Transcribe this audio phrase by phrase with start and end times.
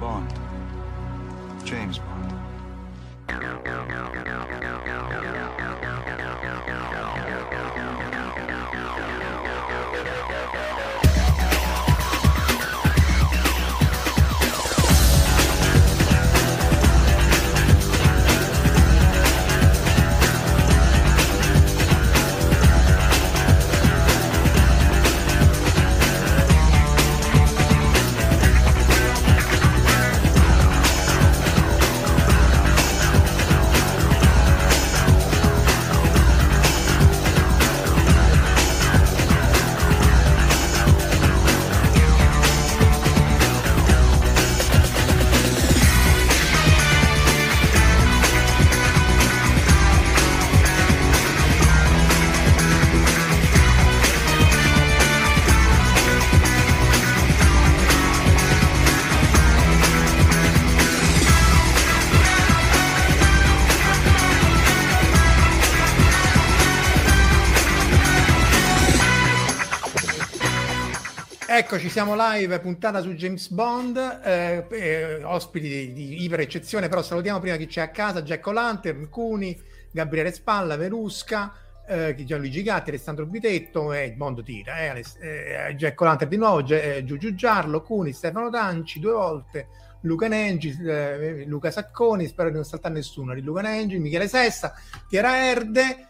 [0.00, 0.32] Bond.
[1.64, 3.67] James Bond.
[71.58, 77.02] Eccoci, siamo live, puntata su James Bond, eh, eh, ospiti di, di iper eccezione, però
[77.02, 81.52] salutiamo prima chi c'è a casa, Jack O'Lantern, Cuni, Gabriele Spalla, Verusca,
[81.84, 86.62] eh, Gianluigi Gatti, Alessandro Bitetto e il mondo tira, eh, eh, Jack O'Lantern di nuovo,
[86.62, 89.66] G- eh, Giugiu Giarlo, Cuni, Stefano Tanci due volte,
[90.02, 90.76] Luca Nengi,
[91.44, 94.74] Luca Sacconi, spero di non saltare nessuno, di Luca Nengi, Michele Sessa,
[95.08, 96.06] Chiara Erde,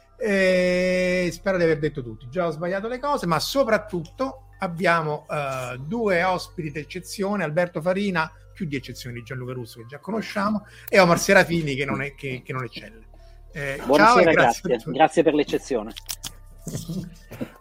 [1.31, 6.23] spero di aver detto tutti, già ho sbagliato le cose, ma soprattutto abbiamo uh, due
[6.23, 11.19] ospiti d'eccezione, Alberto Farina, più di eccezione di Gianluca Russo che già conosciamo, e Omar
[11.19, 13.07] Serafini che non, è, che, che non eccelle.
[13.53, 14.93] Eh, Buonasera, grazie, grazie.
[14.93, 15.93] grazie per l'eccezione.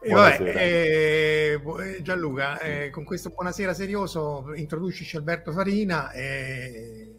[0.02, 7.12] e vabbè, eh, eh, Gianluca, eh, con questo buonasera serioso introducici Alberto Farina e...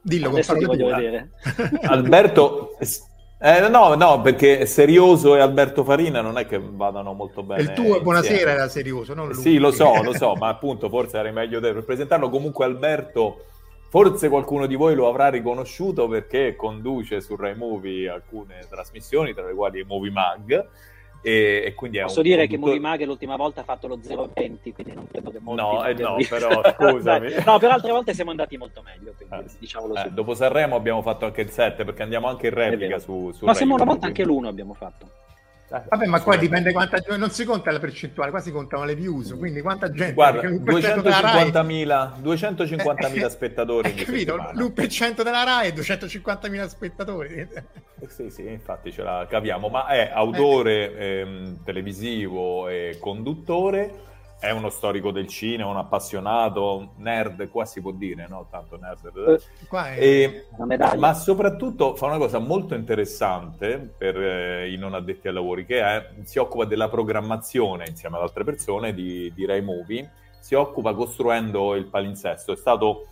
[0.00, 1.30] Dillo, Adesso ti voglio vedere.
[1.82, 2.76] Alberto
[3.44, 7.60] eh, no, no, perché Serioso e Alberto Farina non è che vadano molto bene.
[7.60, 9.42] Il tuo buonasera era serioso, non lui.
[9.42, 12.30] Sì, lo so, lo so, ma appunto forse era meglio te per presentarlo.
[12.30, 13.44] Comunque Alberto,
[13.90, 19.44] forse qualcuno di voi lo avrà riconosciuto perché conduce su Rai Movie alcune trasmissioni, tra
[19.44, 20.68] le quali Movie Mag
[21.24, 22.70] e, e quindi Posso dire conduttore...
[22.70, 25.62] che Movimag l'ultima volta ha fatto lo 0,20, quindi non credo che molti...
[25.62, 27.32] No, eh no, però scusami.
[27.46, 31.00] no, per altre volte siamo andati molto meglio, quindi eh, diciamolo eh, Dopo Sanremo abbiamo
[31.00, 34.06] fatto anche il 7, perché andiamo anche in replica su, su Ma siamo una volta
[34.06, 35.22] anche l'1 abbiamo fatto.
[35.88, 38.94] Vabbè, ma qua dipende quanta gente, non si conta la percentuale, qua si contano le
[38.94, 40.12] views, quindi quanta gente...
[40.12, 43.88] Guarda, 250.000, 250.000 spettatori.
[43.88, 44.36] Hai capito?
[44.36, 47.34] L'1% della RAI e 250.000 spettatori.
[47.34, 51.18] Eh sì, sì, infatti ce la capiamo, ma è autore eh.
[51.20, 54.12] ehm, televisivo e conduttore
[54.44, 58.46] è uno storico del cinema, un appassionato, nerd, qua si può dire, no?
[58.50, 59.40] Tanto nerd.
[59.96, 60.46] Eh, e,
[60.98, 65.80] ma soprattutto fa una cosa molto interessante per eh, i non addetti ai lavori, che
[65.80, 70.10] è, si occupa della programmazione insieme ad altre persone di, di Rai Movie,
[70.40, 72.52] si occupa costruendo il palinsesto.
[72.52, 73.06] È stato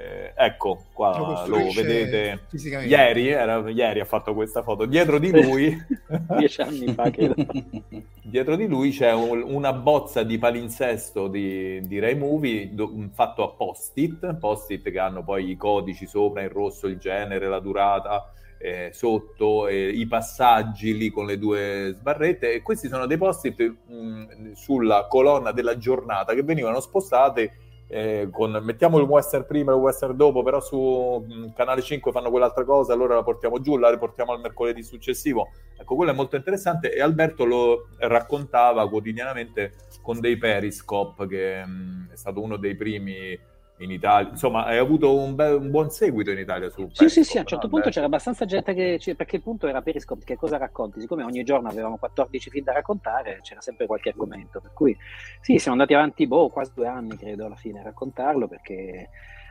[0.00, 2.46] eh, ecco, qua lo, lo vedete.
[2.86, 4.86] Ieri, era, ieri ha fatto questa foto.
[4.86, 5.76] Dietro di lui,
[6.38, 7.34] dieci anni fa che...
[8.22, 13.42] dietro di lui c'è un, una bozza di palinsesto di, di Rai Movie do, fatto
[13.42, 18.32] a post-it, post-it che hanno poi i codici sopra in rosso, il genere, la durata.
[18.60, 23.74] Eh, sotto eh, i passaggi lì con le due sbarrette e questi sono dei post-it
[23.86, 29.74] mh, sulla colonna della giornata che venivano spostate eh, con, mettiamo il western prima e
[29.74, 33.60] il western dopo, però su mh, mm, Canale 5 fanno quell'altra cosa, allora la portiamo
[33.60, 35.48] giù, la riportiamo al mercoledì successivo.
[35.76, 41.70] Ecco, quello è molto interessante e Alberto lo raccontava quotidianamente con dei periscope, che mh,
[41.70, 43.38] mm, è stato uno dei primi
[43.78, 44.30] in Italia.
[44.30, 47.40] Insomma, hai avuto un, be- un, buon seguito in Italia sul Sì, sì, sì, a
[47.40, 47.72] un certo no?
[47.72, 47.94] punto Beh.
[47.94, 49.14] c'era abbastanza gente che...
[49.16, 51.00] perché il punto era Periscope, che cosa racconti?
[51.00, 54.60] Siccome ogni giorno avevamo 14 film da raccontare, c'era sempre qualche argomento.
[54.60, 54.96] Per cui
[55.40, 59.10] sì, siamo andati avanti, boh, quasi due anni credo alla fine a raccontarlo, perché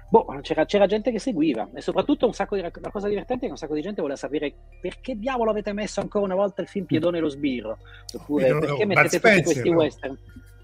[0.09, 3.45] boh, c'era, c'era, gente che seguiva e soprattutto un sacco di, la cosa divertente è
[3.45, 6.67] che un sacco di gente voleva sapere perché diavolo avete messo ancora una volta il
[6.67, 7.77] film Piedone e lo sbirro
[8.13, 9.75] oppure no, perché no, mettete tutti questi no?
[9.75, 10.17] western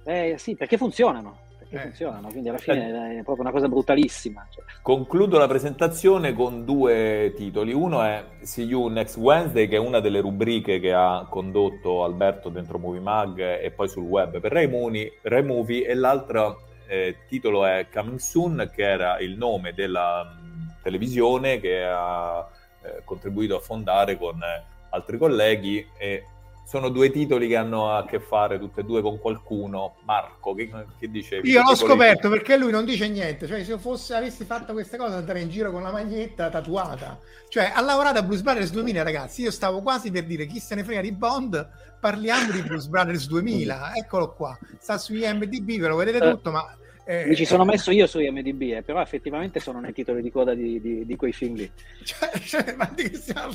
[0.05, 1.42] eh, sì, perché funzionano
[1.73, 1.81] perché eh.
[1.81, 4.47] funzionano, quindi alla fine è proprio una cosa brutalissima.
[4.49, 4.63] Cioè.
[4.81, 7.73] Concludo la presentazione con due titoli.
[7.73, 12.49] Uno è See You Next Wednesday, che è una delle rubriche che ha condotto Alberto
[12.49, 17.17] dentro Movie Mag e poi sul web per Rai, Muni, Rai Movie, e l'altro eh,
[17.27, 22.47] titolo è Coming Soon, che era il nome della mh, mm, televisione che ha
[22.81, 26.25] eh, contribuito a fondare con eh, altri colleghi e
[26.65, 29.95] sono due titoli che hanno a che fare tutte e due con qualcuno.
[30.05, 31.49] Marco, che, che dicevi?
[31.49, 32.37] Io l'ho scoperto che...
[32.37, 33.47] perché lui non dice niente.
[33.47, 37.19] Cioè, se io fosse, avessi fatto queste cose, andare in giro con la maglietta tatuata.
[37.49, 39.41] Cioè, ha lavorato a Blues Brothers 2000, ragazzi.
[39.41, 41.69] Io stavo quasi per dire chi se ne frega di Bond.
[41.99, 43.95] Parliamo di Blues Brothers 2000.
[43.95, 44.57] Eccolo qua.
[44.79, 46.75] Sta su IMDb, ve lo vedete eh, tutto, ma.
[47.05, 50.31] Eh, mi ci sono messo io su IMDb, eh, però effettivamente sono nei titoli di
[50.31, 51.69] coda di, di, di quei film lì.
[52.03, 53.53] Cioè, cioè, ma di che stiamo...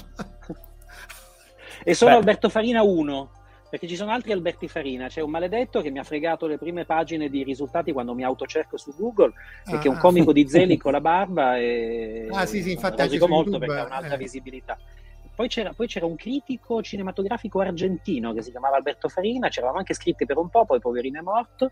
[1.83, 2.17] E sono Beh.
[2.17, 3.31] Alberto Farina 1,
[3.69, 5.09] perché ci sono altri Alberti Farina.
[5.09, 8.77] C'è un maledetto che mi ha fregato le prime pagine di risultati quando mi autocerco
[8.77, 9.33] su Google,
[9.65, 10.01] ah, e che è un ah.
[10.01, 13.83] comico di Zeli con la barba e ah, sì, sì, infatti rosico molto YouTube, perché
[13.83, 14.19] ha un'altra eh.
[14.19, 14.79] visibilità.
[15.35, 19.95] Poi c'era, poi c'era, un critico cinematografico argentino che si chiamava Alberto Farina, c'eravamo anche
[19.95, 21.71] scritti per un po', poi poverino è morto,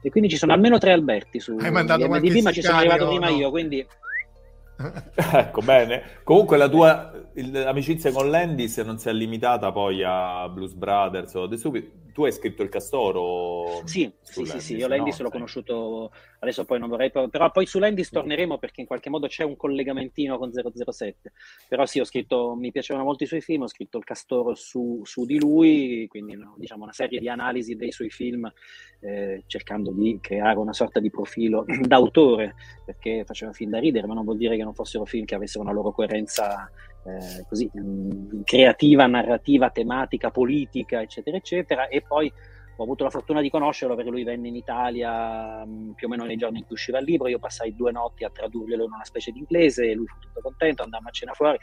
[0.00, 3.08] e quindi ci sono almeno tre Alberti su Hai mandato IMDb, ma ci sono arrivato
[3.08, 3.34] prima no.
[3.34, 3.84] io, quindi
[5.14, 6.20] ecco, bene.
[6.22, 7.12] Comunque la tua
[7.66, 12.06] amicizia con Landis non si è limitata poi a Blues Brothers o The Stupid.
[12.12, 13.80] Tu hai scritto il Castoro?
[13.84, 15.24] Sì, sì, Landis, sì, sì, io Landis no?
[15.24, 19.28] l'ho conosciuto, adesso poi non vorrei, però poi su Landis torneremo perché in qualche modo
[19.28, 21.32] c'è un collegamentino con 007.
[21.68, 25.00] Però sì, ho scritto, mi piacevano molto i suoi film, ho scritto il Castoro su,
[25.04, 28.50] su di lui, quindi no, diciamo una serie di analisi dei suoi film
[29.00, 34.14] eh, cercando di creare una sorta di profilo d'autore, perché faceva film da ridere, ma
[34.14, 36.68] non vuol dire che non fossero film che avessero una loro coerenza
[37.04, 41.88] eh, così, mh, mm, creativa, narrativa, tematica, politica, eccetera, eccetera.
[41.88, 42.32] E poi
[42.76, 46.10] ho avuto la fortuna di conoscerlo perché lui venne in Italia mh, mm, più o
[46.10, 47.28] meno nei giorni in cui usciva il libro.
[47.28, 50.40] Io passai due notti a tradurglielo in una specie di inglese e lui fu tutto
[50.40, 51.58] contento, andammo a cena fuori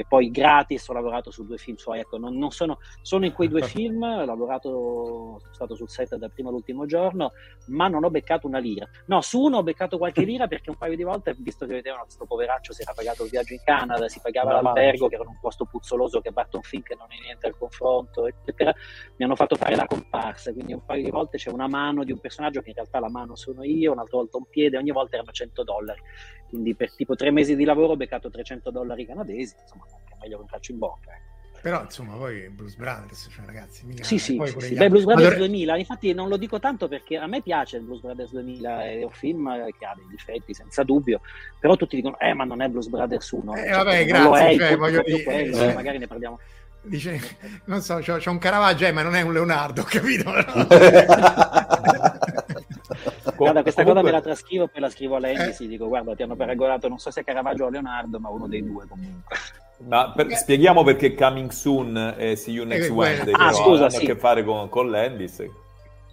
[0.00, 2.00] e poi gratis ho lavorato su due film suoi.
[2.00, 6.16] Ecco, non, non sono, sono, in quei due film, ho lavorato, sono stato sul set
[6.16, 7.32] dal primo all'ultimo giorno,
[7.66, 8.88] ma non ho beccato una lira.
[9.06, 12.04] No, su uno ho beccato qualche lira perché un paio di volte, visto che vedevano
[12.04, 15.28] questo poveraccio, si era pagato il viaggio in Canada, si pagava no, l'albergo, che era
[15.28, 18.72] un posto puzzoloso che Barton Fink non è niente al confronto, eccetera,
[19.16, 20.50] mi hanno fatto fare la comparsa.
[20.54, 23.10] Quindi un paio di volte c'è una mano di un personaggio che in realtà la
[23.10, 26.00] mano sono io, un'altra volta un piede, ogni volta erano 100 dollari.
[26.48, 30.36] Quindi per tipo tre mesi di lavoro ho beccato 300 dollari canadesi, insomma, è meglio
[30.36, 31.10] che un calcio in bocca.
[31.12, 31.30] Eh.
[31.62, 34.74] Però insomma, poi Blues Brothers, cioè ragazzi, mica, sì, sì, sì, sì.
[34.74, 35.46] Beh, Blues Brothers allora...
[35.46, 39.02] 2000, infatti non lo dico tanto perché a me piace il Blues Brothers 2000, è
[39.02, 41.20] un film che ha dei difetti senza dubbio,
[41.58, 43.54] però tutti dicono, eh ma non è Blues Brothers 1.
[43.54, 45.22] Eh, cioè, vabbè, grazie, è, cioè, voglio dire...
[45.22, 45.74] Quello, eh.
[45.74, 46.38] magari ne parliamo.
[46.82, 47.20] Dice,
[47.66, 50.32] non so, c'è, c'è un Caravaggio, eh, ma non è un Leonardo, capito?
[53.36, 56.14] guarda, questa cosa me la trascrivo, poi la scrivo a lei e si dico, guarda,
[56.14, 59.36] ti hanno paragonato, non so se Caravaggio o Leonardo, ma uno dei due comunque.
[59.86, 63.90] Ma per, spieghiamo perché Coming Soon e See You Next eh, Wednesday ah, scusa, hanno
[63.90, 64.04] sì.
[64.04, 65.44] a che fare con, con Landis.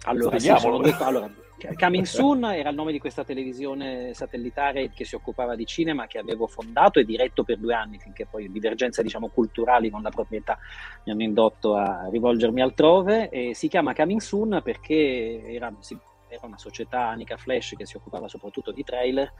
[0.04, 1.30] Allora, sì, detto, allora,
[1.76, 6.18] Coming Soon era il nome di questa televisione satellitare che si occupava di cinema che
[6.18, 10.58] avevo fondato e diretto per due anni finché poi divergenze diciamo, culturali con la proprietà
[11.04, 15.72] mi hanno indotto a rivolgermi altrove e si chiama Coming Soon perché era,
[16.28, 19.32] era una società Anica Flash che si occupava soprattutto di trailer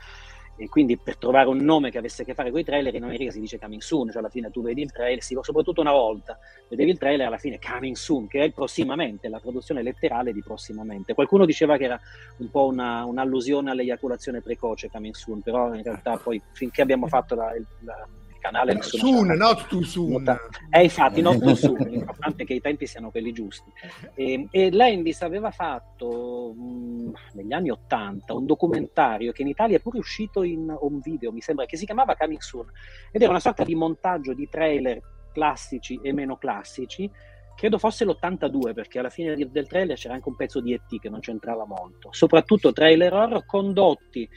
[0.58, 3.04] e quindi per trovare un nome che avesse a che fare con i trailer in
[3.04, 5.92] America si dice coming soon, cioè alla fine tu vedi il trailer, sì, soprattutto una
[5.92, 6.36] volta,
[6.68, 10.42] vedevi il trailer alla fine coming soon, che è il prossimamente, la traduzione letterale di
[10.42, 11.14] prossimamente.
[11.14, 12.00] Qualcuno diceva che era
[12.38, 17.36] un po' una, un'allusione all'eiaculazione precoce coming soon, però in realtà poi finché abbiamo fatto
[17.36, 18.08] la, la
[18.48, 20.38] canale nessuno soon, not too soon.
[20.70, 23.70] Eh, infatti, not too soon, l'importante è che i tempi siano quelli giusti.
[24.14, 29.80] E, e Landis aveva fatto mh, negli anni Ottanta un documentario che in Italia è
[29.80, 32.66] pure uscito in un video, mi sembra, che si chiamava Coming Soon,
[33.12, 35.00] ed era una sorta di montaggio di trailer
[35.32, 37.10] classici e meno classici,
[37.54, 41.08] credo fosse l'82 perché alla fine del trailer c'era anche un pezzo di ET che
[41.08, 44.28] non c'entrava molto, soprattutto trailer horror condotti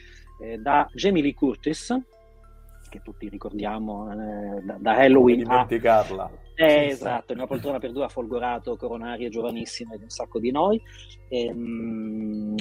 [0.42, 1.96] eh, da Jamie Lee Curtis,
[2.92, 5.38] che tutti ricordiamo eh, da, da, Halloween.
[5.38, 6.30] dimenticarla.
[6.54, 10.80] Eh, esatto, una poltrona per due ha folgorato coronarie giovanissime di un sacco di noi.
[11.28, 12.54] E, ehm,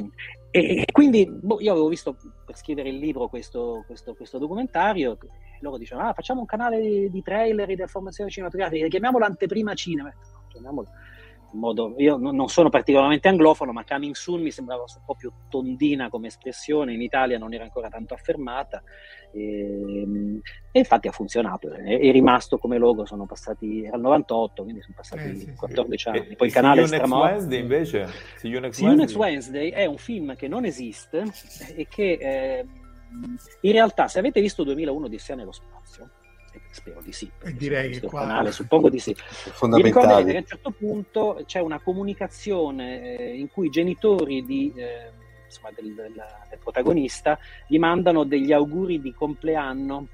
[0.50, 5.18] e, e quindi boh, io avevo visto per scrivere il libro questo, questo, questo documentario.
[5.60, 9.74] Loro dicevano: ah, facciamo un canale di, di trailer e di informazioni cinematografiche, chiamiamolo Anteprima
[9.74, 10.12] Cinema.
[10.48, 10.88] Chiamiamolo
[11.60, 16.10] modo, io non sono particolarmente anglofono, ma coming soon mi sembrava un po' più tondina
[16.10, 18.82] come espressione, in Italia non era ancora tanto affermata
[19.32, 20.42] e,
[20.72, 24.82] e infatti ha funzionato, è, è, rimasto come logo, sono passati, era il 98, quindi
[24.82, 26.10] sono passati eh, sì, 14 sì.
[26.10, 26.36] anni.
[26.36, 28.08] Poi il canale You Wednesday invece?
[28.38, 29.06] See You Next, See Wednesday.
[29.06, 31.24] Next Wednesday è un film che non esiste
[31.76, 32.66] e che eh,
[33.62, 36.10] in realtà se avete visto 2001 Odissea nello spazio,
[36.72, 37.30] spero di sì.
[37.54, 38.22] Direi che qua...
[38.22, 39.14] canale, suppongo di sì.
[39.14, 44.44] Vi ricorderete che a un certo punto c'è una comunicazione eh, in cui i genitori
[44.46, 45.12] di, eh,
[45.46, 46.14] insomma, del, del,
[46.50, 47.38] del, protagonista
[47.68, 50.08] gli mandano degli auguri di compleanno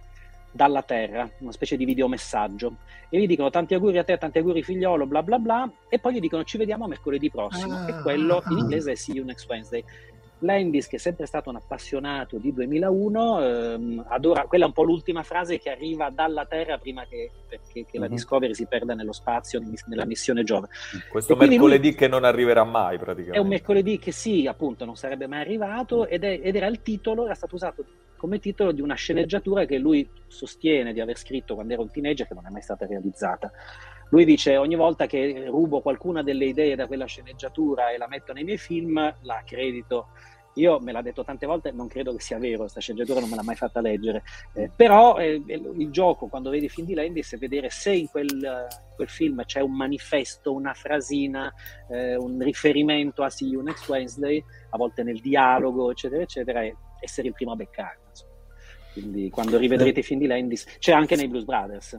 [0.51, 2.77] dalla Terra, una specie di videomessaggio,
[3.09, 6.15] e gli dicono tanti auguri a te, tanti auguri figliolo, bla bla bla, e poi
[6.15, 9.47] gli dicono ci vediamo mercoledì prossimo, ah, e quello in inglese è See You Next
[9.47, 9.83] Wednesday.
[10.39, 14.83] Landis, che è sempre stato un appassionato di 2001, ehm, adora, quella è un po'
[14.83, 18.11] l'ultima frase che arriva dalla Terra prima che, che, che la mm-hmm.
[18.11, 20.67] Discovery si perda nello spazio, nella missione Giove.
[21.09, 23.37] Questo mercoledì lui, che non arriverà mai praticamente.
[23.37, 26.81] È un mercoledì che sì, appunto, non sarebbe mai arrivato ed, è, ed era il
[26.81, 31.53] titolo, era stato usato come titolo di una sceneggiatura che lui sostiene di aver scritto
[31.53, 33.51] quando era un teenager che non è mai stata realizzata.
[34.09, 38.33] Lui dice ogni volta che rubo qualcuna delle idee da quella sceneggiatura e la metto
[38.33, 40.07] nei miei film, la accredito.
[40.57, 43.35] Io me l'ha detto tante volte, non credo che sia vero, questa sceneggiatura non me
[43.35, 44.23] l'ha mai fatta leggere,
[44.53, 48.67] eh, però eh, il gioco quando vedi film di Landis è vedere se in quel,
[48.95, 51.53] quel film c'è un manifesto, una frasina,
[51.89, 56.75] eh, un riferimento a See You Next Wednesday, a volte nel dialogo, eccetera, eccetera, e
[57.01, 58.05] essere il primo a beccarlo.
[58.99, 61.95] Quindi quando rivedrete i film di Landis, c'è anche nei Blues Brothers.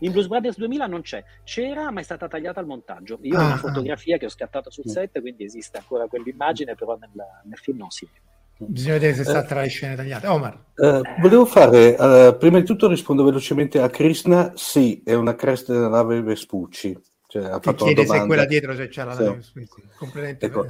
[0.00, 3.18] In Blues Brothers 2000 non c'è, c'era ma è stata tagliata al montaggio.
[3.22, 3.58] Io ah, ho una ah.
[3.58, 7.10] fotografia che ho scattato sul set, quindi esiste ancora quell'immagine, però nel,
[7.44, 8.34] nel film non si vede.
[8.58, 10.26] Bisogna vedere se sta tra le scene tagliate.
[10.26, 10.64] Omar.
[10.76, 15.72] Uh, volevo fare, uh, prima di tutto rispondo velocemente a Krishna, sì, è una cresta
[15.72, 16.98] della nave Vespucci.
[17.28, 19.82] Cioè, ha fatto chiede se quella dietro se c'è la nave Vespucci.
[19.98, 20.66] Completamente ecco.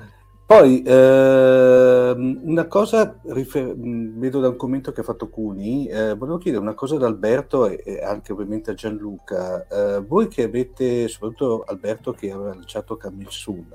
[0.47, 6.39] Poi eh, una cosa, rifer- vedo da un commento che ha fatto Cuni, eh, volevo
[6.39, 9.67] chiedere una cosa ad Alberto e, e anche ovviamente a Gianluca.
[9.67, 13.67] Eh, voi che avete, soprattutto Alberto che aveva lanciato Camille Sun,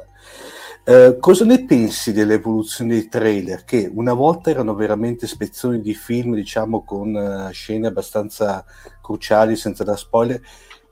[0.86, 6.34] eh, cosa ne pensi dell'evoluzione dei trailer che una volta erano veramente spezzoni di film,
[6.36, 8.64] diciamo con uh, scene abbastanza
[9.02, 10.40] cruciali senza da spoiler,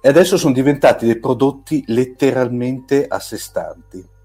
[0.01, 4.17] e adesso sono diventati dei prodotti letteralmente a sé stanti?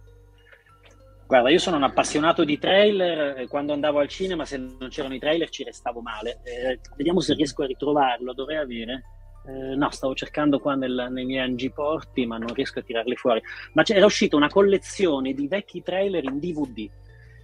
[1.27, 5.19] Guarda, io sono un appassionato di trailer, quando andavo al cinema se non c'erano i
[5.19, 6.41] trailer ci restavo male.
[6.43, 9.05] Eh, vediamo se riesco a ritrovarlo, dovrei avere.
[9.47, 13.43] Eh, no, stavo cercando qua nel, nei miei angiporti, ma non riesco a tirarli fuori.
[13.73, 16.91] Ma era uscita una collezione di vecchi trailer in DVD.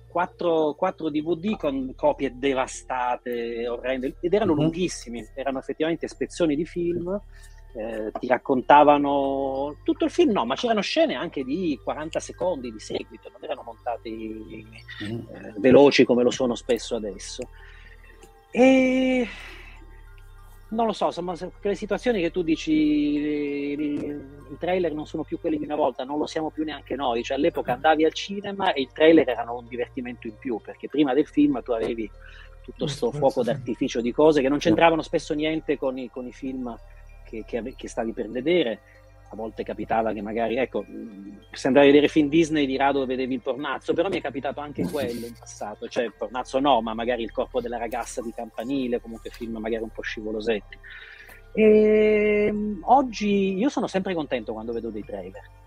[0.09, 4.63] Quattro, quattro DVD con copie devastate, orrende, ed erano mm-hmm.
[4.63, 7.19] lunghissimi, erano effettivamente spezzoni di film
[7.73, 12.81] eh, ti raccontavano tutto il film, no, ma c'erano scene anche di 40 secondi di
[12.81, 14.67] seguito, non erano montati
[15.05, 15.09] mm.
[15.09, 17.49] eh, veloci come lo sono spesso adesso.
[18.50, 19.29] E
[20.71, 25.59] non lo so, sono quelle situazioni che tu dici i, trailer non sono più quelli
[25.59, 28.83] di una volta, non lo siamo più neanche noi, cioè all'epoca andavi al cinema e
[28.83, 32.11] i trailer erano un divertimento in più, perché prima del film tu avevi
[32.62, 36.33] tutto questo fuoco d'artificio di cose che non c'entravano spesso niente con i, con i
[36.33, 36.77] film
[37.31, 38.81] che, che, che, stavi per vedere.
[39.33, 40.85] A volte capitava che magari, ecco,
[41.53, 44.59] se andavi a vedere film Disney di rado vedevi il pornazzo, però mi è capitato
[44.59, 48.33] anche quello in passato, cioè il pornazzo no, ma magari il corpo della ragazza di
[48.35, 50.77] campanile, comunque film magari un po' scivolosetti.
[51.53, 55.60] E ehm, oggi io sono sempre contento quando vedo dei trailer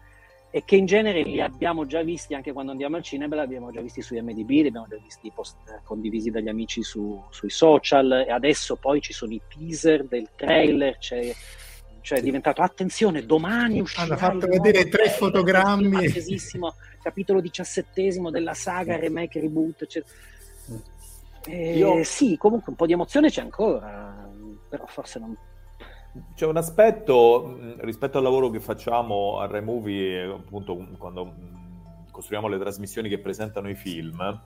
[0.55, 3.71] e che in genere li abbiamo già visti anche quando andiamo al cinema, li abbiamo
[3.71, 8.23] già visti su MDB, li abbiamo già visti post condivisi dagli amici su, sui social
[8.27, 11.33] e adesso poi ci sono i teaser del trailer, c'è,
[12.01, 16.07] cioè è diventato attenzione, domani uscirà hanno fatto vedere tre fotogrammi.
[17.01, 20.03] capitolo diciassettesimo della saga remake reboot cioè...
[21.47, 22.03] eh, Io...
[22.03, 24.31] sì comunque un po' di emozione c'è ancora
[24.69, 25.35] però forse non
[26.35, 31.33] c'è un aspetto rispetto al lavoro che facciamo a Rai Movie, appunto quando
[32.11, 34.41] costruiamo le trasmissioni che presentano i film,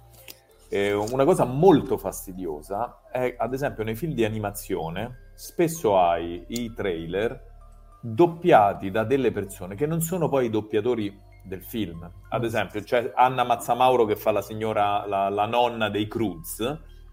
[0.70, 6.74] eh, una cosa molto fastidiosa è, ad esempio, nei film di animazione, spesso hai i
[6.74, 7.56] trailer
[8.02, 12.10] doppiati da delle persone che non sono poi i doppiatori del film.
[12.30, 16.60] Ad esempio, c'è Anna Mazzamauro che fa la signora, la, la nonna dei Cruz,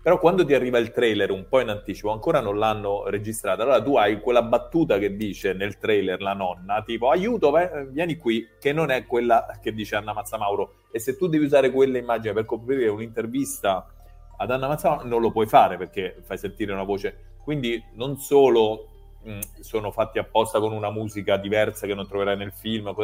[0.04, 3.82] però quando ti arriva il trailer un po' in anticipo, ancora non l'hanno registrata, allora
[3.82, 7.50] tu hai quella battuta che dice nel trailer la nonna, tipo aiuto,
[7.88, 10.74] vieni qui, che non è quella che dice Anna Mazzamauro.
[10.92, 13.90] E se tu devi usare quella immagine per coprire un'intervista
[14.36, 17.36] ad Anna Mazzamauro, non lo puoi fare perché fai sentire una voce.
[17.42, 18.88] Quindi non solo
[19.22, 22.94] mh, sono fatti apposta con una musica diversa che non troverai nel film,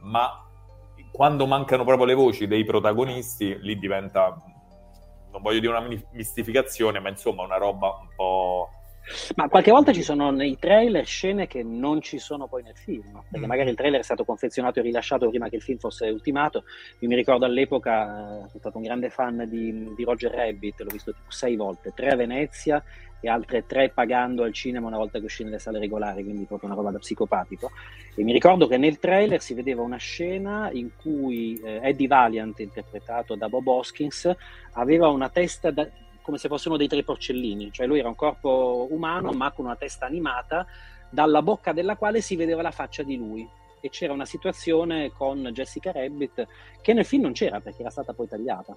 [0.00, 0.28] ma
[1.10, 4.36] quando mancano proprio le voci dei protagonisti, lì diventa,
[5.32, 8.68] non voglio dire una mistificazione, ma insomma una roba un po'
[9.34, 13.20] Ma qualche volta ci sono nei trailer scene che non ci sono poi nel film,
[13.28, 13.48] perché mm.
[13.48, 16.64] magari il trailer è stato confezionato e rilasciato prima che il film fosse ultimato.
[17.00, 20.90] Io mi ricordo all'epoca, eh, sono stato un grande fan di, di, Roger Rabbit, l'ho
[20.90, 22.82] visto tipo sei volte, tre a Venezia
[23.24, 26.68] e altre tre pagando al cinema una volta che uscì nelle sale regolari, quindi proprio
[26.68, 27.70] una roba da psicopatico.
[28.16, 32.58] E mi ricordo che nel trailer si vedeva una scena in cui eh, Eddie Valiant,
[32.58, 34.28] interpretato da Bob Hoskins,
[34.72, 35.88] aveva una testa da,
[36.20, 39.76] come se fossero dei tre porcellini, cioè lui era un corpo umano ma con una
[39.76, 40.66] testa animata,
[41.08, 43.48] dalla bocca della quale si vedeva la faccia di lui.
[43.80, 46.46] E c'era una situazione con Jessica Rabbit
[46.80, 48.76] che nel film non c'era perché era stata poi tagliata.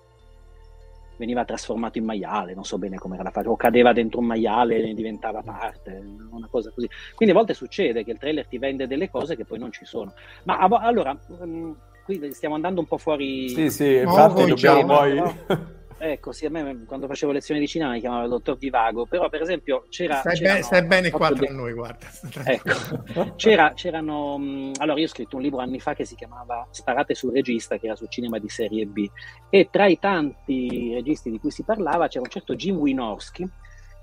[1.18, 4.26] Veniva trasformato in maiale, non so bene come era la faccia, o cadeva dentro un
[4.26, 6.90] maiale e ne diventava parte, una cosa così.
[7.16, 9.86] Quindi a volte succede che il trailer ti vende delle cose che poi non ci
[9.86, 10.14] sono.
[10.44, 13.50] Ma allora, um, qui stiamo andando un po' fuori.
[13.50, 15.16] Sì, sì, infatti dobbiamo poi.
[15.16, 15.36] No?
[15.98, 19.30] Ecco, sì, a me quando facevo lezioni di cinema mi chiamava il dottor Divago, però
[19.30, 20.16] per esempio c'era...
[20.16, 22.08] Stai, be- stai bene qua tra noi, guarda.
[22.44, 24.72] Ecco, c'era, c'erano...
[24.78, 27.86] Allora io ho scritto un libro anni fa che si chiamava Sparate sul regista, che
[27.86, 29.10] era sul cinema di serie B,
[29.50, 33.50] e tra i tanti registi di cui si parlava c'era un certo Jim Wynorski,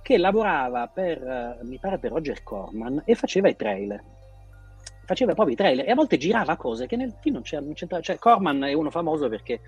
[0.02, 4.02] che lavorava per, mi pare per Roger Corman, e faceva i trailer
[5.04, 8.00] faceva proprio i trailer e a volte girava cose che nel film non c'entrava.
[8.00, 9.60] Cioè, Corman è uno famoso perché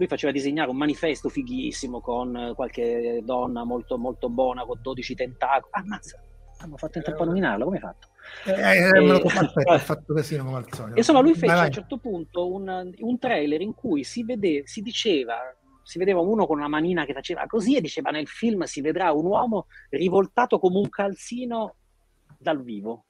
[0.00, 5.70] lui faceva disegnare un manifesto fighissimo con qualche donna molto, molto buona, con 12 tentacoli.
[5.72, 6.18] Ammazza,
[6.60, 8.08] hanno fatto in tempo a nominarlo, come hai fatto?
[8.46, 10.96] Eh, eh, me lo ho fatto casino come al solito.
[10.96, 11.64] Insomma, lui fece vai, vai.
[11.64, 15.36] a un certo punto un, un, trailer in cui si, vede, si diceva
[15.82, 19.12] si vedeva uno con una manina che faceva così e diceva nel film si vedrà
[19.12, 21.74] un uomo rivoltato come un calzino
[22.38, 23.04] dal vivo.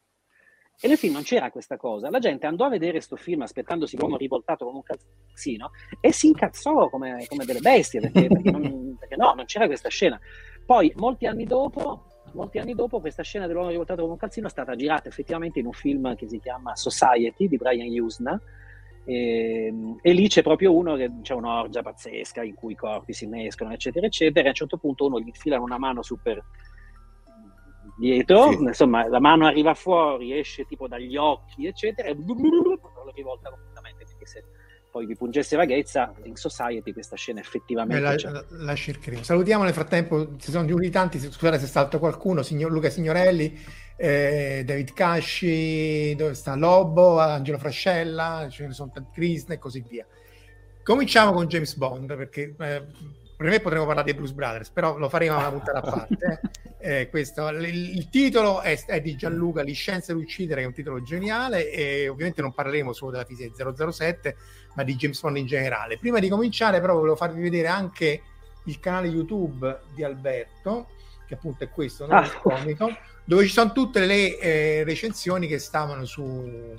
[0.83, 2.09] E nel film non c'era questa cosa.
[2.09, 6.29] La gente andò a vedere questo film aspettandosi l'uomo rivoltato come un calzino e si
[6.29, 10.19] incazzò come, come delle bestie perché, perché, non, perché, no, non c'era questa scena.
[10.65, 14.51] Poi, molti anni dopo, molti anni dopo, questa scena dell'uomo rivoltato come un calzino è
[14.51, 18.41] stata girata effettivamente in un film che si chiama Society di Brian Usna.
[19.05, 23.27] E, e, lì c'è proprio uno che c'è un'orgia pazzesca in cui i corpi si
[23.27, 24.45] mescolano, eccetera, eccetera.
[24.45, 26.43] E a un certo punto uno gli infila una mano super
[27.97, 28.63] dietro, sì.
[28.63, 34.27] insomma la mano arriva fuori, esce tipo dagli occhi, eccetera, e lo rivolta completamente, perché
[34.27, 34.45] se
[34.91, 38.03] poi vi pungesse vaghezza, in Society questa scena effettivamente...
[38.03, 39.23] La, la, lasci il crime.
[39.23, 43.57] Salutiamo nel frattempo, ci sono giunti tanti, scusate se salto qualcuno, signor Luca Signorelli,
[43.97, 49.85] eh, David Casci, dove sta Lobo, Angelo Frascella, ce ne sono tanti, Krishna e così
[49.87, 50.05] via.
[50.83, 52.87] Cominciamo con James Bond, perché eh,
[53.41, 56.41] per me potremmo parlare dei Blues Brothers, però lo faremo una puntata a parte.
[56.83, 57.11] Eh.
[57.11, 61.71] questo, il, il, titolo è, è, di Gianluca Liscenza d'uccidere, che è un titolo geniale,
[61.71, 63.53] e ovviamente non parleremo solo della fisica
[63.93, 64.35] 007,
[64.75, 65.99] ma di James Bond in generale.
[65.99, 68.23] Prima di cominciare, però, volevo farvi vedere anche
[68.65, 70.89] il canale YouTube di Alberto,
[71.27, 72.31] che appunto è questo, non ah.
[72.41, 72.89] comico,
[73.25, 76.75] dove ci sono tutte le eh, recensioni che stavano su,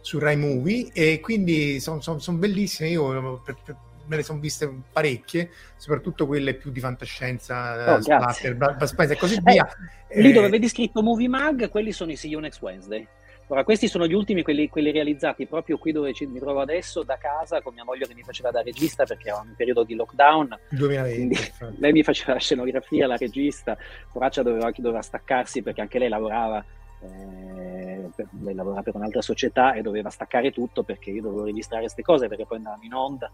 [0.00, 2.88] su Rai Movie e quindi sono son, son bellissime.
[2.88, 3.76] Io per, per,
[4.08, 9.36] me ne sono viste parecchie, soprattutto quelle più di fantascienza, oh, Splatter, Bud e così
[9.36, 9.68] eh, via.
[10.14, 13.06] Lì dove vedi scritto Movie Mag, quelli sono i See You Next Wednesday.
[13.50, 17.02] Ora, questi sono gli ultimi, quelli, quelli realizzati proprio qui dove ci, mi trovo adesso,
[17.02, 19.94] da casa, con mia moglie che mi faceva da regista perché era un periodo di
[19.94, 20.58] lockdown.
[20.68, 21.52] 2020.
[21.78, 23.76] lei mi faceva la scenografia, la regista,
[24.12, 26.62] Poraccia doveva, doveva staccarsi perché anche lei lavorava
[27.00, 28.10] eh,
[28.42, 32.28] lei lavora per un'altra società e doveva staccare tutto perché io dovevo registrare queste cose
[32.28, 33.30] perché poi andavamo in onda.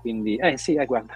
[0.00, 1.14] Quindi, eh sì, eh, guarda.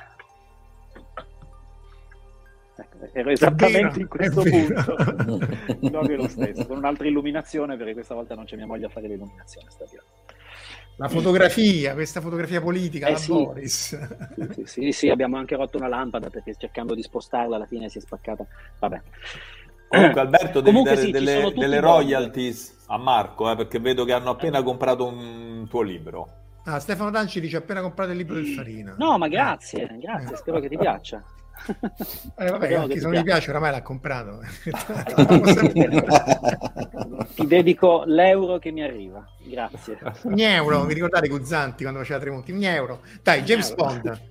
[2.74, 4.94] Ecco, ero esattamente in questo punto,
[5.90, 9.08] proprio lo stesso, con un'altra illuminazione perché questa volta non c'è mia moglie a fare
[9.08, 10.02] l'illuminazione stasera.
[10.96, 13.32] La fotografia, questa fotografia politica, eh, la sì.
[13.32, 13.98] Boris.
[14.52, 17.98] Sì, sì, sì, abbiamo anche rotto una lampada perché cercando di spostarla alla fine si
[17.98, 18.46] è spaccata.
[18.78, 19.00] Vabbè.
[19.92, 24.14] Comunque Alberto devi Comunque, dare sì, delle, delle royalties a Marco, eh, perché vedo che
[24.14, 26.28] hanno appena comprato un tuo libro.
[26.64, 28.94] Ah, Stefano Danci dice appena comprato il libro del Farina.
[28.96, 29.98] No, ma grazie, eh.
[29.98, 31.22] grazie, spero che ti piaccia.
[32.38, 34.40] Eh, vabbè, anche se non gli piace oramai l'ha comprato.
[37.34, 39.98] ti dedico l'euro che mi arriva, grazie.
[40.22, 42.52] Gneuro, vi ricordate Guzzanti quando faceva Tremonti?
[42.52, 43.02] Gneuro.
[43.22, 44.30] Dai, James Bond.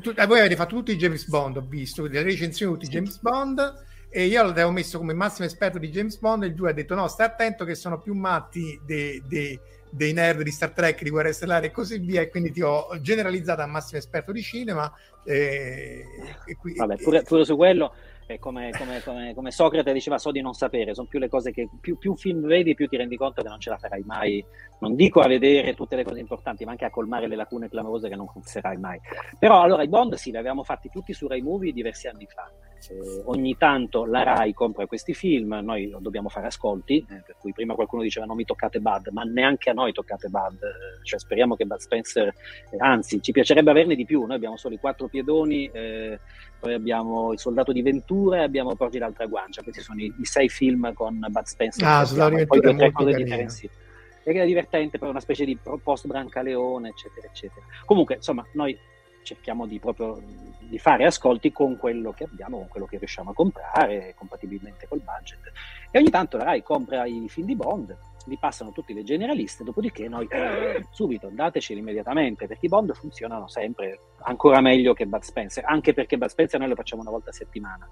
[0.00, 3.20] Tu, voi avete fatto tutti i James Bond, ho visto, le recensioni tutti i James
[3.20, 3.82] Bond
[4.16, 6.94] e io l'avevo messo come massimo esperto di James Bond e il 2 ha detto
[6.94, 9.58] no, stai attento che sono più matti dei, dei,
[9.90, 12.86] dei nerd di Star Trek, di Guerra Stellare e così via e quindi ti ho
[13.00, 14.88] generalizzato a massimo esperto di cinema
[15.24, 16.04] eh,
[16.46, 17.92] e qui, Vabbè, pure, pure, su quello
[18.24, 21.50] è come, come, come, come, Socrate diceva so di non sapere, sono più le cose
[21.50, 24.44] che più, più, film vedi più ti rendi conto che non ce la farai mai,
[24.78, 28.08] non dico a vedere tutte le cose importanti, ma anche a colmare le lacune clamorose
[28.08, 29.00] che non funzionerai mai.
[29.40, 32.48] Però allora i Bond sì, li abbiamo fatti tutti su Rai Movie diversi anni fa.
[32.90, 37.52] Eh, ogni tanto la Rai compra questi film, noi dobbiamo fare ascolti, eh, per cui
[37.52, 41.18] prima qualcuno diceva non mi toccate Bud, ma neanche a noi toccate Bud, eh, cioè
[41.18, 44.78] speriamo che Bud Spencer, eh, anzi ci piacerebbe averne di più, noi abbiamo solo i
[44.78, 46.18] quattro piedoni, eh,
[46.58, 50.24] poi abbiamo Il soldato di Ventura e abbiamo Porgi l'altra guancia, questi sono i, i,
[50.24, 53.82] sei film con Bud Spencer, ah, e poi due o tre cose differenziate
[54.24, 57.66] perché era divertente, poi una specie di post Brancaleone, eccetera, eccetera.
[57.84, 58.76] Comunque, insomma, noi
[59.24, 60.20] cerchiamo di proprio
[60.60, 65.00] di fare ascolti con quello che abbiamo, con quello che riusciamo a comprare, compatibilmente col
[65.00, 65.52] budget.
[65.90, 69.64] E ogni tanto la Rai compra i film di Bond, li passano tutti le generaliste,
[69.64, 75.22] dopodiché noi eh, subito dateceli immediatamente, perché i Bond funzionano sempre ancora meglio che Bud
[75.22, 77.88] Spencer, anche perché Bud Spencer noi lo facciamo una volta a settimana.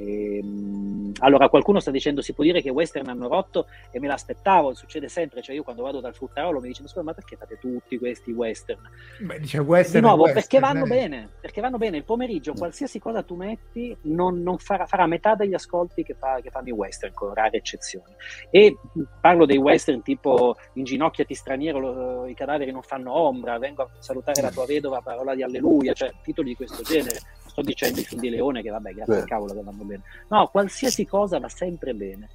[0.00, 4.06] Ehm, allora qualcuno sta dicendo si può dire che i western hanno rotto e me
[4.06, 7.58] l'aspettavo, succede sempre, cioè io quando vado dal fruttarolo mi dicono scusa ma perché fate
[7.58, 8.80] tutti questi western?
[9.20, 10.88] Beh, dice western Di nuovo western, perché vanno eh.
[10.88, 15.34] bene, perché vanno bene, il pomeriggio qualsiasi cosa tu metti non, non farà, farà, metà
[15.34, 18.14] degli ascolti che, fa, che, fanno i western, con rare eccezioni.
[18.50, 18.76] E
[19.20, 24.40] parlo dei western tipo inginocchiati straniero, lo, i cadaveri non fanno ombra, vengo a salutare
[24.40, 28.20] la tua vedova, parola di alleluia, cioè titoli di questo genere sto dicendo i film
[28.20, 30.02] di Leone che vabbè, grazie al cavolo che vanno bene.
[30.28, 32.28] No, qualsiasi cosa va sempre bene.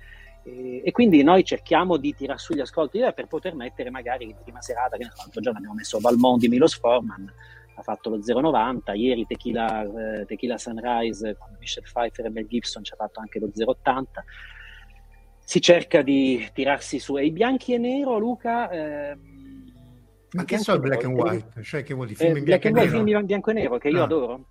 [0.44, 4.26] E, e quindi noi cerchiamo di tirare su gli ascolti eh, per poter mettere magari
[4.26, 7.32] in prima serata, che l'altro giorno abbiamo messo Valmont di Milos Forman,
[7.74, 9.84] ha fatto lo 0,90, ieri Tequila,
[10.20, 14.04] eh, Tequila Sunrise con Michelle Pfeiffer e Mel Gibson ci ha fatto anche lo 0,80
[15.46, 17.18] si cerca di tirarsi su.
[17.18, 18.70] E i bianchi e nero, Luca.
[18.70, 19.16] Eh,
[20.32, 21.62] Ma che so il black and white?
[21.64, 22.18] Cioè, che vuol dire?
[22.18, 24.04] Film eh, in bianco black and white, film in bianco e nero, che io ah.
[24.04, 24.46] adoro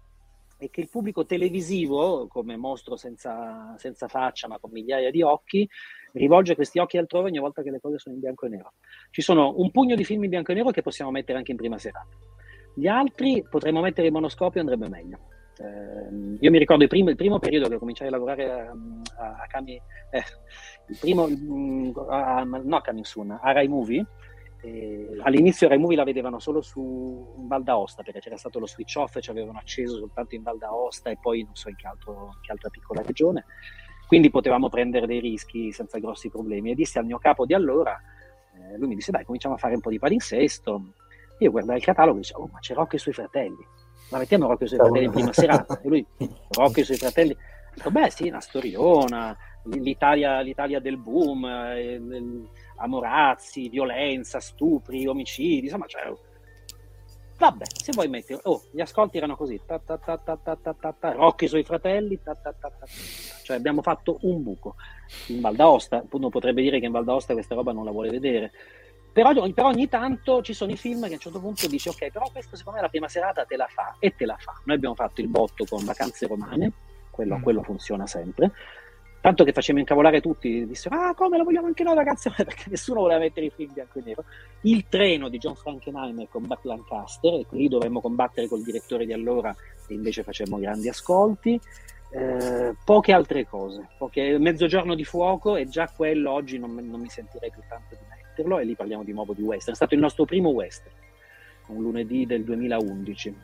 [0.64, 5.68] e che il pubblico televisivo, come mostro senza, senza faccia ma con migliaia di occhi,
[6.12, 8.72] rivolge questi occhi altrove ogni volta che le cose sono in bianco e nero.
[9.10, 11.58] Ci sono un pugno di film in bianco e nero che possiamo mettere anche in
[11.58, 12.16] prima serata.
[12.74, 15.18] Gli altri potremmo mettere in monoscopio, andrebbe meglio.
[15.58, 18.72] Eh, io mi ricordo il primo, il primo, periodo che cominciai a lavorare a,
[19.18, 20.24] a, a Cami, eh,
[20.88, 24.04] il primo, mm, a, no a Coming Soon, a Rai Movie,
[24.64, 29.16] eh, all'inizio Rai la vedevano solo su Val d'Aosta perché c'era stato lo switch off
[29.16, 32.30] e ci avevano acceso soltanto in Val d'Aosta e poi non so in che, altro,
[32.34, 33.44] in che altra piccola regione.
[34.06, 36.70] Quindi potevamo prendere dei rischi senza grossi problemi.
[36.70, 38.00] E dissi al mio capo di allora
[38.54, 40.92] eh, lui mi disse dai cominciamo a fare un po' di palinsesto.
[41.38, 43.66] Io guardai il catalogo e dicevo oh, ma c'è Rocco e i suoi fratelli.
[44.10, 45.80] Ma mettiamo Rocco e i suoi fratelli in prima serata.
[45.80, 46.06] E lui
[46.50, 47.36] Rocco e i suoi fratelli?
[47.74, 52.00] Dico beh sì una storiona l'Italia, l'Italia del boom eh,
[52.84, 56.12] amorazzi, violenza, stupri, omicidi, insomma, cioè,
[57.38, 60.74] vabbè, se vuoi mettere, oh, gli ascolti erano così, ta ta ta ta ta ta
[60.78, 62.86] ta, ta Rocchi sui fratelli, ta ta ta ta,
[63.42, 64.76] cioè abbiamo fatto un buco.
[65.28, 68.10] In Val d'Aosta, uno potrebbe dire che in Val d'Aosta questa roba non la vuole
[68.10, 68.52] vedere,
[69.12, 72.10] però, però, ogni tanto ci sono i film che a un certo punto dici ok,
[72.10, 74.60] però questo secondo me la prima serata te la fa e te la fa.
[74.64, 76.72] Noi abbiamo fatto il botto con Vacanze Romane,
[77.10, 77.42] quello, mm.
[77.42, 78.50] quello funziona sempre.
[79.24, 83.00] Tanto che facciamo incavolare tutti, dissero, ah come lo vogliamo anche noi ragazzi, perché nessuno
[83.00, 84.24] voleva mettere i film bianco e nero.
[84.60, 89.14] Il treno di John Frankenheimer con Buck Lancaster, e qui dovremmo combattere col direttore di
[89.14, 89.56] allora,
[89.88, 91.58] e invece facemmo grandi ascolti.
[92.10, 97.08] Eh, poche altre cose, poche, Mezzogiorno di fuoco e già quello oggi non, non, mi
[97.08, 100.00] sentirei più tanto di metterlo e lì parliamo di nuovo di western, è stato il
[100.00, 100.94] nostro primo western,
[101.68, 103.34] un lunedì del 2011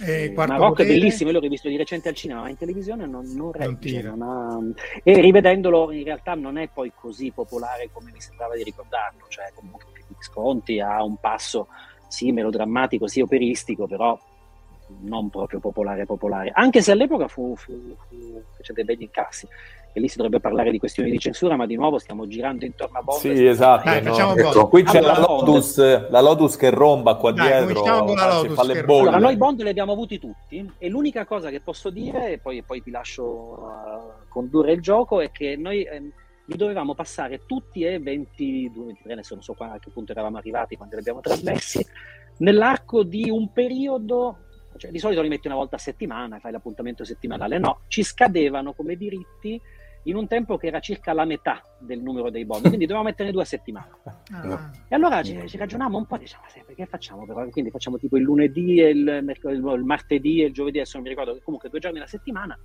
[0.00, 3.24] e Marocco è bellissimo, io l'ho rivisto di recente al cinema, ma in televisione non,
[3.34, 4.02] non regge.
[4.02, 4.58] Non ha...
[5.02, 9.50] E rivedendolo in realtà non è poi così popolare come mi sembrava di ricordarlo, cioè
[9.54, 11.68] comunque Visconti ha un passo
[12.08, 14.18] sì melodrammatico, sì operistico, però
[15.00, 17.72] non proprio popolare popolare, anche se all'epoca fu, fu,
[18.08, 19.46] fu fece dei begli incassi
[19.92, 22.98] e lì si dovrebbe parlare di questioni di censura, ma di nuovo stiamo girando intorno
[22.98, 23.18] a Bond.
[23.18, 23.84] Sì, esatto.
[23.84, 24.36] Dai, no.
[24.36, 28.34] ecco, qui c'è allora, la, Lotus, la Lotus che romba qua Dai, dietro, con la
[28.34, 29.08] Lotus fa le bolle.
[29.08, 32.62] Allora, noi Bond li abbiamo avuti tutti e l'unica cosa che posso dire, e poi,
[32.62, 35.82] poi ti lascio uh, condurre il gioco, è che noi...
[35.82, 36.12] Eh,
[36.48, 40.76] li dovevamo passare tutti e 22, 23, adesso non so a che punto eravamo arrivati
[40.76, 41.84] quando li abbiamo trasmessi,
[42.38, 44.38] nell'arco di un periodo
[44.78, 48.72] cioè, di solito li metti una volta a settimana, fai l'appuntamento settimanale, no, ci scadevano
[48.72, 49.60] come diritti
[50.08, 53.30] in un tempo che era circa la metà del numero dei bond, quindi dovevamo metterne
[53.30, 53.96] due a settimana.
[54.32, 54.70] Ah.
[54.88, 57.46] E allora ci, ci ragionavamo un po', diciamo, perché facciamo però?
[57.48, 61.10] Quindi facciamo tipo il lunedì, e il, il martedì e il giovedì, adesso non mi
[61.14, 62.58] ricordo, comunque due giorni alla settimana,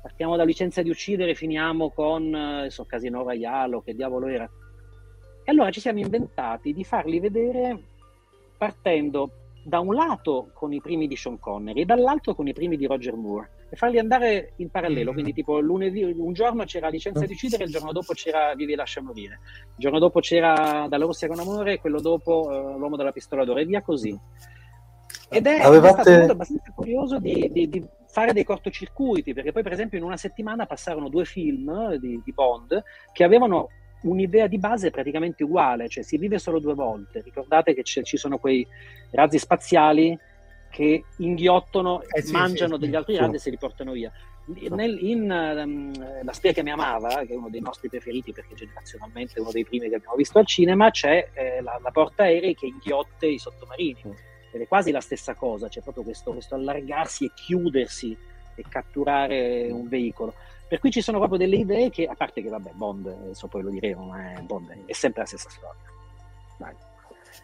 [0.00, 4.48] partiamo da licenza di uccidere, finiamo con, eh, so, Casino Royale che diavolo era.
[5.44, 7.78] E allora ci siamo inventati di farli vedere
[8.56, 9.30] partendo
[9.66, 12.86] da un lato con i primi di Sean Connery e dall'altro con i primi di
[12.86, 15.12] Roger Moore e farli andare in parallelo.
[15.12, 18.76] Quindi, tipo, lunedì, un giorno c'era licenza di uccidere, il giorno dopo c'era Vivi e
[18.76, 19.40] lascia morire.
[19.70, 23.58] Il giorno dopo c'era Dalla Russia con amore, quello dopo uh, L'uomo della pistola d'oro,
[23.58, 24.16] e via così.
[25.28, 25.88] Ed è, Avevate...
[25.88, 29.72] è stato un modo abbastanza curioso di, di, di, fare dei cortocircuiti, perché poi, per
[29.72, 33.68] esempio, in una settimana passarono due film di, di Bond che avevano
[34.06, 37.22] un'idea di base praticamente uguale, cioè si vive solo due volte.
[37.22, 38.66] Ricordate che ci sono quei
[39.10, 40.18] razzi spaziali
[40.70, 43.20] che inghiottono, eh sì, mangiano sì, degli altri sì.
[43.20, 44.12] razzi e se li portano via.
[44.70, 48.54] Nel, in um, La spia che mi amava, che è uno dei nostri preferiti perché
[48.54, 52.54] generazionalmente è uno dei primi che abbiamo visto al cinema, c'è eh, la, la portaerei
[52.54, 54.02] che inghiotte i sottomarini.
[54.52, 58.16] Ed è quasi la stessa cosa, c'è proprio questo, questo allargarsi e chiudersi
[58.54, 60.34] e catturare un veicolo.
[60.68, 63.62] Per cui ci sono proprio delle idee che, a parte che vabbè, Bond, adesso poi
[63.62, 65.80] lo diremo, ma è, Bond è sempre la stessa storia.
[66.58, 66.74] Dai.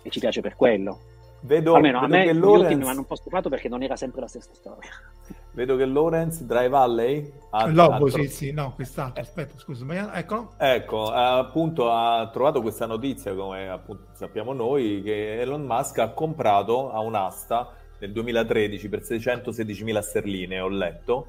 [0.03, 0.99] E ci piace per quello.
[1.45, 2.63] Vedo, Almeno vedo a me che Lorenz...
[2.63, 4.91] ultimi mi hanno un po' stufato perché non era sempre la stessa storia.
[5.55, 7.33] Vedo che Lorenz, Dry Valley...
[7.51, 10.53] Ha, Lobo, ha sì, sì, no, quest'altro, aspetta, scusa, ma ecco.
[10.57, 16.91] Ecco, appunto ha trovato questa notizia, come appunto sappiamo noi, che Elon Musk ha comprato
[16.91, 21.27] a un'asta nel 2013 per 616 mila sterline, ho letto,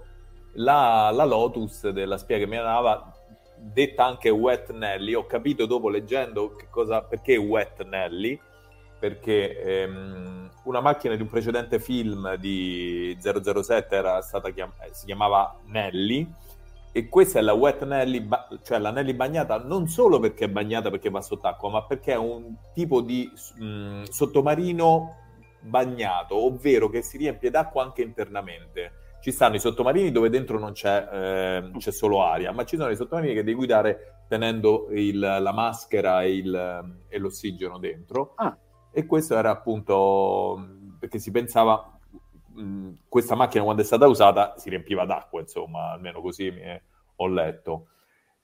[0.54, 3.12] la, la Lotus della spia che mi andava,
[3.56, 8.39] detta anche Wet Nelly, ho capito dopo leggendo cosa, perché Wet Nelly,
[9.00, 15.60] perché ehm, una macchina di un precedente film di 007 era stata chiam- si chiamava
[15.66, 16.32] Nelly
[16.92, 20.50] e questa è la Wet Nelly, ba- cioè la Nelly bagnata non solo perché è
[20.50, 25.18] bagnata perché va sott'acqua, ma perché è un tipo di mh, sottomarino
[25.62, 30.74] bagnato, ovvero che si riempie d'acqua anche internamente ci stanno i sottomarini dove dentro non
[30.74, 35.18] c'è, eh, c'è solo aria, ma ci sono i sottomarini che devi guidare tenendo il,
[35.18, 38.34] la maschera e, il, e, l'ossigeno dentro.
[38.36, 38.54] Ah.
[38.92, 40.68] E questo era appunto
[41.00, 41.98] perché si pensava
[42.54, 46.82] mh, questa macchina quando è stata usata si riempiva d'acqua, insomma, almeno così mi,
[47.16, 47.88] ho letto.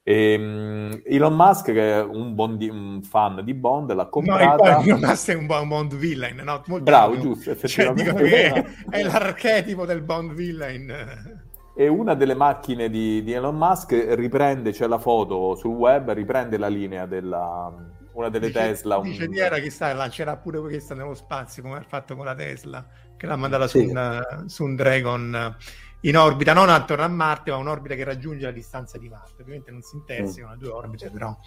[0.09, 4.77] E, um, Elon Musk, che è un, Bond, un, fan di Bond, l'ha comprata.
[4.77, 6.63] No, Elon Musk è un Bond villain, no?
[6.65, 7.21] Molto Bravo, bello.
[7.21, 7.67] giusto.
[7.67, 11.45] Cioè, dico che è, l'archetipo del Bond villain.
[11.75, 16.57] E una delle macchine di, di Elon Musk riprende, c'è la foto sul web, riprende
[16.57, 17.71] la linea della
[18.13, 18.99] una delle dice, Tesla.
[19.01, 19.29] Dice un...
[19.29, 22.83] Diera che sta, lancerà pure questa nello spazio, come ha fatto con la Tesla,
[23.15, 23.83] che l'ha mandata sì.
[23.83, 25.55] su, un, su un Dragon
[26.01, 29.41] in orbita, non attorno a Marte, ma un'orbita che raggiunge la distanza di Marte.
[29.41, 30.53] Ovviamente non si intersecano mm.
[30.53, 31.37] le due orbite, però.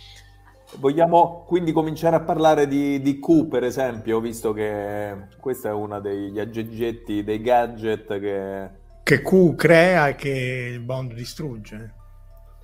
[0.79, 6.01] Vogliamo quindi cominciare a parlare di, di Q, per esempio, visto che questo è uno
[6.01, 8.71] degli aggeggetti, dei gadget che...
[9.03, 11.95] Che Q crea e che Bond distrugge.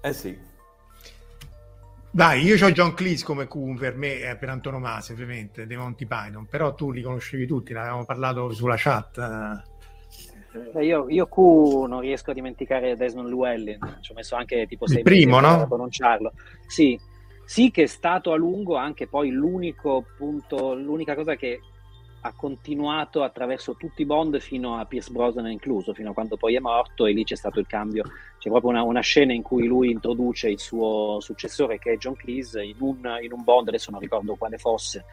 [0.00, 0.38] Eh sì.
[2.10, 6.06] Dai, io ho John Cleese come Q per me, eh, per antonomasia ovviamente, dei Monty
[6.06, 9.66] Python, però tu li conoscevi tutti, ne avevamo parlato sulla chat.
[10.52, 10.78] Eh.
[10.78, 11.36] Eh, io, io, Q
[11.86, 15.58] non riesco a dimenticare Desmond Llewellyn, ci ho messo anche tipo sei Il primo, no?
[15.58, 16.32] per pronunciarlo.
[16.66, 16.98] Sì,
[17.44, 21.60] sì, che è stato a lungo anche poi l'unico punto, l'unica cosa che
[22.22, 26.56] ha continuato attraverso tutti i Bond fino a Pierce Brosnan incluso, fino a quando poi
[26.56, 28.04] è morto e lì c'è stato il cambio.
[28.38, 32.16] C'è proprio una, una scena in cui lui introduce il suo successore che è John
[32.16, 35.04] Cleese in un, in un Bond, adesso non ricordo quale fosse,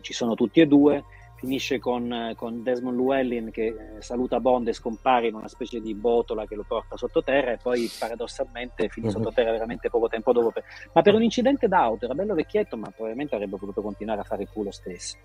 [0.00, 1.04] ci sono tutti e due
[1.40, 5.94] finisce con, con, Desmond Llewellyn che eh, saluta Bond e scompare in una specie di
[5.94, 9.12] botola che lo porta sottoterra e poi paradossalmente finì uh-huh.
[9.12, 10.50] sottoterra veramente poco tempo dopo.
[10.50, 10.62] Per...
[10.92, 14.42] Ma per un incidente d'auto, era bello vecchietto, ma probabilmente avrebbe potuto continuare a fare
[14.42, 15.16] il culo stesso.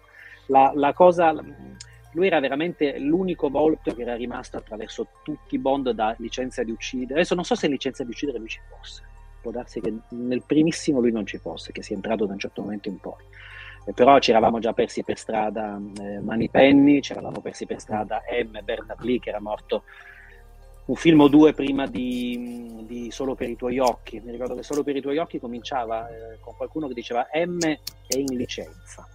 [0.46, 1.36] La, la cosa,
[2.14, 6.72] lui era veramente l'unico volto che era rimasto attraverso tutti i Bond da licenza di
[6.72, 7.20] uccidere.
[7.20, 9.04] Adesso non so se licenza di uccidere lui ci fosse,
[9.42, 12.62] può darsi che nel primissimo lui non ci fosse, che sia entrato da un certo
[12.62, 13.55] momento in poi eh,
[13.94, 18.24] però ci eravamo già persi per strada eh, Mani Penny, ci eravamo persi per strada
[18.30, 18.64] M.
[18.64, 19.84] Bernard Lee che era morto
[20.86, 24.22] un film o due prima di, di, Solo per i tuoi occhi.
[24.24, 27.60] Mi ricordo che Solo per i tuoi occhi cominciava eh, con qualcuno che diceva M
[27.60, 29.08] è in licenza.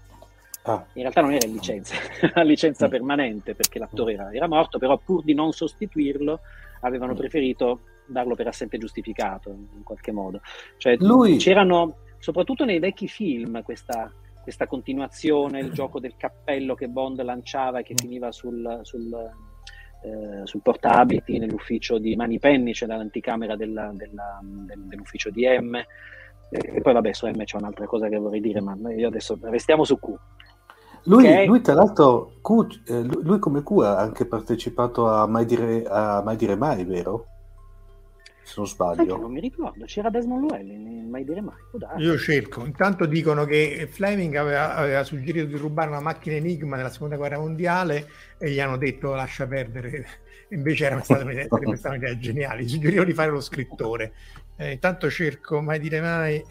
[0.63, 0.85] Ah.
[0.93, 2.91] In realtà non era in licenza, era licenza mm.
[2.91, 6.41] permanente perché l'attore era, era, morto, però pur di non sostituirlo
[6.81, 10.41] avevano preferito darlo per assente giustificato in qualche modo.
[10.77, 11.37] Cioè, Lui...
[11.37, 14.13] c'erano, soprattutto nei vecchi film, questa,
[14.51, 19.09] questa continuazione, il gioco del cappello che Bond lanciava e che finiva sul, sul,
[20.03, 25.77] eh, sul portabili nell'ufficio di Mani Penny, cioè dall'anticamera della, della, del, dell'ufficio di M.
[26.51, 29.85] E poi vabbè, su M c'è un'altra cosa che vorrei dire, ma io adesso restiamo
[29.85, 30.15] su Q.
[31.05, 31.47] Lui, okay.
[31.47, 36.23] lui tra l'altro, Q, eh, lui come Q ha anche partecipato a Mai dire, a
[36.25, 37.27] mai, dire mai, vero?
[38.51, 39.17] Se non sbaglio.
[39.17, 41.55] non mi ricordo, c'era Desmond Llewellyn, mai dire mai.
[41.99, 46.91] Io cerco, intanto dicono che Fleming aveva, aveva, suggerito di rubare una macchina Enigma nella
[46.91, 48.09] seconda guerra mondiale
[48.39, 50.07] e gli hanno detto lascia perdere,
[50.51, 54.13] invece era stata un'idea geniale, gli suggerivano di fare lo scrittore.
[54.57, 56.45] Eh, intanto cerco, mai dire mai...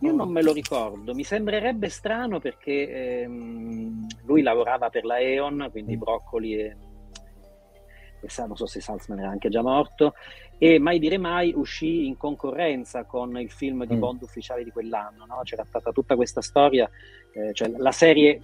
[0.00, 5.68] Io non me lo ricordo, mi sembrerebbe strano perché ehm, lui lavorava per la E.ON,
[5.70, 6.76] quindi Broccoli e,
[8.20, 10.14] e non so se Salzman era anche già morto,
[10.64, 13.98] e Mai dire mai uscì in concorrenza con il film di mm.
[13.98, 15.40] Bond ufficiale di quell'anno, no?
[15.42, 16.88] c'era stata tutta questa storia,
[17.32, 18.40] eh, cioè la serie...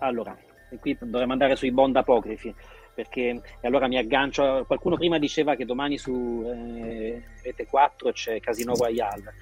[0.00, 0.36] Allora,
[0.80, 2.52] qui dovremmo andare sui Bond apocrifi,
[2.92, 8.74] perché allora mi aggancio, qualcuno prima diceva che domani su eh, Rete 4 c'è Casino
[8.74, 9.34] Royale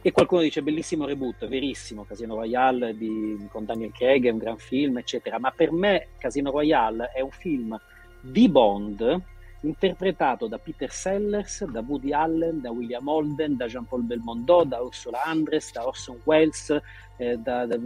[0.00, 4.56] e qualcuno dice bellissimo reboot, verissimo, Casino Royale di, con Daniel Craig è un gran
[4.56, 7.78] film, eccetera, ma per me Casino Royale è un film
[8.22, 9.30] di Bond
[9.62, 15.22] interpretato da Peter Sellers, da Woody Allen, da William Holden, da Jean-Paul Belmondo, da Ursula
[15.22, 16.80] Andres, da Orson Welles,
[17.16, 17.76] eh, da, da,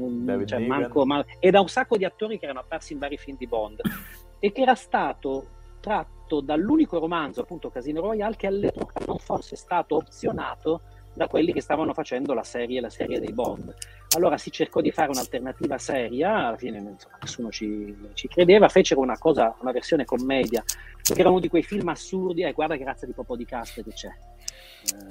[0.44, 3.36] cioè, Manco, ma, e da un sacco di attori che erano apparsi in vari film
[3.36, 3.80] di Bond.
[4.38, 5.46] E che era stato
[5.80, 10.82] tratto dall'unico romanzo, appunto Casino Royale, che all'epoca non fosse stato opzionato
[11.16, 13.74] da quelli che stavano facendo la serie, la serie dei Bond.
[14.16, 19.00] Allora si cercò di fare un'alternativa seria, alla fine insomma, nessuno ci, ci, credeva, fecero
[19.00, 20.62] una cosa, una versione commedia,
[21.02, 23.46] che era uno di quei film assurdi, e eh, guarda che razza di popò di
[23.46, 24.10] cast che c'è.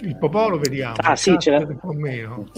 [0.01, 0.95] Il popò lo vediamo.
[0.97, 1.57] Ah sì, c'era...
[1.57, 2.51] un po' meno.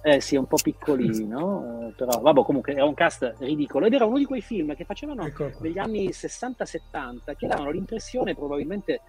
[0.00, 4.06] Eh sì, un po' piccolino, eh, però vabbè, comunque era un cast ridicolo ed era
[4.06, 9.00] uno di quei film che facevano ecco negli anni 60-70 che davano l'impressione probabilmente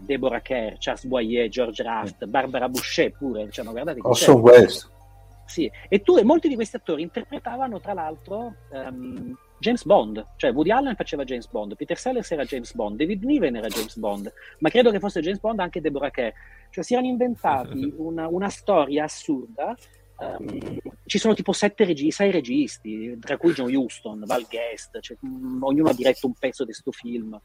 [0.00, 4.90] Deborah Kerr, Charles Boyer, George Raft, Barbara Boucher pure, diciamo, guardate Orson Welles.
[5.46, 10.52] Sì, e tu e molti di questi attori interpretavano tra l'altro um, James Bond, cioè
[10.52, 14.30] Woody Allen faceva James Bond, Peter Sellers era James Bond, David Niven era James Bond,
[14.58, 16.32] ma credo che fosse James Bond anche Deborah Kerr.
[16.70, 19.74] Cioè si erano inventati una, una storia assurda
[20.20, 25.16] Um, ci sono tipo sette regi- sei registi, tra cui John Huston, Val Guest, cioè,
[25.20, 27.40] um, ognuno ha diretto un pezzo di questo film.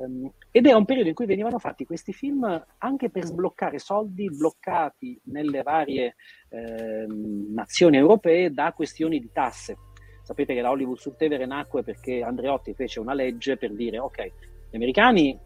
[0.00, 4.30] Um, ed era un periodo in cui venivano fatti questi film anche per sbloccare soldi
[4.30, 6.14] bloccati nelle varie
[6.48, 9.76] eh, nazioni europee da questioni di tasse.
[10.22, 14.32] Sapete che la Hollywood sul Tevere nacque perché Andreotti fece una legge per dire ok,
[14.70, 15.38] gli americani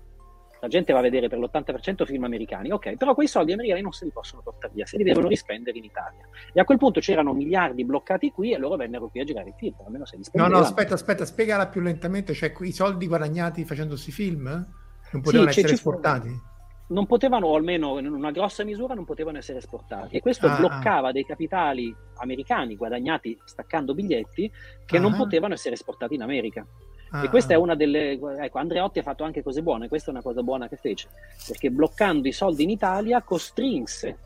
[0.64, 3.92] la gente va a vedere per l'80% film americani, ok, però quei soldi americani non
[3.92, 6.26] se li possono portare via, se li devono rispendere in Italia.
[6.54, 9.54] E a quel punto c'erano miliardi bloccati qui e loro vennero qui a girare i
[9.58, 10.54] film, almeno se li spendevano.
[10.58, 15.22] No, no, aspetta, aspetta, spiegala più lentamente, cioè i soldi guadagnati facendo questi film non
[15.22, 16.52] potevano sì, essere esportati?
[16.86, 20.16] non potevano, o almeno in una grossa misura, non potevano essere esportati.
[20.16, 21.12] E questo ah, bloccava ah.
[21.12, 24.50] dei capitali americani guadagnati staccando biglietti
[24.84, 26.66] che ah, non potevano essere esportati in America.
[27.10, 28.12] Ah, e questa è una delle.
[28.12, 31.08] Ecco, Andreotti ha fatto anche cose buone, questa è una cosa buona che fece,
[31.46, 34.18] perché bloccando i soldi in Italia costrinse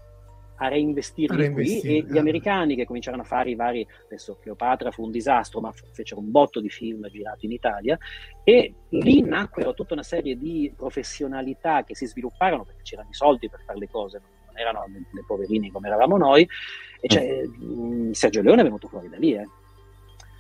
[0.61, 3.87] a reinvestirli, a reinvestirli qui e gli americani che cominciarono a fare i vari.
[4.07, 7.99] Adesso Cleopatra fu un disastro, ma fecero un botto di film girati in Italia
[8.43, 13.49] e lì nacquero tutta una serie di professionalità che si svilupparono perché c'erano i soldi
[13.49, 16.49] per fare le cose, non erano le poverini come eravamo noi.
[17.01, 18.11] E cioè, mm.
[18.11, 19.47] Sergio Leone è venuto fuori da lì, eh.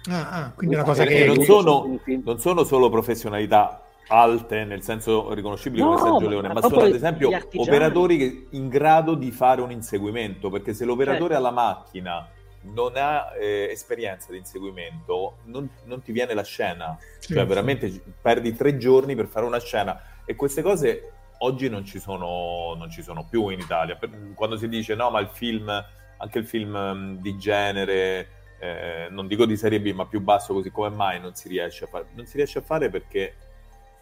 [0.08, 1.26] Ah, ah, quindi è una cosa che...
[1.26, 6.62] Non sono, non sono solo professionalità alte nel senso riconoscibili no, come Sergio Leone, ma
[6.62, 11.36] sono ad esempio operatori che, in grado di fare un inseguimento, perché se l'operatore certo.
[11.36, 12.28] alla macchina
[12.62, 17.44] non ha eh, esperienza di inseguimento, non, non, ti viene la scena, cioè sì.
[17.44, 22.74] veramente perdi tre giorni per fare una scena e queste cose oggi non ci sono,
[22.76, 23.98] non ci sono più in Italia.
[24.34, 25.70] Quando si dice no, ma il film,
[26.16, 30.52] anche il film mm, di genere eh, non dico di serie B, ma più basso
[30.52, 32.06] così come mai non si riesce a fare?
[32.14, 33.34] Non si riesce a fare perché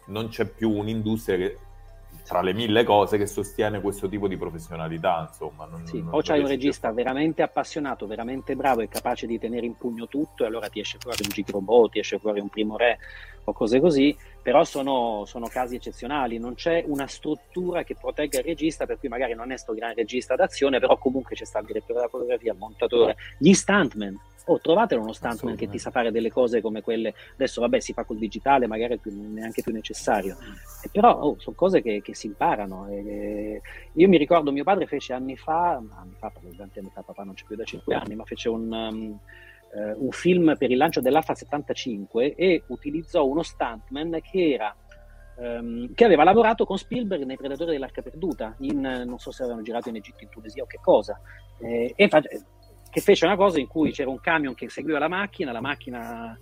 [0.07, 1.57] non c'è più un'industria che
[2.27, 5.65] tra le mille cose che sostiene questo tipo di professionalità, insomma.
[5.65, 9.65] Non, sì, non o c'hai un regista veramente appassionato, veramente bravo e capace di tenere
[9.65, 12.75] in pugno tutto, e allora ti esce fuori un Gigrobot, ti esce fuori un Primo
[12.75, 12.99] Re
[13.45, 18.45] o cose così, però sono, sono, casi eccezionali, non c'è una struttura che protegga il
[18.45, 21.65] regista, per cui magari non è sto gran regista d'azione, però comunque c'è sta il
[21.65, 26.11] direttore della fotografia, il montatore, gli stuntman, oh, trovatelo uno stuntman che ti sa fare
[26.11, 29.73] delle cose come quelle, adesso vabbè si fa col digitale, magari è più, neanche più
[29.73, 30.37] necessario,
[30.83, 32.87] e però oh, sono cose che, che si imparano.
[32.89, 33.61] E,
[33.93, 37.33] io mi ricordo mio padre fece anni fa, anni fa, tanti anni fa, papà non
[37.33, 38.71] c'è più da 5 anni, ma fece un...
[38.71, 39.19] Um,
[39.73, 44.75] uh, un film per il lancio dell'Alfa 75 e utilizzò uno stuntman che era
[45.39, 49.61] Um, che aveva lavorato con Spielberg nei Predatori dell'Arca Perduta, in, non so se avevano
[49.61, 51.21] girato in Egitto, in Tunisia o che cosa,
[51.59, 52.23] eh, e fa-
[52.89, 56.37] che fece una cosa in cui c'era un camion che seguiva la macchina, la macchina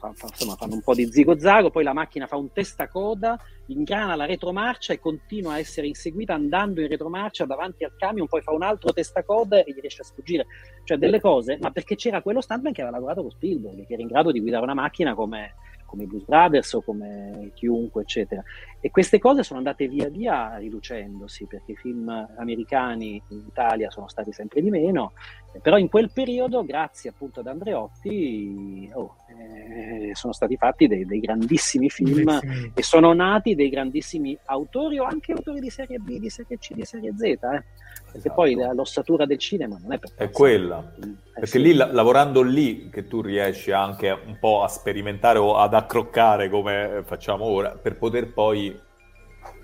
[0.00, 4.16] fa, fa, insomma, fanno un po' di zigo-zago, poi la macchina fa un testacoda, ingrana
[4.16, 8.52] la retromarcia e continua a essere inseguita andando in retromarcia davanti al camion, poi fa
[8.52, 10.46] un altro testacoda e gli riesce a sfuggire.
[10.84, 14.02] Cioè delle cose, ma perché c'era quello stuntman che aveva lavorato con Spielberg, che era
[14.02, 15.54] in grado di guidare una macchina come,
[15.90, 18.42] come i Blues Brothers o come chiunque, eccetera.
[18.80, 24.08] E queste cose sono andate via via riducendosi, perché i film americani in Italia sono
[24.08, 25.12] stati sempre di meno,
[25.58, 31.18] però in quel periodo, grazie appunto ad Andreotti, oh, eh, sono stati fatti dei, dei
[31.18, 32.72] grandissimi film Bellissimi.
[32.74, 36.72] e sono nati dei grandissimi autori o anche autori di serie B, di serie C,
[36.72, 37.22] di serie Z.
[37.22, 37.38] Eh?
[37.38, 37.64] Perché
[38.12, 38.34] esatto.
[38.34, 40.92] poi l'ossatura del cinema non è per È quella.
[41.02, 41.62] Eh, perché sì.
[41.62, 47.02] lì, lavorando lì, che tu riesci anche un po' a sperimentare o ad accroccare come
[47.04, 48.78] facciamo ora, per poter poi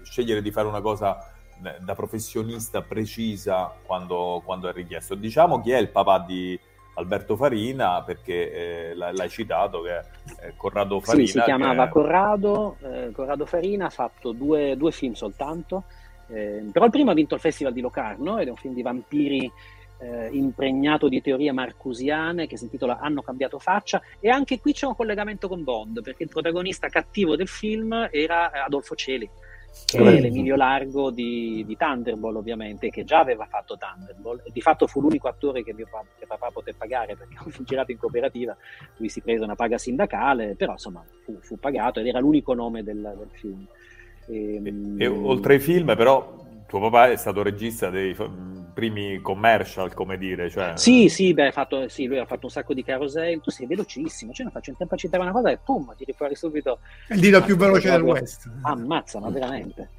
[0.02, 1.18] scegliere di fare una cosa
[1.58, 5.14] da professionista precisa quando, quando, è richiesto.
[5.14, 6.58] Diciamo chi è il papà di
[6.94, 9.98] Alberto Farina, perché eh, l'hai citato, che
[10.38, 11.26] è Corrado Farina.
[11.26, 11.90] Sì, si chiamava che...
[11.90, 15.84] Corrado, eh, Corrado Farina, ha fatto due, due film soltanto,
[16.28, 18.82] eh, però il primo ha vinto il Festival di Locarno ed è un film di
[18.82, 19.50] vampiri
[19.98, 24.86] eh, impregnato di teorie marcusiane che si intitola Hanno cambiato faccia e anche qui c'è
[24.86, 29.28] un collegamento con Bond perché il protagonista cattivo del film era Adolfo Celi
[29.84, 34.60] che è l'Emilio Largo di, di Thunderball ovviamente, che già aveva fatto Thunderball e di
[34.60, 37.98] fatto fu l'unico attore che mio papà, che papà poté pagare perché fu girato in
[37.98, 38.56] cooperativa,
[38.96, 42.82] lui si prese una paga sindacale, però insomma fu, fu pagato ed era l'unico nome
[42.82, 43.66] del, del film.
[44.28, 48.14] E, e, e, oltre ai film però tuo papà è stato regista dei
[48.74, 50.50] primi commercial, come dire.
[50.50, 50.72] Cioè...
[50.76, 54.32] Sì, sì, beh, fatto, sì, lui ha fatto un sacco di caroselli, tu sei velocissimo,
[54.32, 56.80] cioè non faccio in tempo a citare una cosa e pum, tiri fuori subito.
[57.08, 58.50] Il dito più veloce del West.
[58.62, 59.90] Ammazza, ma veramente.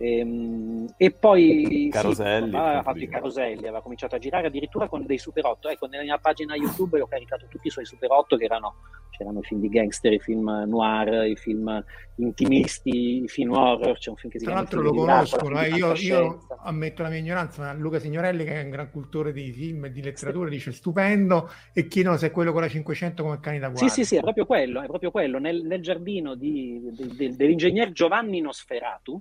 [0.00, 4.88] E, ehm, e poi Caroselli, sì, aveva fatto i caroselli, aveva cominciato a girare addirittura
[4.88, 5.68] con dei Super 8.
[5.68, 8.76] Ecco, nella mia pagina YouTube ho caricato tutti i suoi Super 8 che erano,
[9.10, 11.84] c'erano i film di gangster, i film noir, i film
[12.16, 13.98] intimisti, i film horror.
[13.98, 17.18] C'è un film che si Tra l'altro lo conoscono, eh, io, io, ammetto la mia
[17.18, 20.54] ignoranza, ma Luca Signorelli, che è un gran cultore di film e di letteratura, sì.
[20.54, 23.86] dice stupendo e chiedono se è quello con la 500 come cani da guardia.
[23.88, 25.38] Sì, sì, sì, è proprio quello, è proprio quello.
[25.38, 29.20] Nel, nel giardino di, di, di, dell'ingegner Giovanni Nosferatu,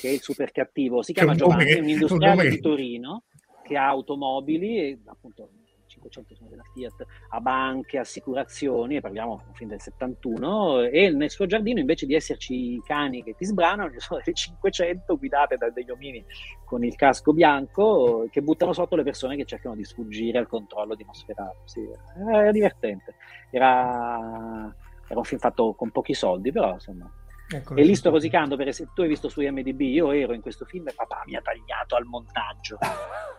[0.00, 3.24] che è il super cattivo, si chiama Giovanni, è un industriale di Torino
[3.62, 5.50] che ha automobili e appunto
[5.88, 11.46] 500 sono della Fiat, ha banche, assicurazioni, e parliamo film del 71, e nel suo
[11.46, 15.70] giardino invece di esserci i cani che ti sbranano, ci sono le 500 guidate da
[15.70, 16.24] degli omini
[16.64, 20.94] con il casco bianco che buttano sotto le persone che cercano di sfuggire al controllo
[20.94, 21.58] di Nosferatu.
[21.64, 21.80] Sì,
[22.30, 23.14] era divertente,
[23.50, 24.74] era,
[25.08, 27.10] era un film fatto con pochi soldi, però insomma
[27.50, 30.42] Ecco, e lì sto rosicando perché se tu hai visto su IMDB, io ero in
[30.42, 32.78] questo film e papà mi ha tagliato al montaggio.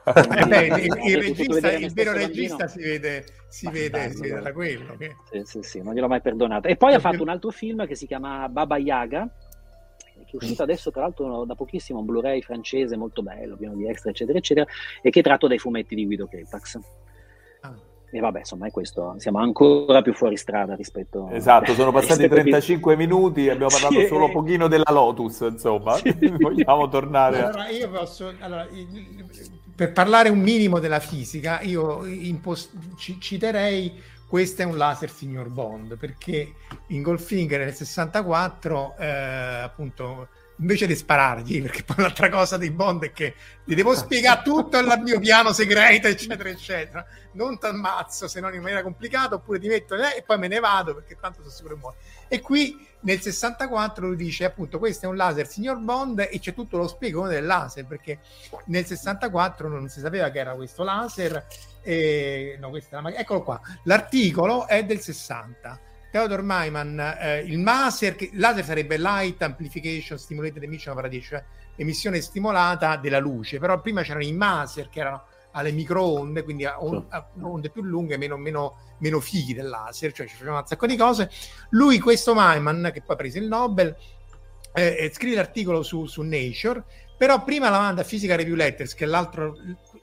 [0.03, 4.51] eh beh, il, il, regista, il vero regista si vede, si vede, si vede da
[4.51, 4.95] quello.
[4.97, 5.15] Che...
[5.29, 6.67] Sì, sì, sì, non gliel'ho mai perdonato.
[6.67, 9.29] E poi ha fatto un altro film che si chiama Baba Yaga,
[10.25, 13.87] che è uscito adesso tra l'altro da pochissimo, un Blu-ray francese molto bello, pieno di
[13.87, 14.65] extra, eccetera, eccetera,
[15.03, 16.79] e che è tratto dai fumetti di Guido Crepax.
[18.11, 19.15] E vabbè, insomma, è questo.
[19.17, 23.05] Siamo ancora più fuori strada rispetto Esatto, sono passati 35 più...
[23.05, 24.07] minuti e abbiamo parlato sì.
[24.07, 25.95] solo un pochino della Lotus, insomma.
[25.95, 26.15] Sì.
[26.37, 28.33] Vogliamo tornare allora, io posso...
[28.39, 28.67] Allora,
[29.75, 32.71] per parlare un minimo della fisica, io impost...
[33.19, 36.53] citerei questo è un laser signor Bond, perché
[36.87, 40.27] in Goldfinger nel 64, eh, appunto,
[40.59, 44.77] invece di sparargli, perché poi l'altra cosa dei Bond è che gli devo spiegare tutto
[44.77, 47.05] il mio piano segreto, eccetera, eccetera.
[47.33, 50.47] Non ti ammazzo se non in maniera complicata, oppure ti metto eh, e poi me
[50.47, 51.97] ne vado perché tanto sono sicuro che muore.
[52.27, 56.53] E qui nel 64 lui dice appunto questo è un laser signor Bond e c'è
[56.53, 58.19] tutto lo spiegone del laser perché
[58.65, 61.45] nel 64 non si sapeva che era questo laser
[61.81, 63.15] e no, questa è la...
[63.15, 65.79] eccolo qua l'articolo è del 60
[66.11, 71.45] Theodore Maiman, eh, il laser, che, laser sarebbe Light Amplification Stimulated Emission of Radiation, cioè
[71.75, 76.81] emissione stimolata della luce, però prima c'erano i maser che erano alle microonde, quindi a,
[76.83, 80.65] on, a onde più lunghe, meno, meno, meno fighi del laser, cioè ci facevano un
[80.65, 81.29] sacco di cose.
[81.69, 83.95] Lui, questo Maiman, che poi ha preso il Nobel,
[84.73, 86.83] eh, eh, scrive l'articolo su, su, Nature,
[87.17, 89.53] però prima la manda a Physical Review Letters, che è l'altro,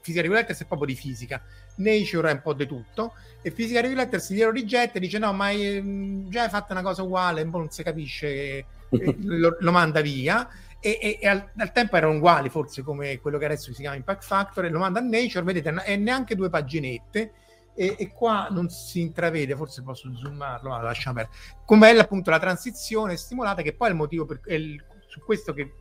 [0.01, 1.41] Physical Review Letters è proprio di fisica,
[1.77, 5.33] Nature è un po' di tutto, e Physical Review Letters glielo rigetta e dice no,
[5.33, 5.81] ma è,
[6.27, 10.47] già hai fatto una cosa uguale, un po' non si capisce, lo, lo, manda via.
[10.79, 13.95] E, e, e al, al, tempo erano uguali, forse come quello che adesso si chiama
[13.95, 17.31] Impact Factor, e lo manda a Nature, vedete, è neanche due paginette.
[17.73, 21.37] E, e, qua non si intravede, forse posso zoomarlo, ma lasciamo perdere.
[21.63, 25.53] Com'è appunto la transizione stimolata, che poi è il motivo per, è il, su questo
[25.53, 25.73] che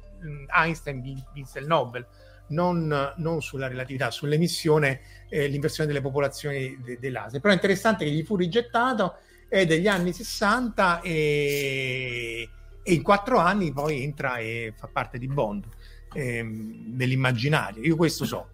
[0.54, 1.00] Einstein
[1.32, 2.06] vinse il Nobel
[2.48, 7.40] non, non sulla relatività, sull'emissione, eh, l'inversione delle popolazioni de- dei laser.
[7.40, 9.14] Però è interessante che gli fu rigettato
[9.48, 12.48] è degli anni 60 e,
[12.82, 15.64] e in quattro anni poi entra e fa parte di Bond
[16.12, 17.82] ehm, nell'immaginario.
[17.82, 18.48] Io questo so.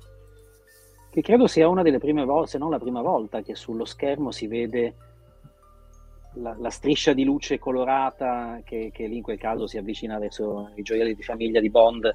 [1.10, 4.30] Che credo sia una delle prime volte, se non la prima volta, che sullo schermo
[4.30, 4.94] si vede
[6.34, 10.70] la, la striscia di luce colorata che, che, lì in quel caso si avvicina verso
[10.76, 12.10] i gioielli di famiglia di Bond.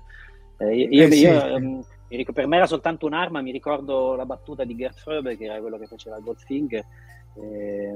[0.57, 1.21] Eh, io, eh, sì.
[1.21, 1.85] io um,
[2.33, 5.77] per me era soltanto un'arma, mi ricordo la battuta di Gert Fröbe, che era quello
[5.77, 6.85] che faceva Goldfinger,
[7.39, 7.95] eh,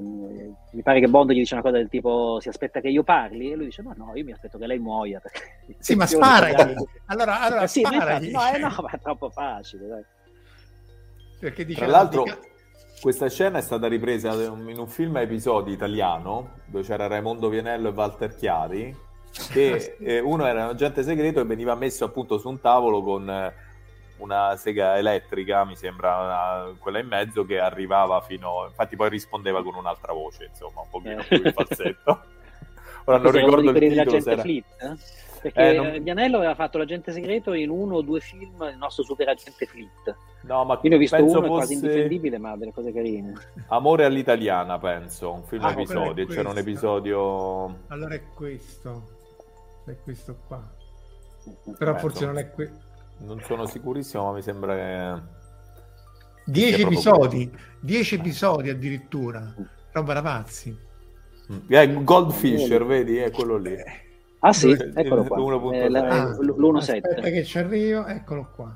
[0.71, 3.51] mi pare che Bond gli dice una cosa del tipo si aspetta che io parli
[3.51, 5.19] e lui dice no no io mi aspetto che lei muoia
[5.79, 6.49] sì ma spara
[7.07, 10.03] allora, allora sì, infatti, no, eh, no ma è troppo facile dai.
[11.39, 12.25] perché dice tra l'altro
[13.01, 17.89] questa scena è stata ripresa in un film a episodi italiano dove c'era Raimondo Vienello
[17.89, 18.95] e Walter Chiari
[19.51, 23.29] che eh, uno era un agente segreto e veniva messo appunto su un tavolo con
[23.29, 23.53] eh,
[24.21, 28.65] una sega elettrica, mi sembra una, quella in mezzo, che arrivava fino...
[28.67, 32.21] Infatti poi rispondeva con un'altra voce, insomma, un pochino più di falsetto.
[33.05, 34.17] Ora non ricordo il titolo.
[34.17, 34.41] Era...
[34.41, 35.19] Fleet, eh?
[35.41, 36.03] Perché eh, non...
[36.03, 40.15] Vianello aveva fatto l'agente segreto in uno o due film, il nostro super agente Fleet.
[40.41, 41.47] No, ma Io ne ho visto uno, fosse...
[41.47, 43.33] quasi indifendibile, ma delle cose carine.
[43.69, 46.27] Amore all'italiana, penso, un film ah, episodio.
[46.27, 47.77] C'era un episodio...
[47.87, 49.19] Allora è questo.
[49.91, 50.61] È questo qua.
[51.77, 52.89] Però Beh, forse non è questo
[53.23, 55.39] non sono sicurissimo, ma mi sembra che...
[56.45, 59.53] Dieci episodi, dieci episodi addirittura,
[59.91, 60.75] roba da pazzi.
[61.51, 61.57] Mm.
[61.67, 63.75] Eh, Goldfisher, vedi, è quello lì.
[64.39, 65.73] Ah sì, eccolo qua.
[65.73, 66.77] Eh, ah, l'1.7.
[66.77, 68.73] Aspetta che ci arrivo, eccolo qua.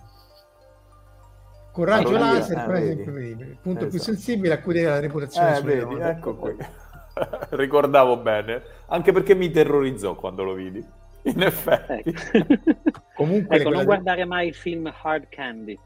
[1.71, 3.87] Coraggio ah, laser, ah, il punto esatto.
[3.87, 5.57] più sensibile a cui deve la reputazione.
[5.57, 6.55] Eh, vedi, ecco qui.
[7.49, 10.85] Ricordavo bene, anche perché mi terrorizzò quando lo vidi.
[11.25, 12.13] In effetti.
[12.31, 12.91] Ecco.
[13.15, 13.85] Comunque ecco, non di...
[13.85, 15.77] guardare mai il film Hard Candy.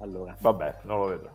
[0.00, 0.36] Allora.
[0.40, 1.30] Vabbè, non lo vedo.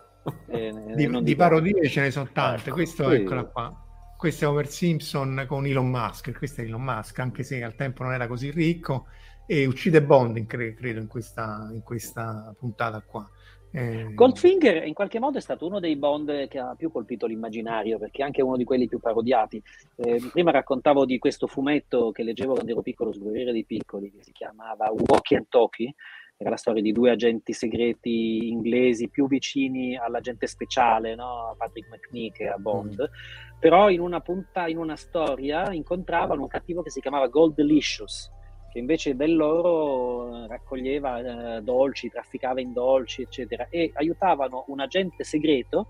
[0.47, 2.65] Eh, di, di parodie ce ne sono tante.
[2.65, 3.15] Ecco, Questo sì.
[3.15, 3.85] eccola qua.
[4.17, 6.37] Questo è Homer Simpson con Elon Musk.
[6.37, 9.07] Questo è Elon Musk, anche se al tempo non era così ricco.
[9.47, 13.27] E uccide Bond, credo, in questa, in questa puntata qua.
[13.71, 14.13] Eh...
[14.13, 18.21] Goldfinger in qualche modo è stato uno dei Bond che ha più colpito l'immaginario perché
[18.21, 19.61] è anche uno di quelli più parodiati.
[19.95, 24.11] Eh, prima raccontavo di questo fumetto che leggevo quando ero piccolo sul Corriere dei Piccoli
[24.11, 25.93] che si chiamava Walkie and Talkie.
[26.37, 31.53] Era la storia di due agenti segreti inglesi più vicini all'agente speciale, no?
[31.55, 32.99] Patrick McNee che a Bond.
[32.99, 33.59] Mm.
[33.59, 38.31] Però in una, punta, in una storia incontravano un cattivo che si chiamava Gold Delicious
[38.71, 45.23] che invece dell'oro eh, raccoglieva eh, dolci, trafficava in dolci, eccetera, e aiutavano un agente
[45.23, 45.87] segreto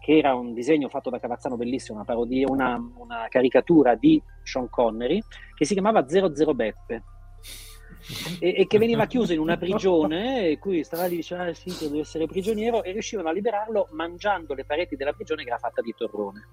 [0.00, 4.70] che era un disegno fatto da Cavazzano bellissimo, una parodia, una, una caricatura di Sean
[4.70, 5.20] Connery,
[5.54, 7.02] che si chiamava 00 Beppe.
[8.38, 11.76] E, e, che veniva chiuso in una prigione e cui stava lì dicendo ah, sì,
[11.78, 15.82] deve essere prigioniero e riuscivano a liberarlo mangiando le pareti della prigione che era fatta
[15.82, 16.48] di torrone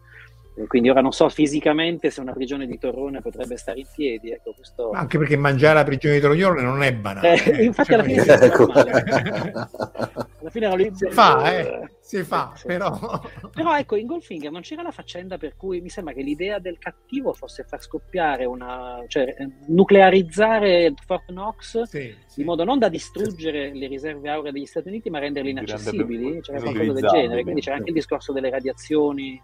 [0.65, 4.31] quindi ora non so fisicamente se una prigione di torrone potrebbe stare in piedi.
[4.31, 4.89] Ecco, questo...
[4.91, 7.43] Anche perché mangiare la prigione di torrone non è banale.
[7.43, 8.71] Eh, infatti cioè, alla fine si ecco.
[8.71, 12.65] alla fine non si fa, eh, si fa, sì.
[12.65, 13.21] però...
[13.53, 16.79] però ecco, in Goldfinger non c'era la faccenda per cui mi sembra che l'idea del
[16.79, 19.03] cattivo fosse far scoppiare una...
[19.07, 19.35] cioè
[19.67, 22.39] nuclearizzare Fort Knox sì, sì.
[22.39, 26.61] in modo non da distruggere le riserve auree degli Stati Uniti ma renderle inaccessibili, c'era
[26.61, 29.39] qualcosa del genere, quindi c'era anche il discorso delle radiazioni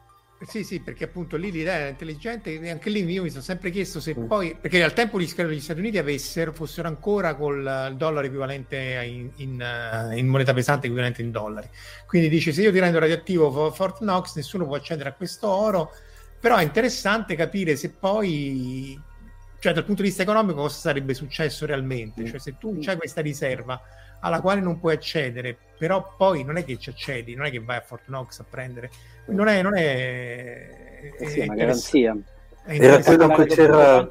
[0.47, 3.69] sì, sì, perché appunto lì l'idea era intelligente e anche lì io mi sono sempre
[3.69, 4.25] chiesto se mm.
[4.25, 9.61] poi, perché al tempo gli Stati Uniti avessero, fossero ancora col dollaro equivalente in, in,
[9.61, 11.67] eh, in, moneta pesante equivalente in dollari.
[12.07, 15.91] Quindi dice se io ti rendo radioattivo Fort Knox nessuno può accedere a questo oro,
[16.39, 18.99] però è interessante capire se poi,
[19.59, 22.25] cioè dal punto di vista economico cosa sarebbe successo realmente, mm.
[22.25, 23.81] cioè se tu hai questa riserva
[24.23, 27.59] alla quale non puoi accedere, però poi non è che ci accedi, non è che
[27.59, 28.89] vai a Fort Knox a prendere
[29.25, 32.17] non è, non è, eh sì, è una garanzia.
[32.65, 34.07] Era quello che c'era,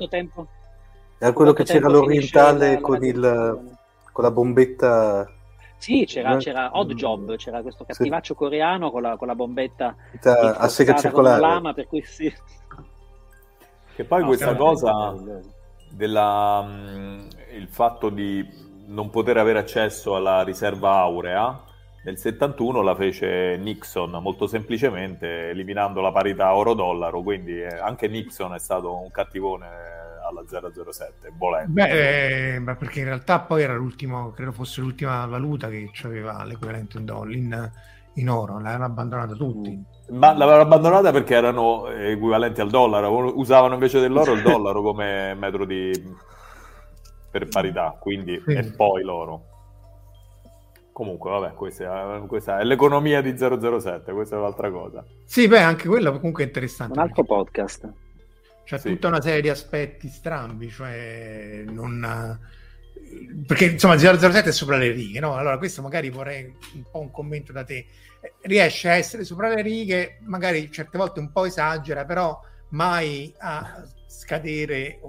[1.19, 3.75] era quello che c'era l'orientale con, il,
[4.11, 5.31] con la bombetta.
[5.77, 8.39] Sì, c'era, c'era Odd Job, c'era questo cattivaccio sì.
[8.39, 11.41] coreano con la, con la bombetta a sega circolare.
[11.41, 12.33] Lama, per cui sì.
[13.95, 15.15] Che poi no, questa cosa
[15.91, 21.71] della, mm, il fatto di non poter avere accesso alla riserva aurea
[22.05, 28.55] nel 71 la fece Nixon molto semplicemente eliminando la parità oro-dollaro, quindi eh, anche Nixon
[28.55, 29.67] è stato un cattivone
[30.29, 31.73] alla 007, volendo.
[31.73, 36.43] Beh, eh, ma perché in realtà poi era l'ultimo, credo fosse l'ultima valuta che aveva
[36.45, 37.71] l'equivalente in, dollaro, in,
[38.15, 39.71] in oro, l'avevano abbandonata tutti.
[39.71, 40.17] Mm.
[40.17, 45.65] Ma l'avevano abbandonata perché erano equivalenti al dollaro, usavano invece dell'oro il dollaro come metro
[45.65, 46.31] di...
[47.33, 48.53] per parità, quindi sì.
[48.53, 49.47] e poi l'oro.
[50.93, 55.03] Comunque, vabbè, questa è, questa è, l'economia di 007, questa è un'altra cosa.
[55.25, 56.99] Sì, beh, anche quello comunque è interessante.
[56.99, 57.91] Un altro podcast.
[58.65, 58.91] C'è sì.
[58.91, 62.39] tutta una serie di aspetti strambi, cioè non...
[63.47, 65.35] Perché insomma 007 è sopra le righe, no?
[65.35, 67.87] Allora questo magari vorrei un po' un commento da te.
[68.43, 73.83] Riesce a essere sopra le righe, magari certe volte un po' esagera, però mai a
[74.13, 75.01] scadere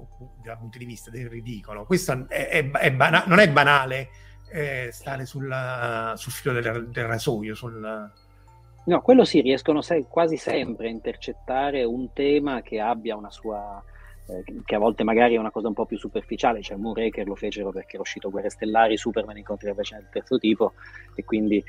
[0.42, 1.86] dal punto di vista del ridicolo.
[1.86, 4.10] Questo è, è, è bana- non è banale
[4.50, 7.54] eh, stare sulla, sul filo del, del rasoio.
[7.54, 8.12] Sul...
[8.86, 13.84] No, quello sì, riescono se- quasi sempre a intercettare un tema che abbia una sua...
[14.26, 17.36] Eh, che a volte magari è una cosa un po' più superficiale, cioè Moonraker lo
[17.36, 20.74] fecero perché era uscito Guerre Stellari, Superman incontri la del terzo tipo
[21.14, 21.62] e quindi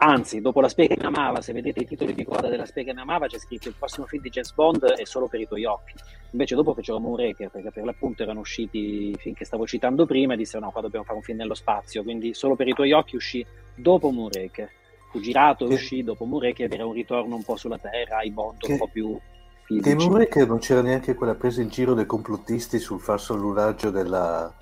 [0.00, 2.90] Anzi, dopo La spiega che mi amava, se vedete i titoli di coda della spiega
[2.90, 5.46] che mi amava, c'è scritto il prossimo film di James Bond è solo per i
[5.46, 5.94] tuoi occhi.
[6.30, 10.34] Invece dopo fecero Moonraker, perché per l'appunto erano usciti i film che stavo citando prima
[10.34, 12.92] e dissero no, qua dobbiamo fare un film nello spazio, quindi solo per i tuoi
[12.92, 14.70] occhi uscì dopo Moonraker.
[15.10, 18.30] Fu girato e uscì dopo Moonraker ed era un ritorno un po' sulla Terra, ai
[18.30, 18.72] Bond che...
[18.72, 19.18] un po' più
[19.64, 19.88] fisici.
[19.88, 24.54] Che Moonraker non c'era neanche quella presa in giro dei complottisti sul falso lunaggio della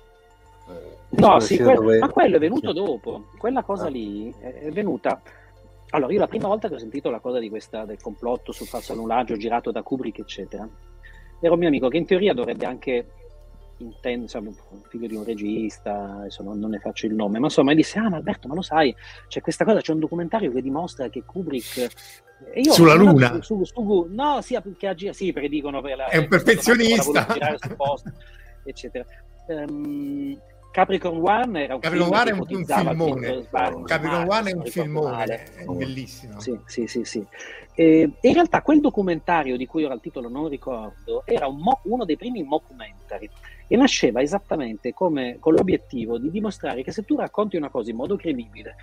[1.09, 1.99] No, sì, que- dove...
[1.99, 3.27] ma quello è venuto dopo.
[3.37, 3.89] Quella cosa ah.
[3.89, 5.21] lì è venuta.
[5.91, 8.67] Allora, io la prima volta che ho sentito la cosa di questa, del complotto sul
[8.67, 10.67] falso annullaggio girato da Kubrick, eccetera,
[11.39, 13.05] era un mio amico che in teoria dovrebbe anche
[13.77, 14.51] intendo, insomma,
[14.89, 17.99] figlio di un regista, adesso non, non, ne faccio il nome, ma insomma, mi disse:
[17.99, 18.93] Ah, ma Alberto, ma lo sai,
[19.27, 21.87] c'è questa cosa, c'è un documentario che dimostra che Kubrick.
[22.53, 23.41] E io, Sulla Luna?
[23.41, 27.25] Su, su, su, no, sì, che agire, sì, perché dicono per la, è un perfezionista,
[27.75, 28.11] posto,
[28.63, 29.05] eccetera.
[29.47, 30.37] Um,
[30.71, 33.47] Capricorn One era un Capricorn One è un, un filmone.
[33.85, 36.39] Capricorn One è un filmone, è bellissimo.
[36.39, 37.03] Sì, sì, sì.
[37.03, 37.25] sì.
[37.73, 41.79] Eh, in realtà quel documentario di cui ora il titolo non ricordo era un mo-
[41.83, 43.29] uno dei primi mockumentary
[43.67, 47.97] e nasceva esattamente come, con l'obiettivo di dimostrare che se tu racconti una cosa in
[47.97, 48.75] modo credibile,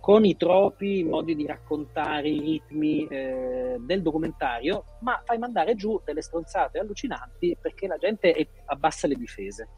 [0.00, 5.76] con i tropi, i modi di raccontare, i ritmi eh, del documentario, ma fai mandare
[5.76, 9.68] giù delle stronzate allucinanti perché la gente abbassa le difese.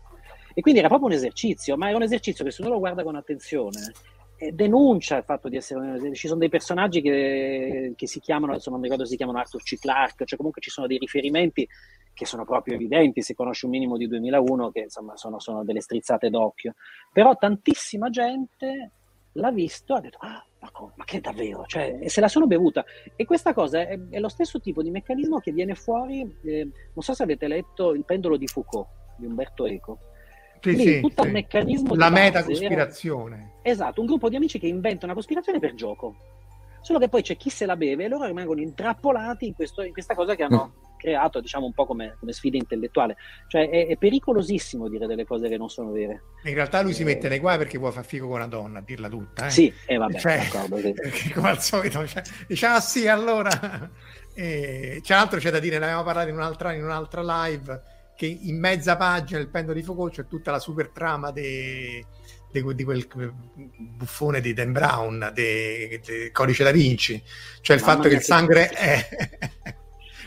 [0.54, 3.02] E quindi era proprio un esercizio, ma era un esercizio che se uno lo guarda
[3.02, 3.92] con attenzione
[4.42, 6.14] eh, denuncia il fatto di essere...
[6.14, 9.62] Ci sono dei personaggi che, che si chiamano, adesso non mi ricordo si chiamano Arthur
[9.62, 9.78] C.
[9.78, 11.66] Clarke, cioè comunque ci sono dei riferimenti
[12.12, 15.80] che sono proprio evidenti se conosci un minimo di 2001, che insomma sono, sono delle
[15.80, 16.74] strizzate d'occhio.
[17.12, 18.90] Però tantissima gente
[19.34, 21.64] l'ha visto e ha detto, ah, ma, come, ma che davvero?
[21.64, 22.84] Cioè, se la sono bevuta.
[23.14, 27.02] E questa cosa è, è lo stesso tipo di meccanismo che viene fuori, eh, non
[27.02, 28.88] so se avete letto Il pendolo di Foucault,
[29.18, 29.98] di Umberto Eco
[30.62, 31.28] sì, sì, tutto sì.
[31.28, 33.36] il meccanismo la meta cospirazione.
[33.62, 33.70] Era...
[33.72, 36.16] esatto un gruppo di amici che inventa una cospirazione per gioco.
[36.82, 39.92] Solo che poi c'è chi se la beve e loro rimangono intrappolati in, questo, in
[39.92, 40.90] questa cosa che hanno mm.
[40.98, 43.16] creato diciamo un po' come, come sfida intellettuale.
[43.46, 46.22] Cioè è, è, pericolosissimo dire delle cose che non sono vere.
[46.44, 46.94] In realtà lui eh...
[46.94, 49.50] si mette nei guai perché vuole far figo con una donna a dirla tutta eh?
[49.50, 50.48] sì e eh, vabbè cioè,
[51.34, 53.50] come al solito cioè, dice ah sì allora
[54.34, 57.82] e, c'è altro c'è da dire ne abbiamo parlato in un'altra, in un'altra live
[58.16, 62.04] che in mezza pagina del pendolo di Foucault c'è tutta la super trama de,
[62.50, 63.06] de, di quel
[63.76, 67.22] buffone di Dan Brown, del Codice da Vinci,
[67.60, 69.08] cioè il Mamma fatto che il sangue è...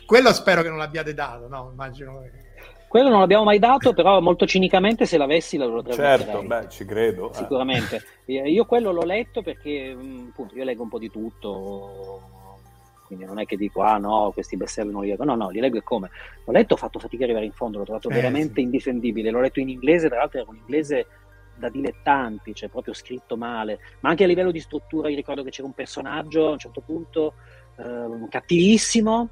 [0.05, 1.69] Quello spero che non l'abbiate dato, no?
[1.71, 2.43] Immagino che...
[2.87, 7.31] Quello non l'abbiamo mai dato, però molto cinicamente se l'avessi lo Certo, beh, ci credo.
[7.31, 7.35] Eh.
[7.35, 8.01] Sicuramente.
[8.23, 8.49] Eh.
[8.49, 9.93] Io quello l'ho letto perché,
[10.29, 12.21] appunto, io leggo un po' di tutto,
[13.05, 15.23] quindi non è che dico ah no questi bestseller non li leggo.
[15.23, 16.09] No no li leggo e come?
[16.43, 18.61] L'ho letto ho fatto fatica ad arrivare in fondo l'ho trovato eh, veramente sì.
[18.61, 19.29] indifendibile.
[19.29, 21.07] L'ho letto in inglese tra l'altro era un inglese
[21.57, 23.79] da dilettanti cioè proprio scritto male.
[24.01, 26.81] Ma anche a livello di struttura io ricordo che c'era un personaggio a un certo
[26.81, 27.33] punto
[27.77, 29.29] eh, cattivissimo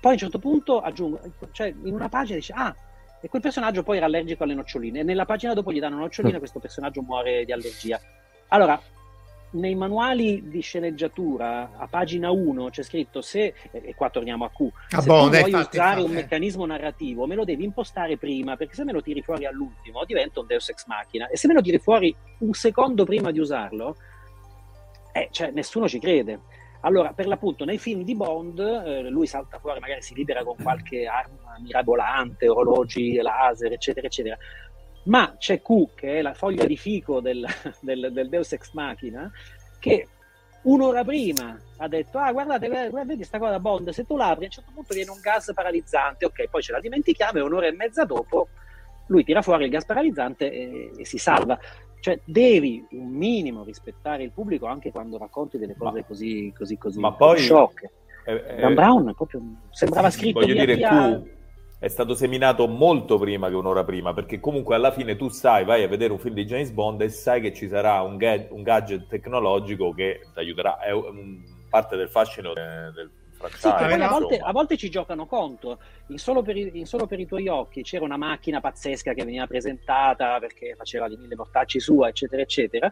[0.00, 1.20] poi a un certo punto aggiungo
[1.52, 2.74] cioè in una pagina dice ah
[3.20, 6.04] e quel personaggio poi era allergico alle noccioline e nella pagina dopo gli danno una
[6.04, 6.40] nocciolina e mm.
[6.40, 8.00] questo personaggio muore di allergia.
[8.48, 8.80] Allora
[9.58, 14.68] nei manuali di sceneggiatura a pagina 1 c'è scritto se, e qua torniamo a Q,
[14.90, 18.16] ah, se bon, tu vuoi fatti, usare fatti, un meccanismo narrativo me lo devi impostare
[18.16, 21.48] prima perché se me lo tiri fuori all'ultimo diventa un Deus Ex Machina e se
[21.48, 23.96] me lo tiri fuori un secondo prima di usarlo
[25.16, 26.40] eh, cioè, nessuno ci crede.
[26.80, 30.56] Allora, per l'appunto, nei film di Bond, eh, lui salta fuori, magari si libera con
[30.62, 34.36] qualche arma mirabolante, orologi laser, eccetera, eccetera
[35.06, 37.46] ma c'è Q, che è la foglia di fico del,
[37.80, 39.30] del, del Deus Ex Machina,
[39.78, 40.08] che
[40.62, 44.50] un'ora prima ha detto ah guardate vedi questa cosa Bond se tu l'apri a un
[44.50, 46.24] certo punto viene un gas paralizzante.
[46.24, 48.48] Ok poi ce la dimentichiamo e un'ora e mezza dopo
[49.06, 51.58] lui tira fuori il gas paralizzante e, e si salva.
[52.00, 56.76] Cioè devi un minimo rispettare il pubblico anche quando racconti delle cose ma, così così
[56.76, 57.90] così ma poi shock
[58.24, 59.40] eh, Dan Brown proprio
[59.70, 61.20] sembrava scritto voglio dire via...
[61.20, 61.34] Q
[61.78, 65.82] è stato seminato molto prima che un'ora prima, perché comunque alla fine tu sai, vai
[65.82, 68.62] a vedere un film di James Bond e sai che ci sarà un, ga- un
[68.62, 73.10] gadget tecnologico che ti aiuterà, è un, parte del fascino de- del
[73.54, 77.20] sì, a, volte, a, volte, ci giocano contro, in solo, per i, in solo, per
[77.20, 81.78] i, tuoi occhi c'era una macchina pazzesca che veniva presentata perché faceva di mille mortacci
[81.78, 82.90] sua, eccetera, eccetera,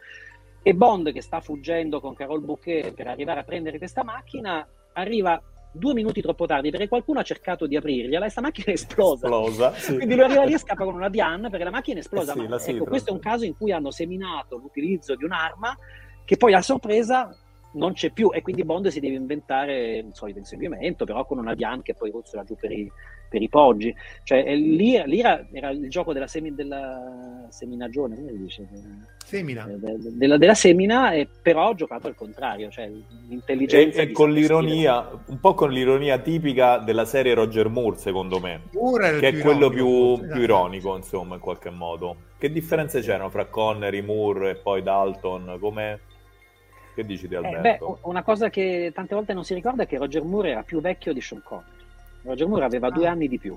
[0.62, 5.42] e Bond che sta fuggendo con Carol Bouquet per arrivare a prendere questa macchina arriva
[5.76, 9.26] due minuti troppo tardi perché qualcuno ha cercato di aprirgliela e sta macchina è esplosa.
[9.26, 9.96] esplosa sì.
[9.96, 12.34] Quindi lui arriva lì e scappa con una Diana perché la macchina è esplosa.
[12.34, 15.76] Eh sì, ecco, questo è un caso in cui hanno seminato l'utilizzo di un'arma
[16.24, 17.36] che poi a sorpresa
[17.74, 21.54] non c'è più e quindi Bond si deve inventare il solito inseguimento, però con una
[21.54, 22.90] Diane che poi ruzzola giù per i,
[23.28, 23.94] per i poggi.
[24.22, 28.68] Cioè, lì, lì era, era, il gioco della, semi, della seminagione, come si dice?
[29.24, 29.64] Semina.
[29.64, 32.90] De, de, della, della, semina, e però ho giocato al contrario, cioè
[33.28, 34.00] l'intelligenza.
[34.00, 38.62] E, e con l'ironia, un po' con l'ironia tipica della serie Roger Moore, secondo me,
[39.18, 42.16] che è quello più, più, ironico, insomma, in qualche modo.
[42.38, 45.56] Che differenze c'erano fra Connery, Moore e poi Dalton?
[45.58, 46.00] Come
[46.94, 47.58] che dici di Alberto?
[47.58, 50.62] Eh, beh, una cosa che tante volte non si ricorda è che Roger Moore era
[50.62, 51.82] più vecchio di Sean Connery.
[52.22, 52.90] Roger Moore aveva ah.
[52.90, 53.56] due anni di più.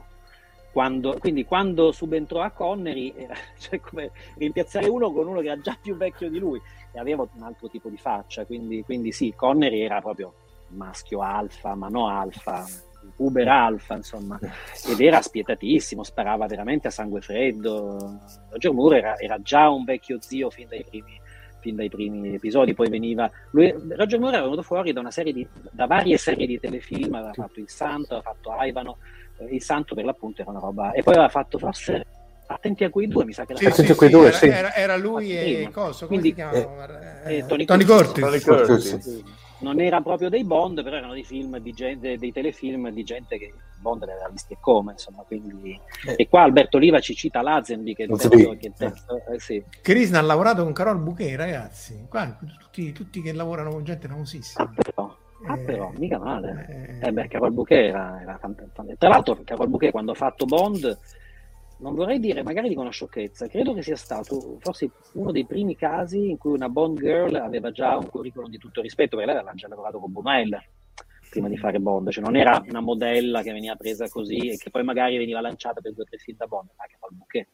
[0.72, 5.62] Quando, quindi quando subentrò a Connery era cioè come rimpiazzare uno con uno che era
[5.62, 6.62] già più vecchio di lui
[6.92, 8.46] e aveva un altro tipo di faccia.
[8.46, 10.34] Quindi, quindi sì, Connery era proprio
[10.70, 12.66] maschio alfa, ma no alfa,
[13.18, 14.38] Uber alfa, insomma,
[14.86, 18.20] ed era spietatissimo, sparava veramente a sangue freddo.
[18.50, 21.20] Roger Moore era, era già un vecchio zio fin dai primi
[21.68, 23.30] fin dai primi episodi, poi veniva...
[23.52, 27.14] Lui, Roger Moore era venuto fuori da, una serie di, da varie serie di telefilm,
[27.14, 28.98] aveva fatto Il Santo, aveva fatto Ivano,
[29.40, 30.92] eh, Il Santo per l'appunto era una roba...
[30.92, 32.06] E poi aveva fatto forse
[32.50, 34.48] Attenti a quei due, mi sa che sì, sì, quei due, sì.
[34.48, 36.68] era, era, lui e Coso, Quindi, eh,
[37.26, 38.24] eh, Tony, Tony Curtis.
[38.24, 39.24] Tony Curtis
[39.60, 43.38] non era proprio dei Bond, però erano dei film di gente, dei telefilm di gente
[43.38, 45.80] che Bond le aveva visti e come, insomma, quindi...
[46.06, 46.16] Eh.
[46.18, 49.40] E qua Alberto Oliva ci cita Lazenby che è il testo, che, il testo eh,
[49.40, 49.64] sì.
[49.82, 54.64] Krishna ha lavorato con Carol Bouquet, ragazzi, qua tutti, tutti che lavorano con gente famosissima.
[54.64, 55.18] Ah, però.
[55.46, 57.00] Ah, eh, però, mica male.
[57.02, 58.96] Eh, eh beh, Carol Bouquet era, era fantastico.
[58.98, 60.98] Tra l'altro, Carol Bouquet quando ha fatto Bond
[61.80, 65.76] non vorrei dire, magari dico una sciocchezza, credo che sia stato forse uno dei primi
[65.76, 69.40] casi in cui una Bond girl aveva già un curriculum di tutto rispetto, perché lei
[69.40, 70.58] aveva già lavorato con Buñuel
[71.30, 74.70] prima di fare Bond, cioè non era una modella che veniva presa così e che
[74.70, 77.16] poi magari veniva lanciata per due o tre film da Bond, ma che fa il
[77.16, 77.48] bouquet.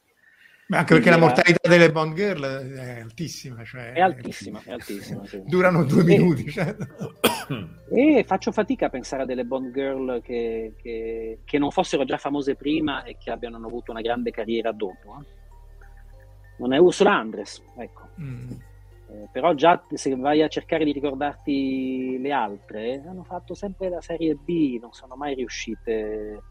[0.68, 3.64] Ma anche perché la mortalità delle Bond Girl è altissima.
[3.64, 5.26] Cioè, è altissima, è altissima.
[5.26, 5.41] Sì.
[5.45, 6.49] Durano due minuti.
[6.49, 6.76] Cioè.
[7.93, 12.18] E faccio fatica a pensare a delle Bond Girl che, che, che, non fossero già
[12.18, 15.20] famose prima e che abbiano avuto una grande carriera dopo.
[15.22, 15.26] Eh.
[16.57, 18.09] Non è Ursula Andres, ecco.
[18.20, 18.51] Mm.
[19.09, 24.01] Eh, però già se vai a cercare di ricordarti le altre, hanno fatto sempre la
[24.01, 26.41] serie B, non sono mai riuscite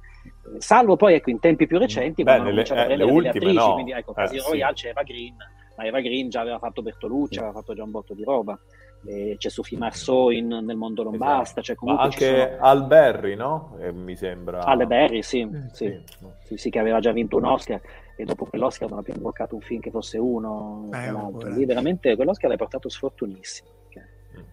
[0.58, 3.72] salvo poi ecco in tempi più recenti Beh, nelle, eh, le ultime attrici, no.
[3.74, 4.82] quindi ecco Casino eh, Royale sì.
[4.82, 5.36] c'è Eva Green
[5.76, 7.38] ma Eva Green già aveva fatto Bertolucci, sì.
[7.38, 8.58] aveva fatto già un botto di roba
[9.04, 11.30] e c'è Sophie Marceau in Nel mondo non esatto.
[11.30, 12.56] basta cioè ma anche sono...
[12.60, 13.76] Al Berry no?
[13.80, 16.00] Eh, mi sembra Al Berry sì, sì.
[16.44, 16.56] Sì.
[16.56, 17.80] sì, che aveva già vinto un Oscar
[18.16, 22.14] e dopo quell'Oscar non ha più imboccato un film che fosse uno eh, lì veramente
[22.14, 23.70] quell'Oscar l'hai portato sfortunissimo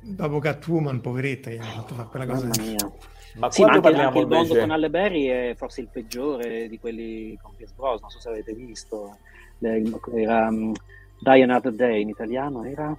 [0.01, 2.91] dopo Catwoman poveretta gli hanno fatto fare quella cosa Mamma mia
[3.35, 6.67] ma sì, quando ma anche, anche il mondo con Halle Berry è forse il peggiore
[6.67, 8.01] di quelli con Pierce Bros.
[8.01, 9.17] Non so se avete visto.
[9.61, 10.73] Era um,
[11.19, 12.95] Die Another Day in italiano, era.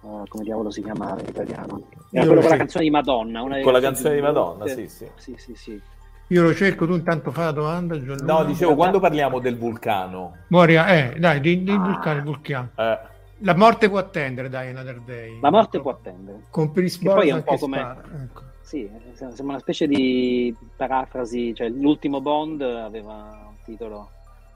[0.00, 1.86] Uh, come diavolo si chiamava in italiano?
[2.10, 3.42] Era quello con la canzone di Madonna.
[3.42, 5.06] Una con la canzone di Madonna, sì, sì.
[5.14, 5.80] sì, sì, sì.
[6.28, 8.02] Io lo cerco, tu intanto fai la domanda.
[8.02, 8.24] Gianluca.
[8.24, 10.38] No, dicevo, quando parliamo del vulcano.
[10.48, 11.78] Moria, eh, dai, dei, dei ah.
[11.78, 12.70] vulcani, vulcano.
[12.74, 12.98] Eh.
[13.38, 15.38] La morte può attendere, dai, Another Day.
[15.40, 16.44] La morte può attendere.
[16.48, 17.96] Con Pierce Brosnan poi è un po' come...
[18.24, 18.42] Ecco.
[18.72, 24.10] Sì, sembra una specie di parafrasi, cioè l'ultimo Bond aveva un titolo,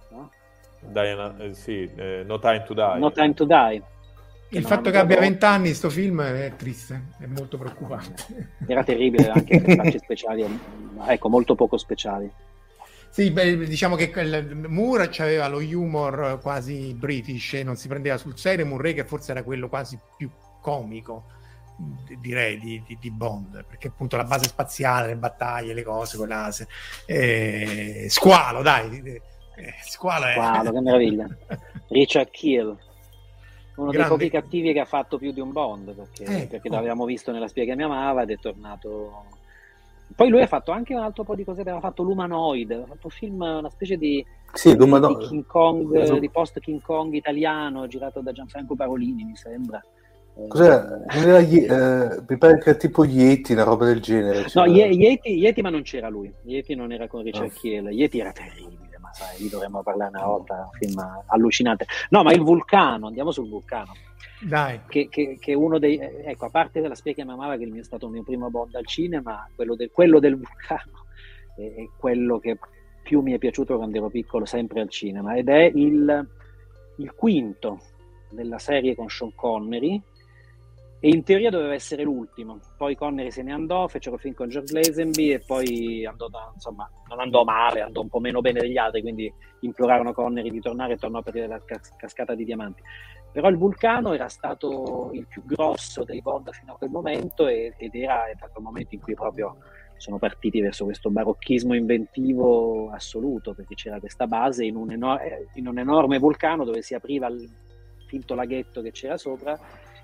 [0.08, 0.30] no?
[0.80, 2.98] Diana, eh, sì, eh, No Time to Die.
[2.98, 3.82] No Time to Die.
[4.52, 8.54] Il fatto che abbia vent'anni sto film è triste, è molto preoccupante.
[8.66, 10.46] Era terribile anche per facce speciali,
[11.08, 12.32] ecco, molto poco speciali.
[13.10, 14.10] Sì, beh, diciamo che
[14.66, 19.32] Moore aveva lo humor quasi british e non si prendeva sul serio, Murray che forse
[19.32, 20.30] era quello quasi più
[20.62, 21.34] comico
[22.20, 26.51] direi di, di, di, Bond perché appunto la base spaziale, le battaglie, le cose, quella
[27.05, 29.03] eh, squalo, dai,
[29.57, 30.33] eh, squalo, è...
[30.33, 31.27] squalo che meraviglia.
[31.89, 33.97] Richard Kiel, uno Grande.
[33.97, 36.72] dei pochi cattivi che ha fatto più di un Bond perché, eh, perché oh.
[36.72, 39.24] l'avevamo visto nella spia che mi amava ed è tornato.
[40.14, 43.09] Poi lui ha fatto anche un altro po' di cose, aveva fatto l'umanoid, ha fatto
[43.09, 47.87] un film, una specie di, sì, di, di King Kong, di post King Kong italiano,
[47.87, 49.83] girato da Gianfranco Parolini, mi sembra
[50.49, 51.03] Cos'era?
[51.07, 54.45] Era, eh, mi pare che era tipo Yeti, una roba del genere.
[54.55, 56.32] No, Yeti, Yeti, ma non c'era lui.
[56.43, 57.59] Yeti non era con Richard oh.
[57.59, 57.89] Kiel.
[57.89, 61.87] Yeti era terribile, ma sai, lì dovremmo parlare una volta, un film allucinante.
[62.11, 63.95] No, ma il vulcano, andiamo sul vulcano.
[64.43, 64.80] Dai.
[64.87, 65.99] Che, che, che uno dei...
[65.99, 68.74] Ecco, a parte della spia che mi amava, che è stato il mio primo bond
[68.74, 71.07] al cinema, quello del, quello del vulcano
[71.57, 72.59] è, è quello che
[73.03, 76.28] più mi è piaciuto quando ero piccolo, sempre al cinema, ed è il,
[76.99, 77.80] il quinto
[78.28, 80.03] della serie con Sean Connery,
[80.99, 82.59] e in teoria doveva essere l'ultimo.
[82.76, 86.90] Poi Connery se ne andò, fecero film con George Lazenby e poi andò da, insomma,
[87.09, 90.94] non andò male, andò un po' meno bene degli altri, quindi implorarono Connery di tornare
[90.94, 92.82] e tornò per la cas- cascata di diamanti.
[93.30, 97.94] Però il vulcano era stato il più grosso dei Bond fino a quel momento ed
[97.94, 99.59] era stato il momento in cui proprio
[99.99, 105.20] sono partiti verso questo barocchismo inventivo assoluto, perché c'era questa base in un, enor-
[105.55, 107.47] in un enorme vulcano dove si apriva il
[108.07, 109.59] finto laghetto che c'era sopra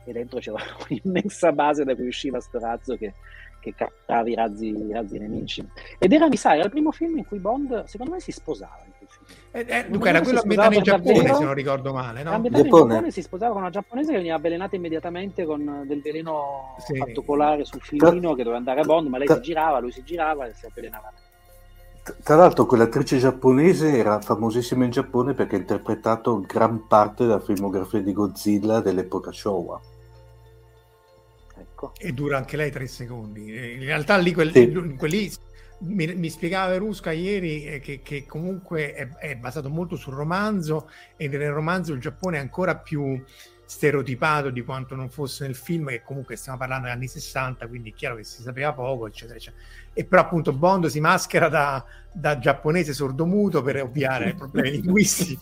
[0.05, 3.15] e dentro c'era un'immensa base da cui usciva sto razzo che,
[3.61, 5.67] che cattava i razzi, i razzi, nemici.
[5.99, 8.85] Ed era, mi sa, era il primo film in cui Bond, secondo me, si sposava.
[9.53, 12.33] Eh, eh, Luca, era quello ambientato in Giappone, davvero, se non ricordo male, no?
[12.33, 12.83] Ambientato Giappone.
[12.83, 16.97] in Giappone si sposava con una giapponese che veniva avvelenata immediatamente con del veleno sì.
[16.97, 20.03] fatto colare sul filino che doveva andare a Bond, ma lei si girava, lui si
[20.03, 21.13] girava e si avvelenava.
[22.25, 28.01] Tra l'altro quell'attrice giapponese era famosissima in Giappone perché ha interpretato gran parte della filmografia
[28.01, 29.81] di Godzilla dell'epoca Showa.
[31.83, 31.95] Ecco.
[31.99, 33.49] E dura anche lei tre secondi.
[33.49, 34.95] In realtà lì, quel, sì.
[34.97, 35.33] quelli,
[35.81, 40.89] mi, mi, spiegava Verusca ieri eh, che, che comunque è, è, basato molto sul romanzo
[41.17, 43.21] e nel romanzo il Giappone è ancora più
[43.73, 47.91] stereotipato di quanto non fosse nel film, che comunque stiamo parlando degli anni 60, quindi
[47.91, 49.63] è chiaro che si sapeva poco, eccetera, eccetera.
[49.95, 55.39] E però appunto Bond si maschera da, da giapponese sordomuto per ovviare ai problemi linguistici,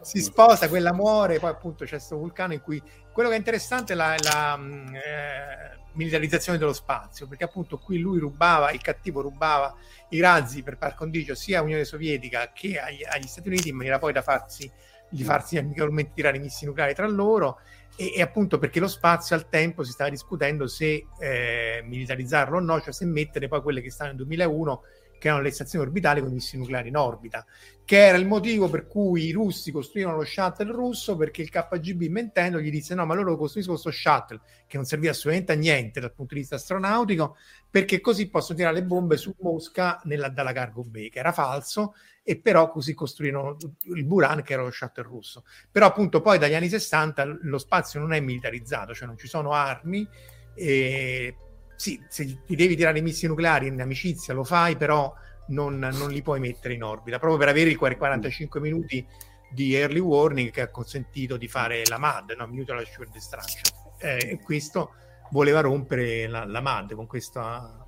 [0.00, 2.80] si sposa, quella muore, poi appunto c'è questo vulcano in cui...
[3.10, 8.20] Quello che è interessante è la, la eh, militarizzazione dello spazio, perché appunto qui lui
[8.20, 9.74] rubava, il cattivo rubava
[10.10, 13.98] i razzi per par condicio sia all'Unione Sovietica che agli, agli Stati Uniti in maniera
[13.98, 14.70] poi da farsi
[15.10, 17.60] di farsi amichevolmente tirare i missili nucleari tra loro
[17.96, 22.60] e, e, appunto perché lo spazio al tempo si stava discutendo se eh, militarizzarlo o
[22.60, 24.82] no, cioè se mettere poi quelle che stanno nel 2001
[25.18, 27.46] che erano le stazioni orbitali con i missili nucleari in orbita,
[27.84, 32.02] che era il motivo per cui i russi costruivano lo shuttle russo perché il KGB
[32.10, 36.00] mentendo gli disse no ma loro costruiscono questo shuttle che non serviva assolutamente a niente
[36.00, 37.36] dal punto di vista astronautico
[37.70, 41.94] perché così possono tirare le bombe su Mosca nella, dalla cargo bay, che era falso
[42.28, 43.56] e però così costruirono
[43.94, 45.44] il Buran che era lo shuttle russo.
[45.70, 49.52] Però appunto poi dagli anni 60 lo spazio non è militarizzato, cioè non ci sono
[49.52, 50.04] armi
[50.52, 51.36] e
[51.76, 55.14] sì, se ti devi tirare i missili nucleari in amicizia lo fai, però
[55.48, 59.06] non, non, li puoi mettere in orbita, proprio per avere i 45 minuti
[59.52, 62.48] di early warning che ha consentito di fare la MAD, no?
[62.48, 63.62] Mutual Assured Destruction.
[63.98, 64.94] Eh, e questo
[65.30, 67.86] voleva rompere la, la MAD con questa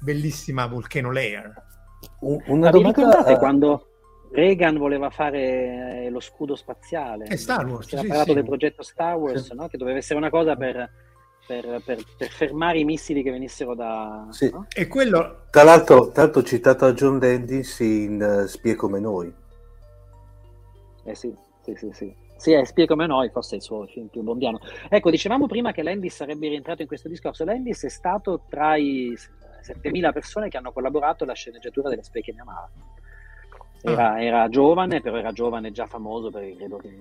[0.00, 1.74] bellissima volcano layer.
[2.20, 2.70] Una domanda...
[2.70, 3.38] Vi ricordate uh...
[3.38, 3.86] quando
[4.30, 7.24] Reagan voleva fare eh, lo scudo spaziale?
[7.24, 7.88] È Star Wars.
[7.88, 8.34] Si era sì, parlato sì.
[8.34, 9.54] del progetto Star Wars, sì.
[9.54, 9.68] no?
[9.68, 10.90] che doveva essere una cosa per,
[11.46, 14.26] per, per, per, fermare i missili che venissero da...
[14.30, 14.50] Sì.
[14.50, 14.66] No?
[14.74, 15.44] E quello...
[15.50, 19.32] Tra l'altro, tanto citato a John Landis in uh, Spie come noi.
[21.04, 22.24] Eh sì, sì, sì, sì.
[22.36, 24.60] Sì, è Spie come noi, forse è il suo film più bondiano.
[24.90, 27.44] Ecco, dicevamo prima che Landis sarebbe rientrato in questo discorso.
[27.44, 29.16] Landis è stato tra i
[29.66, 32.70] 7.000 persone che hanno collaborato alla sceneggiatura delle Spie che mi amava.
[33.82, 34.22] Era, ah.
[34.22, 36.98] era, giovane, però era giovane già famoso perché credo che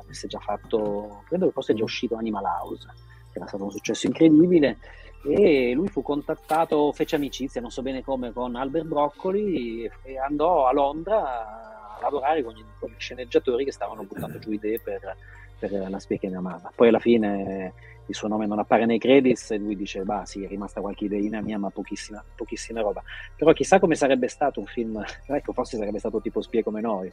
[0.00, 2.86] avesse già fatto, credo che fosse già uscito Animal House,
[3.32, 4.78] che era stato un successo incredibile.
[5.24, 10.66] E lui fu contattato, fece amicizia, non so bene come, con Albert Broccoli e andò
[10.66, 15.16] a Londra a lavorare con gli, con gli sceneggiatori che stavano buttando giù idee per,
[15.58, 16.70] per la spia che mi amava.
[16.74, 17.72] Poi alla fine
[18.08, 21.04] il suo nome non appare nei credits e lui dice, bah sì, è rimasta qualche
[21.04, 23.02] ideina mia, ma pochissima, pochissima roba.
[23.36, 27.12] Però chissà come sarebbe stato un film, ecco, forse sarebbe stato tipo Spie come noi.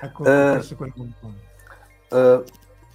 [0.00, 0.60] Ecco, uh,
[2.10, 2.44] uh,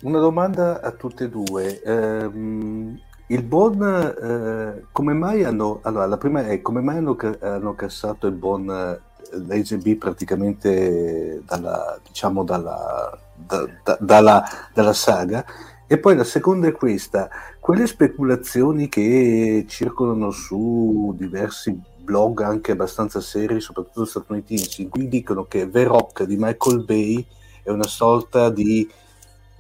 [0.02, 1.82] una domanda a tutte e due.
[1.84, 2.98] Uh,
[3.28, 8.28] il Bon, uh, come mai hanno, allora la prima è come mai hanno, hanno cassato
[8.28, 8.98] il Bon
[9.32, 14.44] l'AGB praticamente dalla, diciamo dalla, da, da, dalla,
[14.74, 15.46] dalla saga.
[15.88, 23.22] E poi la seconda è questa, quelle speculazioni che circolano su diversi blog anche abbastanza
[23.22, 27.26] seri, soprattutto statunitensi, in cui dicono che Veroc di Michael Bay
[27.64, 28.88] è una sorta di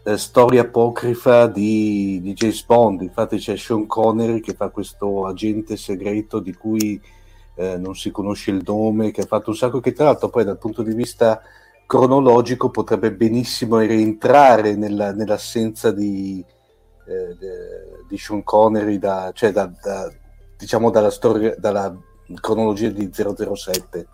[0.03, 3.01] eh, storia apocrifa di, di, James Bond.
[3.01, 6.99] Infatti c'è Sean Connery che fa questo agente segreto di cui
[7.60, 10.45] eh, non si conosce il nome, che ha fatto un sacco che tra l'altro poi
[10.45, 11.41] dal punto di vista
[11.86, 16.41] cronologico potrebbe benissimo rientrare nella, nell'assenza di,
[17.05, 17.36] eh,
[18.07, 20.10] di Sean Connery, da, cioè da, da,
[20.55, 21.93] diciamo dalla, storia, dalla
[22.39, 24.07] cronologia di 007.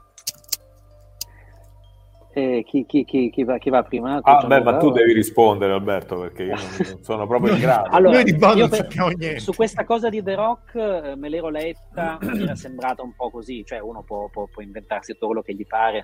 [2.38, 4.20] Eh, chi, chi, chi, chi, va, chi, va, prima?
[4.22, 7.88] Ah, beh, ma tu devi rispondere, Alberto, perché io non, sono proprio in grado.
[7.96, 9.40] allora, Noi di Bond non sappiamo niente.
[9.40, 13.30] Su questa cosa di The Rock eh, me l'ero letta, mi era sembrata un po'
[13.30, 16.04] così, cioè uno può, può, può inventarsi tutto quello che gli pare.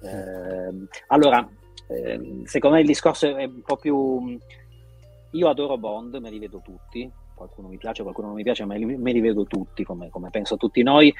[0.00, 1.44] Eh, allora,
[1.88, 4.38] eh, secondo me il discorso è un po' più...
[5.32, 8.76] Io adoro Bond, me li vedo tutti, qualcuno mi piace, qualcuno non mi piace, ma
[8.78, 11.12] me li vedo tutti, come, come penso tutti noi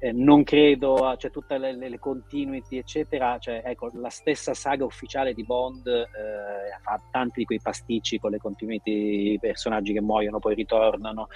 [0.00, 5.34] eh, non credo, cioè tutte le, le, continuity, eccetera, cioè, ecco, la stessa saga ufficiale
[5.34, 10.54] di Bond eh, fa tanti di quei pasticci con le continuity, personaggi che muoiono, poi
[10.54, 11.28] ritornano,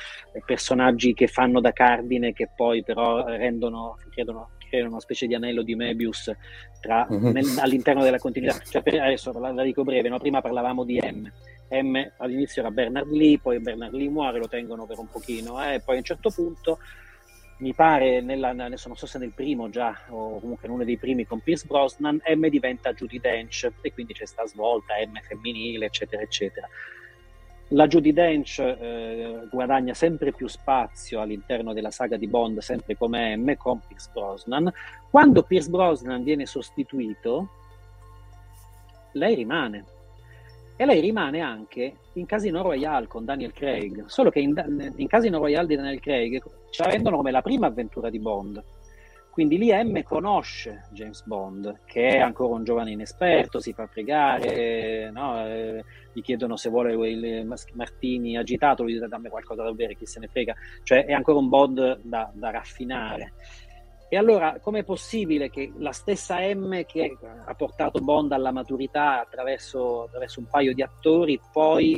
[0.45, 5.63] personaggi che fanno da cardine, che poi però rendono, credono, creano una specie di anello
[5.63, 6.31] di Mebius
[6.81, 7.33] tra, mm-hmm.
[7.33, 8.61] nel, all'interno della continuità.
[8.63, 10.19] Cioè, per, adesso la, la dico breve, no?
[10.19, 11.31] prima parlavamo di M.
[11.69, 15.75] M all'inizio era Bernard Lee, poi Bernard Lee muore, lo tengono per un pochino, e
[15.75, 16.79] eh, poi a un certo punto
[17.63, 20.97] mi pare, nella, adesso non so se nel primo già, o comunque in uno dei
[20.97, 25.87] primi con Pierce Brosnan, M diventa Judy Dench e quindi c'è sta svolta, M femminile,
[25.87, 26.69] eccetera, eccetera.
[27.69, 33.37] La Judy Dench eh, guadagna sempre più spazio all'interno della saga di Bond, sempre come
[33.37, 34.71] M con Pierce Brosnan.
[35.09, 37.49] Quando Pierce Brosnan viene sostituito,
[39.13, 39.85] lei rimane
[40.83, 45.39] e lei rimane anche in Casino Royale con Daniel Craig, solo che in, in Casino
[45.39, 48.63] Royale di Daniel Craig ci rendono come la prima avventura di Bond.
[49.31, 55.11] Quindi lì M conosce James Bond, che è ancora un giovane inesperto, si fa pregare,
[55.11, 55.47] no?
[55.47, 60.05] eh, gli chiedono se vuole il martini agitato, lui dice dammi qualcosa da bere, chi
[60.05, 60.55] se ne frega.
[60.83, 63.33] Cioè è ancora un Bond da, da raffinare.
[64.13, 70.03] E allora com'è possibile che la stessa M che ha portato Bond alla maturità attraverso,
[70.03, 71.95] attraverso un paio di attori poi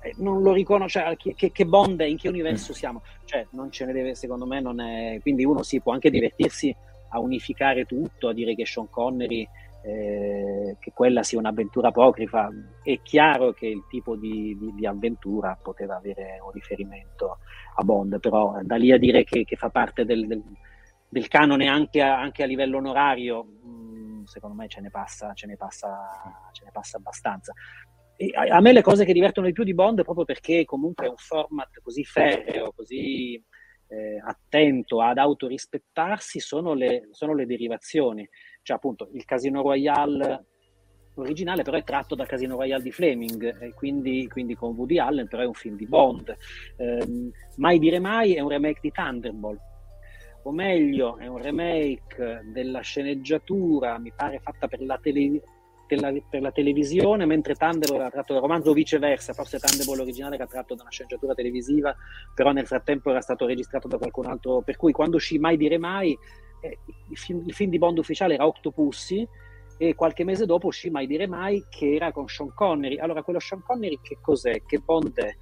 [0.00, 3.02] eh, non lo riconosce, cioè, che, che, Bond è, in che universo siamo?
[3.26, 5.18] Cioè, non ce ne deve, secondo me, non è...
[5.20, 6.74] Quindi uno si può anche divertirsi
[7.10, 9.46] a unificare tutto, a dire che Sean Connery,
[9.82, 12.48] eh, che quella sia un'avventura apocrifa.
[12.82, 17.36] È chiaro che il tipo di, di, di, avventura poteva avere un riferimento
[17.74, 20.42] a Bond, però da lì a dire che, che fa parte del, del
[21.08, 25.46] del canone anche a, anche a livello onorario, mm, secondo me ce ne passa, ce
[25.46, 27.52] ne passa, ce ne passa abbastanza.
[28.34, 31.06] A, a, me le cose che divertono di più di Bond è proprio perché comunque
[31.06, 33.34] è un format così ferreo, così
[33.88, 38.28] eh, attento ad autorispettarsi, sono le, sono le derivazioni.
[38.62, 40.46] Cioè appunto il Casino Royale
[41.16, 45.28] originale però è tratto da Casino Royale di Fleming e quindi, quindi, con Woody Allen
[45.28, 46.36] però è un film di Bond
[46.76, 49.60] eh, Mai dire mai è un remake di Thunderbolt
[50.46, 55.42] o meglio è un remake della sceneggiatura, mi pare fatta per la, tele,
[55.88, 60.36] della, per la televisione, mentre Thunderbolt era tratto dal romanzo o viceversa, forse Thunderbolt originale
[60.36, 61.94] era tratto da una sceneggiatura televisiva,
[62.32, 65.78] però nel frattempo era stato registrato da qualcun altro, per cui quando uscì Mai dire
[65.78, 66.16] mai,
[66.60, 66.78] eh,
[67.08, 69.26] il, film, il film di Bond ufficiale era Octopussy,
[69.78, 72.98] e qualche mese dopo uscì Mai dire mai che era con Sean Connery.
[72.98, 74.62] Allora, quello Sean Connery che cos'è?
[74.64, 75.36] Che Bond è?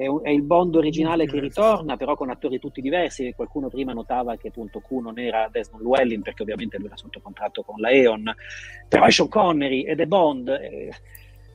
[0.00, 3.34] È, un, è, il Bond originale che ritorna, però con attori tutti diversi.
[3.36, 7.20] Qualcuno prima notava che appunto Q non era Desmond Llewellyn, perché ovviamente lui era sotto
[7.20, 8.34] contratto con la Eon,
[8.88, 10.48] però è Sean Connery ed è Bond.
[10.48, 10.90] Eh,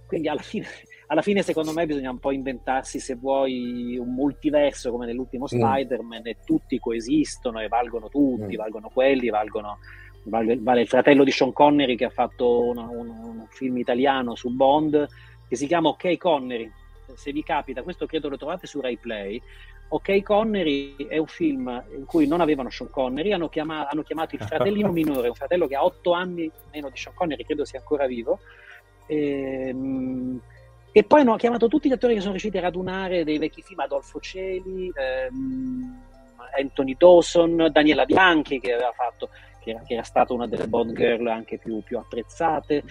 [0.05, 0.67] quindi alla fine,
[1.07, 5.47] alla fine, secondo me, bisogna un po' inventarsi, se vuoi, un multiverso come nell'ultimo mm.
[5.47, 8.59] Spider-Man, e tutti coesistono e valgono tutti, mm.
[8.59, 9.79] valgono quelli, valgono.
[10.27, 14.33] Vale, vale, il fratello di Sean Connery che ha fatto una, un, un film italiano
[14.33, 15.07] su Bond
[15.47, 16.71] che si chiama Ok Connery
[17.13, 19.41] se vi capita, questo credo lo trovate su Rai Play.
[19.87, 24.35] Ok Connery è un film in cui non avevano Sean Connery, hanno, chiama- hanno chiamato
[24.35, 27.79] il fratellino minore, un fratello che ha otto anni meno di Sean Connery, credo sia
[27.79, 28.39] ancora vivo.
[29.05, 30.41] E, ehm,
[30.91, 33.81] e poi hanno chiamato tutti gli attori che sono riusciti a radunare dei vecchi film,
[33.81, 36.03] Adolfo Celi, ehm,
[36.57, 39.29] Anthony Dawson, Daniela Bianchi che aveva fatto
[39.59, 42.83] che era, che era, stata una delle Bond girl anche più, più apprezzate,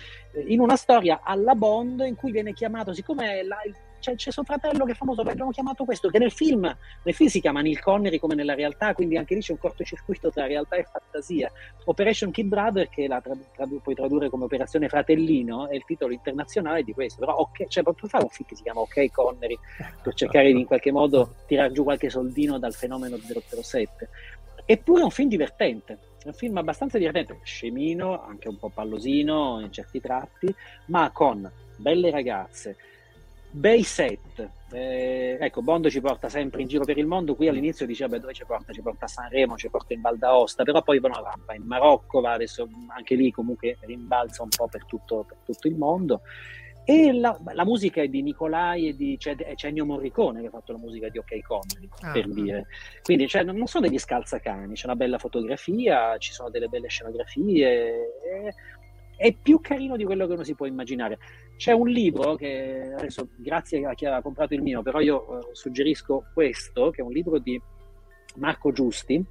[0.48, 3.74] in una storia alla Bond in cui viene chiamato, siccome la, il
[4.04, 6.62] c'è, c'è, suo fratello che è famoso, abbiamo chiamato questo, che nel film,
[7.02, 10.30] nel film si chiama Neil Connery come nella realtà, quindi anche lì c'è un cortocircuito
[10.30, 11.50] tra realtà e fantasia.
[11.84, 16.12] Operation Kid Brother, che la trad- trad- puoi tradurre come Operazione Fratellino, è il titolo
[16.12, 19.58] internazionale di questo, però ok, cioè proprio fare un film che si chiama Ok Connery,
[20.02, 24.08] per cercare di in qualche modo tirar giù qualche soldino dal fenomeno 007.
[24.66, 29.60] Eppure è un film divertente, è un film abbastanza divertente, scemino, anche un po' pallosino
[29.60, 30.54] in certi tratti,
[30.86, 32.76] ma con belle ragazze,
[33.54, 34.50] bei set.
[34.72, 37.36] Eh, ecco, Bond ci porta sempre in giro per il mondo.
[37.36, 38.72] Qui all'inizio diceva dove ci porta?
[38.72, 42.20] Ci porta a Sanremo, ci porta in Val d'Aosta, però poi no, va in Marocco,
[42.20, 46.22] va adesso anche lì comunque rimbalza un po' per tutto, per tutto il mondo.
[46.86, 50.50] E la, la, musica è di Nicolai e di c'è, c'è Ennio Morricone che ha
[50.50, 52.66] fatto la musica di OK Comedy, ah, per dire.
[53.02, 58.10] Quindi cioè, non sono degli scalzacani, c'è una bella fotografia, ci sono delle belle scenografie.
[58.20, 58.54] È,
[59.16, 61.18] è più carino di quello che uno si può immaginare.
[61.56, 65.48] C'è un libro che adesso, grazie a chi ha comprato il mio, però io eh,
[65.52, 67.60] suggerisco questo, che è un libro di
[68.36, 69.24] Marco Giusti,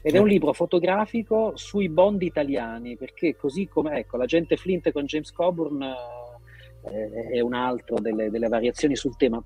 [0.00, 4.90] ed è un libro fotografico sui bond italiani, perché così come ecco, la gente Flint
[4.92, 9.42] con James Coburn eh, è un altro delle, delle variazioni sul tema.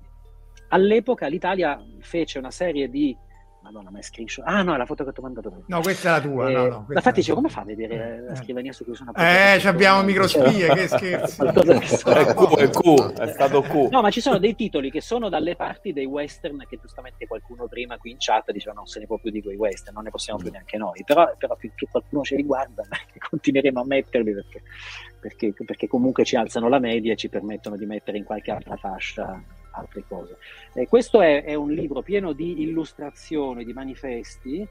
[0.69, 3.15] All'epoca l'Italia fece una serie di
[3.63, 4.43] Madonna, ma è screenshot.
[4.45, 5.63] Ah, no, è la foto che ti ho mandato prima.
[5.67, 6.49] No, questa è la tua.
[6.49, 9.61] Eh, no, no, infatti, dicevo, come fa a vedere la scrivania su cui sono Eh,
[9.65, 11.45] abbiamo microspie, che scherzo.
[11.47, 13.89] è Q, è Q, è stato Q.
[13.89, 17.67] No, ma ci sono dei titoli che sono dalle parti dei western che giustamente qualcuno
[17.67, 20.09] prima qui in chat diceva non se ne può più di quei western, non ne
[20.09, 21.01] possiamo più neanche noi.
[21.05, 22.83] Però, però finché qualcuno ci riguarda,
[23.29, 24.61] continueremo a metterli perché,
[25.21, 28.75] perché, perché comunque ci alzano la media e ci permettono di mettere in qualche altra
[28.75, 29.41] fascia
[29.73, 30.37] altre cose.
[30.73, 34.67] Eh, questo è, è, un libro pieno di illustrazioni, di manifesti,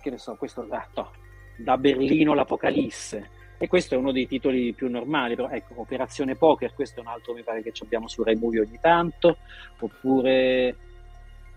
[0.00, 1.10] che ne so, questo ah,
[1.56, 3.40] da Berlino l'Apocalisse.
[3.58, 7.08] E questo è uno dei titoli più normali, però ecco, Operazione Poker, questo è un
[7.08, 9.36] altro mi pare che abbiamo su Rai Movie ogni tanto,
[9.78, 10.76] oppure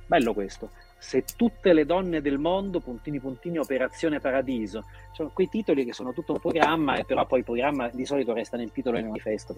[0.06, 0.70] bello questo,
[1.06, 4.86] se tutte le donne del mondo, puntini puntini, Operazione Paradiso.
[5.12, 8.34] Sono quei titoli che sono tutto un programma, e però poi il programma di solito
[8.34, 9.54] resta nel titolo del manifesto.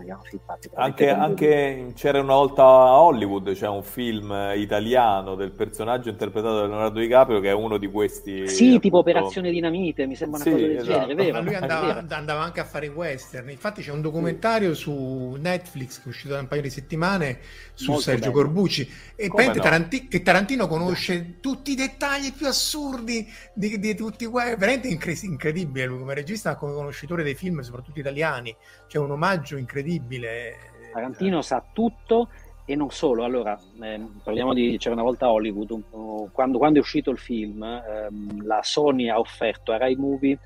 [0.73, 6.67] Anche, anche c'era una volta a Hollywood, c'è un film italiano del personaggio interpretato da
[6.67, 8.45] Leonardo DiCaprio che è uno di questi.
[8.49, 8.81] Sì, appunto...
[8.81, 10.99] tipo Operazione Dinamite, mi sembra una sì, cosa del esatto.
[10.99, 11.31] genere, vero?
[11.31, 13.49] Ma lui andava, andava, anche a fare western.
[13.49, 14.81] Infatti c'è un documentario sì.
[14.81, 17.39] su Netflix che è uscito da un paio di settimane
[17.73, 18.43] su Molto Sergio bello.
[18.43, 18.91] Corbucci.
[19.15, 19.53] E no?
[19.53, 24.57] Taranti- che Tarantino conosce tutti i dettagli più assurdi di, di tutti i web.
[24.57, 28.55] Veramente incre- incredibile lui come regista, come conoscitore dei film, soprattutto italiani.
[28.87, 30.55] C'è un omaggio incredibile.
[30.93, 32.29] Tarantino sa tutto
[32.65, 33.23] e non solo.
[33.23, 36.29] Allora, eh, parliamo di c'era una volta Hollywood.
[36.31, 40.37] Quando, quando è uscito il film, ehm, la Sony ha offerto a Rai Movie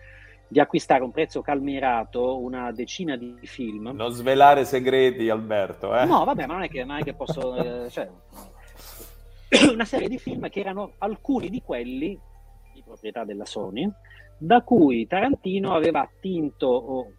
[0.48, 3.92] di acquistare a un prezzo calmirato una decina di film.
[3.94, 5.96] Non svelare segreti, Alberto.
[5.98, 6.06] Eh?
[6.06, 7.56] No, vabbè, ma non è che, non è che posso.
[7.56, 8.10] Eh, cioè,
[9.72, 12.18] una serie di film che erano alcuni di quelli
[12.74, 13.90] di proprietà della Sony,
[14.38, 17.14] da cui Tarantino aveva attinto, o,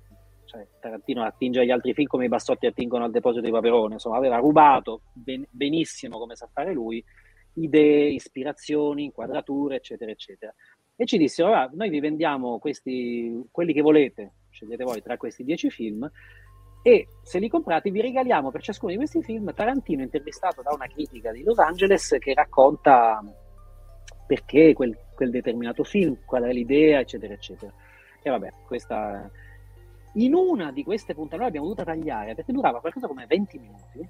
[0.46, 4.16] cioè Tarantino attinge agli altri film come i bassotti attingono al deposito di Paperone, insomma
[4.16, 7.04] aveva rubato ben, benissimo come sa fare lui,
[7.54, 10.54] idee, ispirazioni, inquadrature, eccetera, eccetera.
[10.96, 15.44] E ci dissero, ah, noi vi vendiamo questi, quelli che volete, scegliete voi tra questi
[15.44, 16.10] dieci film,
[16.82, 20.86] e se li comprate vi regaliamo per ciascuno di questi film Tarantino intervistato da una
[20.86, 23.22] critica di Los Angeles che racconta
[24.26, 27.72] perché quel, quel determinato film, qual è l'idea, eccetera, eccetera.
[28.22, 29.30] E vabbè, questa...
[30.14, 34.08] In una di queste puntate noi abbiamo dovuto tagliare perché durava qualcosa come 20 minuti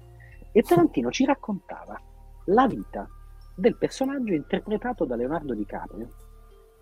[0.51, 1.99] e Tarantino ci raccontava
[2.45, 3.07] la vita
[3.55, 6.07] del personaggio interpretato da Leonardo DiCaprio,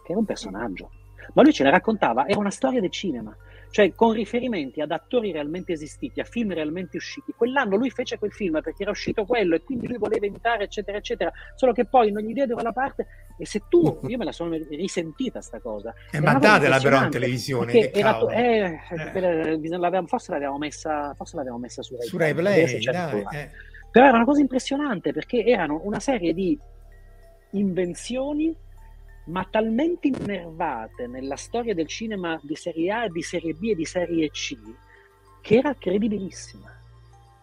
[0.03, 0.89] che era un personaggio.
[1.33, 3.35] Ma lui ce la raccontava, era una storia del cinema
[3.71, 7.33] cioè con riferimenti ad attori realmente esistiti, a film realmente usciti.
[7.35, 10.97] Quell'anno lui fece quel film perché era uscito quello e quindi lui voleva imitare, eccetera,
[10.97, 13.07] eccetera, solo che poi non gli diedero la parte
[13.37, 15.93] e se tu, io me la sono risentita sta cosa.
[16.11, 19.67] Eh, ma datela però in televisione, che era, eh, eh.
[19.69, 23.49] L'avevamo, forse l'avevamo messa, forse l'avevamo messa su Rai, su Rai Play, dai, eh.
[23.89, 26.57] Però era una cosa impressionante perché erano una serie di
[27.51, 28.53] invenzioni
[29.25, 33.85] ma talmente innervate nella storia del cinema di serie A, di serie B e di
[33.85, 34.57] serie C,
[35.41, 36.79] che era credibilissima.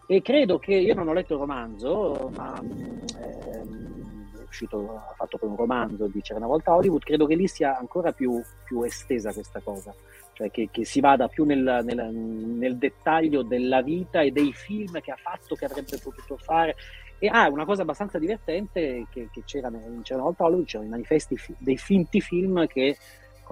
[0.07, 5.37] E credo che io non ho letto il romanzo, ma eh, è uscito, ha fatto
[5.37, 8.81] poi un romanzo di C'era una volta Hollywood, credo che lì sia ancora più, più
[8.81, 9.93] estesa questa cosa,
[10.33, 14.99] cioè che, che si vada più nel, nel, nel dettaglio della vita e dei film
[14.99, 16.75] che ha fatto, che avrebbe potuto fare
[17.19, 19.69] e ah, una cosa abbastanza divertente che, che c'era,
[20.01, 22.97] c'era una volta Hollywood, c'erano i manifesti dei finti film che,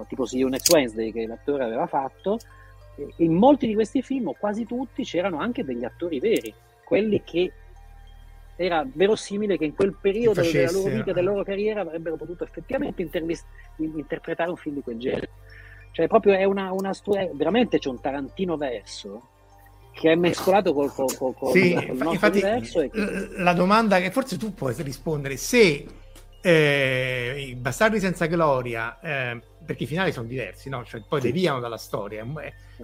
[0.08, 2.38] tipo See You Next Wednesday, che l'attore aveva fatto,
[2.96, 6.52] e in molti di questi film, o quasi tutti, c'erano anche degli attori veri,
[6.82, 7.52] quelli che
[8.56, 13.02] era verosimile che in quel periodo della loro vita, della loro carriera, avrebbero potuto effettivamente
[13.02, 13.46] intervist-
[13.76, 15.30] interpretare un film di quel genere.
[15.92, 19.28] Cioè, proprio è una, una storia, veramente c'è un Tarantino verso
[19.98, 23.28] che è mescolato col, col, col, col sì, infatti, che...
[23.36, 25.86] la domanda che forse tu puoi rispondere se
[26.40, 30.84] eh, i Bastardi senza gloria eh, perché i finali sono diversi no?
[30.84, 31.26] cioè, poi sì.
[31.26, 32.24] deviano dalla storia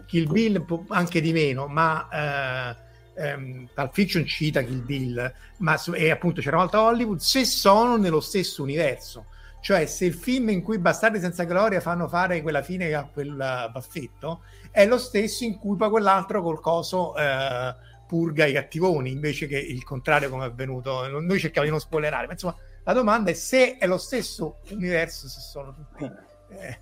[0.06, 2.84] Kill Bill anche di meno ma eh,
[3.14, 7.96] ehm, Pulp Fiction cita Kill Bill, ma e appunto c'era una volta Hollywood, se sono
[7.96, 9.26] nello stesso universo.
[9.60, 13.34] Cioè, se il film in cui Bastardi senza gloria fanno fare quella fine a quel
[13.72, 14.42] baffetto,
[14.74, 17.72] è lo stesso in cui poi quell'altro col coso eh,
[18.08, 21.06] purga i cattivoni, invece che il contrario come è avvenuto.
[21.06, 25.28] Noi cerchiamo di non spoilerare, ma insomma, la domanda è se è lo stesso universo,
[25.28, 26.10] se sono tutti...
[26.58, 26.78] Eh.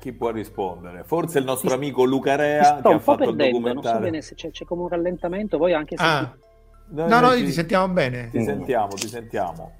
[0.00, 1.04] Chi può rispondere?
[1.04, 3.74] Forse il nostro amico Luca Rea che ha fatto il documentario.
[3.74, 6.02] Non so bene se c'è, c'è, come un rallentamento, voi anche se...
[6.02, 6.36] Ah.
[6.90, 8.30] No, no, noi ti sentiamo bene.
[8.30, 9.76] Ti sentiamo, ti sentiamo.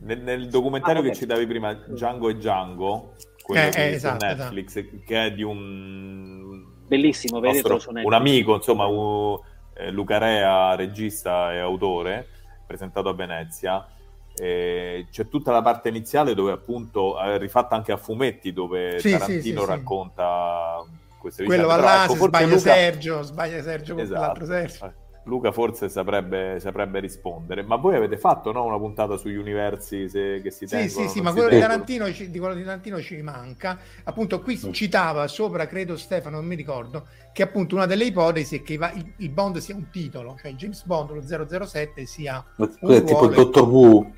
[0.00, 3.14] Nel, nel documentario ah, che citavi prima, Django e Django,
[3.50, 4.96] quello eh, eh, esatto, Netflix, esatto.
[5.04, 9.38] che è di un bellissimo, nostro, un amico, insomma, un,
[9.74, 12.26] eh, Luca Rea, regista e autore,
[12.66, 13.86] presentato a Venezia.
[14.34, 19.10] Eh, c'è tutta la parte iniziale dove appunto è rifatta anche a fumetti dove sì,
[19.10, 20.84] Tarantino sì, sì, racconta
[21.18, 21.64] queste vicende.
[21.64, 22.58] Quello va là, ecco, sbaglia Luca...
[22.58, 24.20] Sergio, sbaglia Sergio con esatto.
[24.20, 24.92] l'altro Sergio.
[25.30, 25.32] Eh.
[25.32, 30.40] Luca forse saprebbe, saprebbe, rispondere, ma voi avete fatto no, una puntata sugli universi se,
[30.42, 30.90] che si tengono?
[30.90, 33.78] Sì, sì, sì, ma quello di, Tarantino, di quello di Tarantino ci manca.
[34.04, 34.72] Appunto, qui mm.
[34.72, 39.12] citava sopra, credo Stefano, non mi ricordo, che appunto una delle ipotesi è che il,
[39.18, 43.68] il Bond sia un titolo, cioè James Bond, lo 007, sia un tipo il Dottor
[43.68, 44.12] Who.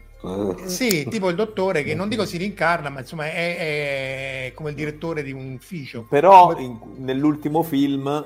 [0.66, 4.76] Sì, tipo il dottore che non dico si rincarna, ma insomma è, è come il
[4.76, 6.06] direttore di un ufficio.
[6.08, 8.24] Però in, nell'ultimo film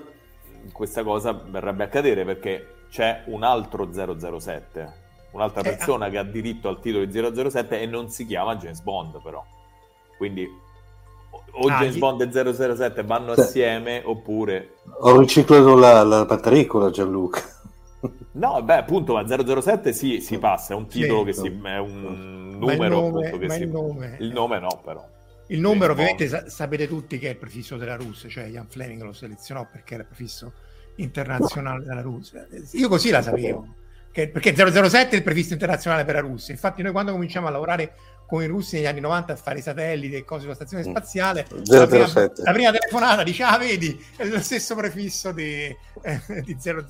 [0.72, 4.92] questa cosa verrebbe a cadere perché c'è un altro 007,
[5.32, 6.10] un'altra eh, persona ah.
[6.10, 9.44] che ha diritto al titolo di 007 e non si chiama James Bond però.
[10.16, 10.48] Quindi
[11.58, 11.98] o ah, James gli...
[11.98, 13.40] Bond e 007 vanno sì.
[13.40, 14.74] assieme oppure...
[15.00, 17.42] Ho riciclato la, la battericola Gianluca.
[18.32, 21.78] No, beh, appunto, ma 007 sì, si passa, è un titolo sì, che si, è
[21.78, 23.62] un numero nome, appunto che si...
[23.62, 25.04] Il nome, il nome no, però.
[25.48, 29.02] Il numero ovviamente sa- sapete tutti che è il prefisso della Russia, cioè Ian Fleming
[29.02, 30.52] lo selezionò perché era il prefisso
[30.96, 32.46] internazionale della Russia.
[32.72, 33.74] Io così la sapevo,
[34.10, 36.54] che, perché 007 è il prefisso internazionale per la Russia.
[36.54, 37.92] Infatti noi quando cominciamo a lavorare
[38.26, 40.90] con i russi negli anni 90 a fare i satelliti e cose sulla stazione mm.
[40.90, 41.76] spaziale, 007.
[41.76, 45.64] La, prima, la prima telefonata dice, ah vedi, è lo stesso prefisso di,
[46.02, 46.84] eh, di 007.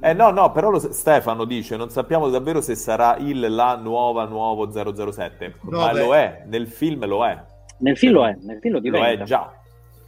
[0.00, 4.24] Eh no, no, però lo, Stefano dice, non sappiamo davvero se sarà il la nuova
[4.26, 5.98] nuovo 007, no, ma beh.
[5.98, 7.42] lo è, nel film lo è.
[7.78, 9.08] Nel film lo è, nel film lo diventa.
[9.08, 9.52] Lo è già.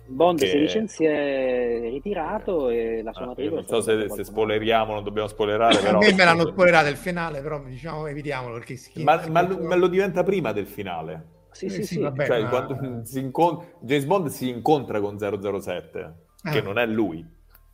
[0.06, 0.48] Bond che...
[0.48, 3.60] si dice si è ritirato e la sua ah, matricola...
[3.60, 5.98] Non so se, se spoileriamo, non dobbiamo spoilerare, però...
[5.98, 8.78] A me me l'hanno spoilerato il finale, però diciamo evitiamolo perché...
[9.02, 11.32] Ma, ma, lo, ma lo diventa prima del finale.
[11.52, 11.98] Sì, sì, eh, sì.
[12.00, 13.02] Vabbè, cioè, ma...
[13.14, 16.50] incont- James Bond si incontra con 007, ah.
[16.50, 17.26] che non è lui.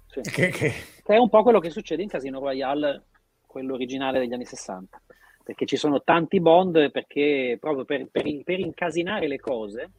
[0.07, 0.21] Sì.
[0.21, 0.73] Che, che...
[1.03, 3.07] che, è un po' quello che succede in Casino Royale,
[3.47, 5.01] quello originale degli anni 60,
[5.51, 9.91] perché ci sono tanti Bond, perché proprio per, per, per incasinare le cose,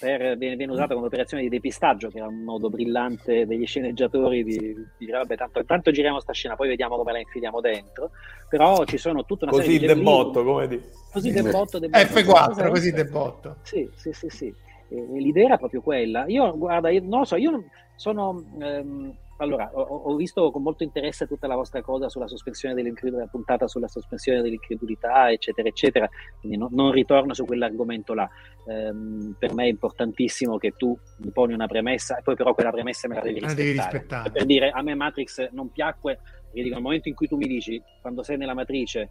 [0.00, 4.42] per, viene, viene, usata come operazione di depistaggio, che è un modo brillante degli sceneggiatori
[4.42, 8.10] di, di dire, vabbè, tanto, tanto giriamo sta scena, poi vediamo come la infiliamo dentro,
[8.48, 9.86] però ci sono tutta una così serie di...
[9.86, 10.82] Così debotto, come di...
[11.12, 12.04] Così debotto, debotto.
[12.04, 13.56] F4, così debotto.
[13.62, 14.54] Sì, sì, sì, sì.
[14.88, 16.24] l'idea era proprio quella.
[16.26, 17.62] Io, guarda, io, non lo so, io
[17.94, 18.42] sono...
[18.58, 23.28] Ehm, allora, ho, ho, visto con molto interesse tutta la vostra cosa sulla sospensione dell'incredulità,
[23.28, 26.08] puntata sulla sospensione dell'incredulità, eccetera, eccetera,
[26.40, 28.28] quindi no, non ritorno su quell'argomento là.
[28.66, 32.70] Ehm, per me è importantissimo che tu mi poni una premessa e poi però quella
[32.70, 33.62] premessa me la devi rispettare.
[33.62, 34.30] Devi rispettare.
[34.30, 36.18] Per dire, a me Matrix non piacque,
[36.56, 39.10] perché dico, nel momento in cui tu mi dici, quando sei nella matrice,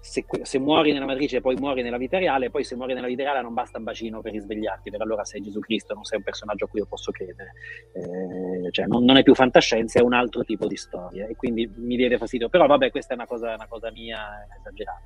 [0.00, 3.22] se, se, muori nella matrice poi muori nella vita reale, poi se muori nella vita
[3.22, 6.24] reale non basta un bacino per risvegliarti, per allora sei Gesù Cristo, non sei un
[6.24, 7.52] personaggio a cui io posso credere.
[7.92, 11.70] Eh, cioè non, non, è più fantascienza, è un altro tipo di storia e quindi
[11.76, 12.48] mi viene fastidio.
[12.48, 15.02] Però vabbè, questa è una cosa, una cosa mia esagerata.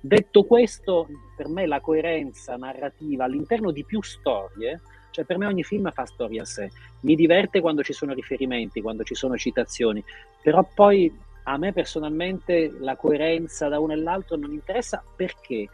[0.00, 5.64] Detto questo, per me la coerenza narrativa all'interno di più storie, cioè per me ogni
[5.64, 6.70] film fa storia a sé.
[7.00, 10.04] Mi diverte quando ci sono riferimenti, quando ci sono citazioni,
[10.40, 11.12] però poi
[11.48, 15.68] a me personalmente la coerenza da uno e l'altro non interessa perché?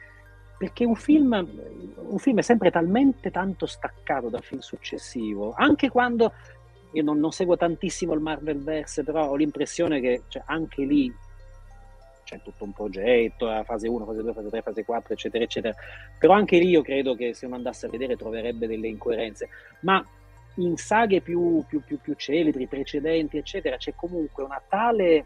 [0.58, 1.32] Perché un film,
[1.96, 6.32] un film è sempre talmente tanto staccato dal film successivo, anche quando
[6.92, 11.12] io non, non seguo tantissimo il Marvelverse, però ho l'impressione che cioè, anche lì
[12.24, 15.74] c'è tutto un progetto, la fase 1, fase 2, fase 3, fase 4, eccetera, eccetera.
[16.18, 19.48] Però anche lì io credo che se uno andasse a vedere troverebbe delle incoerenze.
[19.80, 20.04] Ma
[20.56, 25.24] in saghe più, più, più, più celebri, precedenti, eccetera, c'è comunque una tale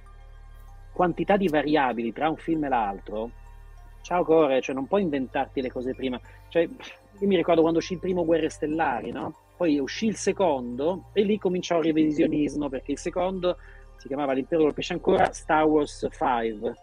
[0.96, 3.30] quantità di variabili tra un film e l'altro,
[4.00, 6.18] ciao Core, cioè non puoi inventarti le cose prima.
[6.48, 9.34] Cioè, io mi ricordo quando uscì il primo Guerre Stellari, no?
[9.58, 13.58] Poi uscì il secondo e lì cominciò il revisionismo perché il secondo
[13.98, 16.74] si chiamava L'impero del pesce ancora Star Wars 5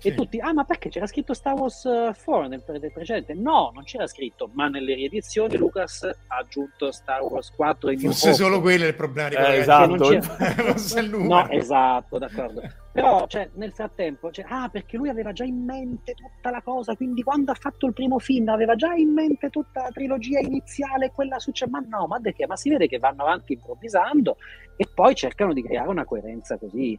[0.00, 3.34] E tutti, ah, ma perché c'era scritto Star Wars 4 nel, nel precedente?
[3.34, 8.32] No, non c'era scritto, ma nelle riedizioni Lucas ha aggiunto Star Wars 4 in Forse
[8.34, 9.96] solo quello è il problema di Eh, esatto.
[9.96, 10.20] non c'è-
[10.62, 11.42] non c'è il numero.
[11.42, 12.62] No, esatto, d'accordo.
[12.92, 16.96] Però, cioè, nel frattempo, cioè, ah, perché lui aveva già in mente tutta la cosa,
[16.96, 21.10] quindi quando ha fatto il primo film aveva già in mente tutta la trilogia iniziale
[21.12, 21.78] quella successiva.
[21.80, 22.46] Ma no, ma, de che?
[22.46, 24.36] ma si vede che vanno avanti improvvisando
[24.76, 26.98] e poi cercano di creare una coerenza così.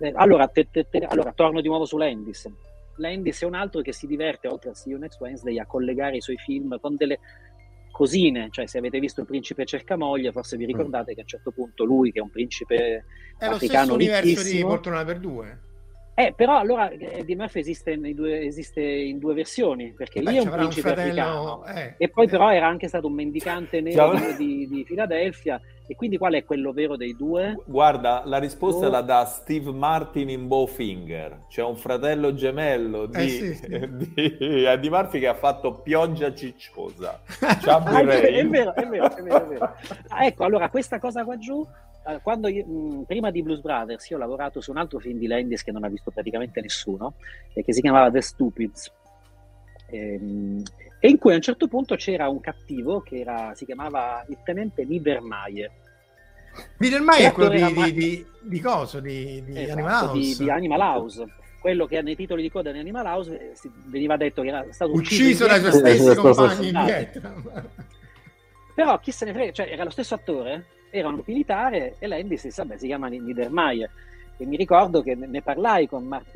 [0.00, 2.48] Eh, allora, te- te- te- allora, torno di nuovo su Landis.
[2.96, 6.16] Landis è un altro che si diverte, oltre a See You Next Wednesday, a collegare
[6.16, 7.18] i suoi film con delle
[7.90, 11.28] cosine, cioè se avete visto Il principe cerca moglie, forse vi ricordate che a un
[11.28, 13.04] certo punto lui, che è un principe È lo
[13.36, 15.58] stesso africano universo di ricchissimo, Poltrona per due.
[16.26, 20.36] Eh, però allora Eddie Murphy esiste, nei due, esiste in due versioni, perché Beh, lì
[20.36, 21.20] è un avrà un principe fratello...
[21.20, 22.28] africano eh, e poi eh.
[22.28, 25.60] però era anche stato un mendicante nero di, di, di Filadelfia
[25.90, 27.58] e quindi qual è quello vero dei due?
[27.64, 28.90] Guarda, la risposta Oh.
[28.90, 31.46] la dà Steve Martin in Bowfinger.
[31.48, 33.68] C'è un fratello gemello di, Eh, sì, sì.
[33.68, 37.20] di Eddie Murphy che ha fatto Pioggia cicciosa.
[37.70, 39.74] Ah, è, vero, è vero, è vero, è vero.
[40.08, 41.89] Ah, ecco, allora questa cosa qua giù, eh,
[42.22, 45.26] quando io- mh, prima di Blues Brothers io ho lavorato su un altro film di
[45.26, 47.14] Landis che non ha visto praticamente nessuno,
[47.52, 48.92] e che si chiamava The Stupids.
[49.90, 50.62] Ehm,
[50.98, 54.38] e in cui a un certo punto c'era un cattivo che era, si chiamava il
[54.44, 55.70] tenente Niedermayer.
[56.78, 60.42] Mittelmeier è quello di, di, di, di coso, di, di Esatto, Animal House.
[60.42, 61.26] di, Animal House.
[61.60, 63.52] Quello che nei titoli di coda di Animal House eh,
[63.86, 66.84] veniva detto che era stato Ucciso in dai suoi stessi Eh, compagni in.
[66.84, 67.68] Vietnam.
[68.74, 72.44] Però chi se ne frega, cioè era lo stesso attore, era un militare e Landis
[72.44, 73.90] disse, vabbè, si chiama Niedermayer.
[74.36, 76.26] E mi ricordo che ne parlai con Mark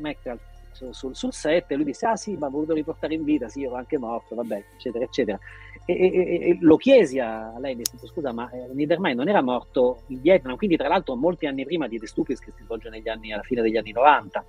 [0.71, 3.47] su- sul, sul set e lui disse, ah sì, ma ho voluto riportare in vita,
[3.47, 5.39] sì, ero anche morto, vabbè, eccetera, eccetera.
[5.85, 10.03] E, e- e- lo chiesi a Landis, dico, scusa, ma eh, Niedermayer non era morto
[10.07, 13.07] in Vietnam, quindi tra l'altro molti anni prima di The Stupids che si svolge negli
[13.07, 14.43] anni, alla fine degli anni 90.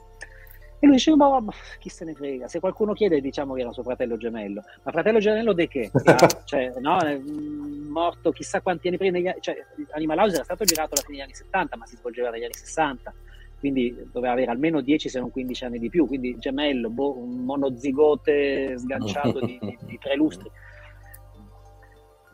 [0.87, 3.73] E lui dice, ma, ma chi se ne frega, se qualcuno chiede diciamo che era
[3.73, 5.91] suo fratello gemello, ma fratello gemello di che?
[6.05, 9.57] Era, cioè, no, è, mm, morto chissà quanti anni prima, cioè,
[9.91, 12.55] Animal House era stato girato alla fine degli anni 70, ma si svolgeva negli anni
[12.55, 13.13] 60,
[13.59, 17.45] quindi doveva avere almeno 10 se non 15 anni di più, quindi gemello, boh, un
[17.45, 20.49] monozigote sganciato di, di- di tre lustri.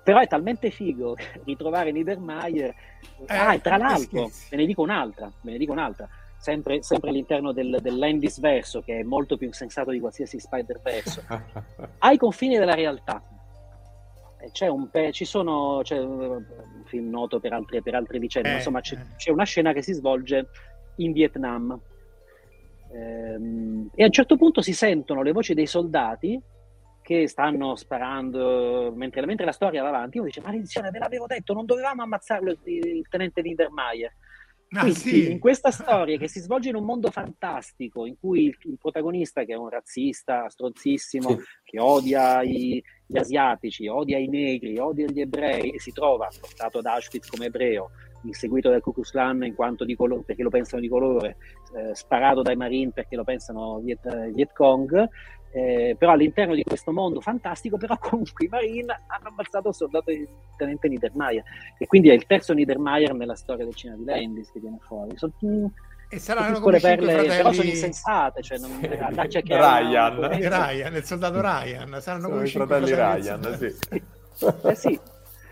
[0.05, 1.17] Però è talmente figo
[1.47, 2.75] ritrovare Niedermayer.
[3.27, 6.07] Eh, ah, e tra l'altro, ve ne dico un'altra, ve ne dico un'altra
[6.43, 11.23] sempre, sempre all'interno del, dell'Endis verso, che è molto più insensato di qualsiasi Spider verso,
[11.99, 13.23] ai confini della realtà.
[14.41, 16.45] Eh, C'è un pe- ci sono, c'è un
[16.87, 19.17] film noto per altre, per altre vicende, ma Eh, insomma c'è, eh.
[19.17, 20.49] c'è una scena che si svolge
[20.97, 21.81] in Vietnam.
[22.93, 26.41] Ehm, e a un certo punto si sentono le voci dei soldati
[27.03, 30.19] che stanno sparando mentre, mentre la storia va avanti.
[30.19, 34.13] Uno dice: Maledizione, ve l'avevo detto, non dovevamo ammazzarlo il, il tenente Niedermayer.
[34.75, 35.31] Ah, Quindi, sì.
[35.31, 39.45] in questa storia che si svolge in un mondo fantastico, in cui il, il protagonista,
[39.45, 41.39] che è un razzista stronzissimo, Sì.
[41.65, 46.79] che odia i- gli asiatici, odia i negri, odia gli ebrei, e si trova portato
[46.79, 47.91] ad Auschwitz come ebreo,
[48.25, 51.37] inseguito dal Ku Klux Klan in quanto di colore, perché lo pensano di colore,
[51.77, 55.07] eh, sparato dai Marine perché lo pensano Viet, Viet Cong,
[55.55, 60.11] eh, però all'interno di questo mondo fantastico, però comunque i Marine hanno ammazzato il soldato
[60.11, 60.27] il
[60.57, 61.43] tenente Niedermayer
[61.79, 65.17] e quindi è il terzo Niedermayer nella storia del cinema di Landis che viene fuori.
[65.17, 65.65] Sono, mm,
[66.09, 69.09] E saranno piccole come perle, però sono fratelli insensate, cioè non, chiedere
[69.45, 70.19] Ryan.
[70.19, 71.99] una- di Ryan, il soldato Ryan.
[72.01, 74.01] Saranno Sono come i fratelli fratelli Ryan, sì.
[74.65, 74.99] Eh sì,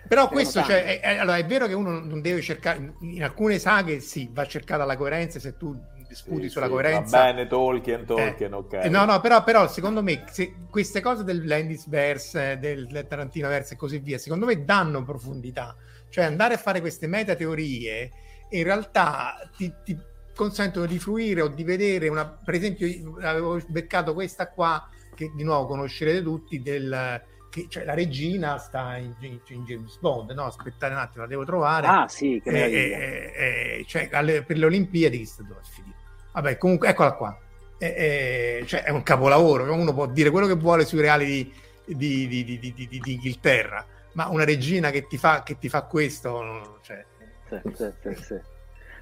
[0.09, 3.59] Però questo, cioè, è, è- allora, è vero che uno non deve cercare, in alcune
[3.59, 5.79] saghe sì, va cercata la coerenza, se tu
[6.11, 6.89] discuti Sì, sulla sì, coerenza.
[6.89, 8.73] Va bene, Tolkien, Tolkien, Eh, ok.
[8.77, 13.07] eh, No, no, però, però secondo me se queste cose del Landis verse, del, del
[13.07, 15.77] Tarantino verse e così via, secondo me danno profondità.
[16.09, 18.11] Cioè andare a fare queste metateorie
[18.51, 19.97] in realtà ti, ti
[20.35, 25.31] consentono di fruire o di vedere una, per esempio, io avevo beccato questa qua che
[25.35, 30.31] di nuovo conoscerete tutti del che cioè, la regina sta in, in- in James Bond,
[30.33, 30.45] no?
[30.45, 31.97] Aspettate un attimo, la devo trovare.
[31.97, 33.05] ah sì, che Eh, meraviglia.
[33.35, 35.99] eh, eh, cioè, alle- per le Olimpiadi che sta dove è finito.
[36.33, 37.39] Vabbè, comunque, eccola qua.
[37.79, 39.73] Eh, eh, cioè, è un capolavoro.
[39.73, 41.53] Uno può dire quello che vuole sui reali
[41.85, 45.59] di, di, di, di, di- di- di Inghilterra, ma una regina che ti fa, che
[45.59, 47.05] ti fa questo, cioè,
[47.49, 48.41] Sì, sì, sì, sì.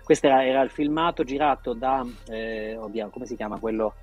[0.05, 3.95] Questo era, era il filmato girato da, eh, oddio, come si chiama quello,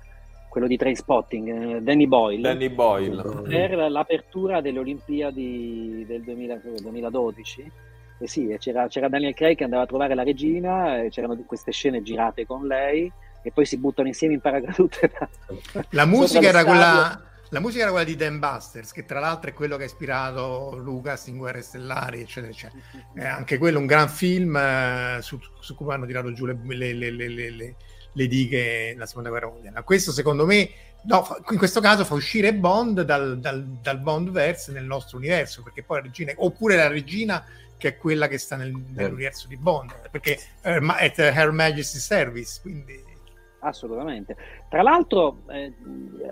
[0.48, 3.22] quello di Trainspotting, eh, Danny Boyle, Danny Boyle.
[3.42, 7.72] per l'apertura delle Olimpiadi del 2000 2012.
[8.18, 11.36] E sì, e c'era, c'era Daniel Craig che andava a trovare la regina, e c'erano
[11.46, 13.10] queste scene girate con lei,
[13.42, 15.10] e poi si buttano insieme in paracadute.
[15.18, 19.52] da- La musica, quella, la musica era quella di Dan Busters, che tra l'altro è
[19.52, 22.80] quello che ha ispirato Lucas in Guerre Stellari, eccetera, eccetera.
[23.12, 26.92] È anche quello un gran film eh, su, su cui hanno tirato giù le, le-
[26.94, 27.74] le- le- le- le-
[28.12, 29.82] le dighe nella seconda guerra mondiale.
[29.84, 30.70] Questo secondo me,
[31.02, 35.62] no, in questo caso fa uscire Bond dal, dal, dal Bond verse nel nostro universo,
[35.62, 37.44] perché poi la regina, oppure la regina
[37.76, 42.60] che è quella che sta nel, nell'universo di Bond, perché è at Her Majesty's Service,
[42.60, 43.14] quindi...
[43.60, 44.36] Assolutamente.
[44.68, 45.72] Tra l'altro, eh,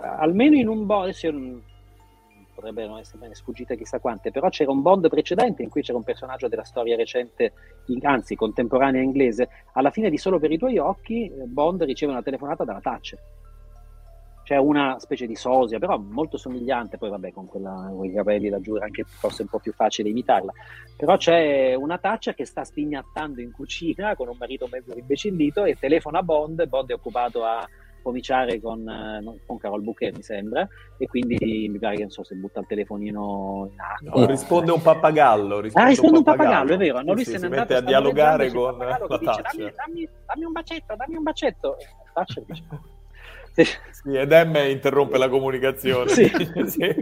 [0.00, 1.12] almeno in un Bond,
[2.86, 6.04] non essere bene sfuggite chissà quante, però c'era un Bond precedente in cui c'era un
[6.04, 7.52] personaggio della storia recente,
[8.02, 12.64] anzi contemporanea inglese, alla fine di Solo per i tuoi occhi Bond riceve una telefonata
[12.64, 13.18] dalla Thatcher.
[14.44, 18.50] C'è una specie di sosia, però molto somigliante, poi vabbè con, quella, con i capelli
[18.50, 20.52] da giù anche forse un po' più facile imitarla,
[20.96, 25.76] però c'è una Thatcher che sta stignattando in cucina con un marito mezzo imbecillito e
[25.78, 27.66] telefona a Bond, Bond è occupato a
[28.02, 30.68] cominciare con, eh, con Carol Bouquet, mi sembra,
[30.98, 34.20] e quindi mi pare che non so se butta il telefonino in acqua.
[34.20, 35.60] No, risponde un pappagallo.
[35.60, 37.02] Risponde ah, risponde un pappagallo, un pappagallo è vero.
[37.02, 40.52] No, lui sì, se si mette a dialogare con la dice, dammi, dammi, dammi, un
[40.52, 41.76] bacetto, dammi un bacetto.
[42.12, 42.62] Thatcher dice...
[43.54, 46.10] Sì, ed M interrompe la comunicazione.
[46.10, 46.24] Sì.
[46.66, 46.94] sì.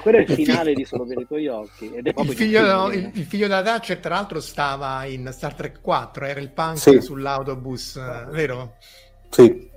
[0.00, 1.92] Quello è il finale di Solo per i tuoi occhi.
[1.94, 5.54] Ed è il, figlio, no, il, il, figlio della Thatcher, tra l'altro, stava in Star
[5.54, 7.00] Trek 4, era il punk sì.
[7.00, 8.74] sull'autobus, vero?
[9.30, 9.68] Sì.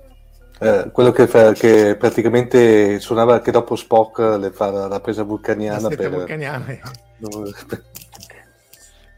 [0.60, 5.88] Eh, quello che, fa, che, praticamente suonava che dopo Spock le fa la presa vulcaniana.
[5.88, 6.10] La per...
[6.10, 6.78] vulcaniana.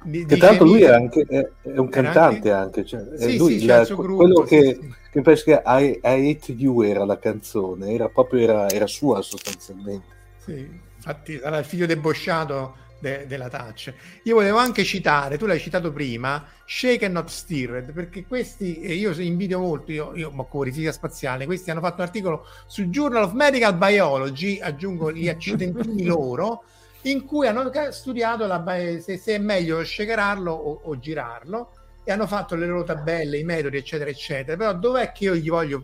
[0.06, 3.36] Di, che tra l'altro lui è, anche, è, è un cantante anche, anche cioè, sì,
[3.36, 4.94] lui, sì, la, gruppo, quello sì, che, sì.
[5.10, 6.00] che penso che I, I,
[6.30, 10.06] Hate You era la canzone, era proprio era, era sua sostanzialmente.
[10.44, 13.92] Sì, infatti era il figlio debosciato de, della touch.
[14.22, 19.12] Io volevo anche citare, tu l'hai citato prima, Shake and Not Stirred, perché questi, io
[19.20, 23.24] invidio molto, io, io occupo di fisica spaziale, questi hanno fatto un articolo sul Journal
[23.24, 26.62] of Medical Biology, aggiungo gli accidentini loro,
[27.02, 28.62] in cui hanno studiato la,
[29.00, 31.70] se, se, è meglio shakerarlo o, o girarlo,
[32.04, 34.56] e hanno fatto le loro tabelle, i metodi, eccetera, eccetera.
[34.56, 35.82] Però dov'è che io gli voglio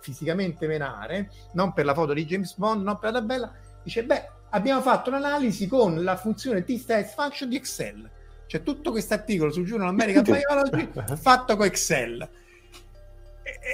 [0.00, 3.52] fisicamente menare, non per la foto di James Bond, non per la tabella,
[3.82, 8.10] dice, beh, abbiamo fatto un'analisi con la funzione T-Stats Function di Excel.
[8.46, 12.28] Cioè tutto questo articolo sul Journal American Biology fatto con Excel.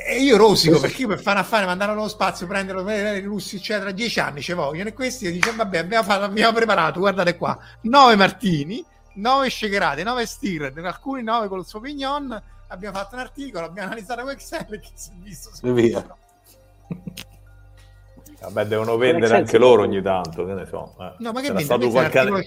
[0.08, 3.90] E, io rosico perché io per fare affare, mandare allo spazio, prenderlo, i russi, eccetera,
[3.90, 4.88] dieci anni ci vogliono.
[4.88, 8.84] E questi dicono, vabbè, abbiamo, fatto, abbiamo preparato, guardate qua, nove martini,
[9.14, 12.42] nove shakerate, nove stir, alcuni nove con il suo pignon.
[12.68, 15.50] Abbiamo fatto un articolo, abbiamo analizzato con Excel e chi si è visto.
[15.66, 16.04] E via.
[18.40, 20.94] Vabbè, devono vendere anche loro ogni tanto, che ne so.
[20.98, 21.14] Eh.
[21.18, 22.42] No, ma che stato qualche articolo,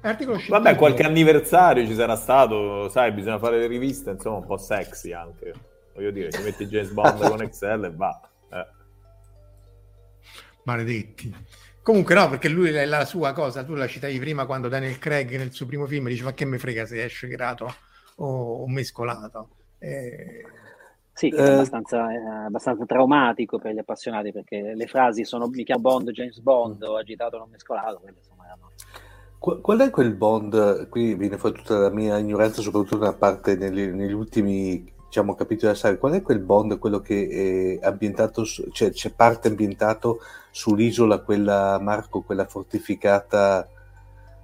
[0.00, 4.56] articolo Vabbè, qualche anniversario ci sarà stato, sai, bisogna fare le riviste, insomma, un po'
[4.56, 5.52] sexy anche.
[5.94, 8.20] Voglio dire, ci metti James Bond con Excel e va.
[8.50, 8.66] Eh.
[10.64, 11.34] Maledetti.
[11.82, 15.36] Comunque no, perché lui è la sua cosa, tu la citavi prima quando Daniel Craig
[15.36, 17.74] nel suo primo film dice ma che mi frega se esce grato
[18.16, 19.48] o, o mescolato.
[19.78, 20.44] Eh,
[21.12, 25.76] sì, è eh, abbastanza, è abbastanza, traumatico per gli appassionati perché le frasi sono mica
[25.76, 27.98] Bond, James Bond o agitato non mescolato.
[27.98, 28.70] Quelle, insomma, erano...
[29.38, 30.88] Qual è quel Bond?
[30.88, 35.66] Qui viene fuori tutta la mia ignoranza, soprattutto nella parte negli, negli ultimi diciamo, capitoli
[35.66, 35.98] della saga.
[35.98, 40.20] Qual è quel Bond, quello che è ambientato, cioè c'è parte ambientato
[40.52, 43.68] sull'isola, quella Marco, quella fortificata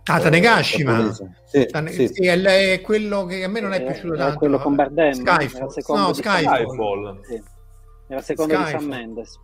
[0.09, 1.13] Ah, Tanegashima.
[1.45, 2.07] Sì, Tane- sì.
[2.07, 4.39] sì, è, quello che a me non è eh, piaciuto tanto.
[4.39, 5.13] quello con Bardem.
[5.13, 5.61] Skyfall.
[5.63, 6.13] No, Skyfall.
[6.13, 7.21] Skyfall.
[7.25, 7.43] Sì.
[8.07, 8.73] Era secondo Skyfall.
[8.73, 9.41] di Sam Mendes.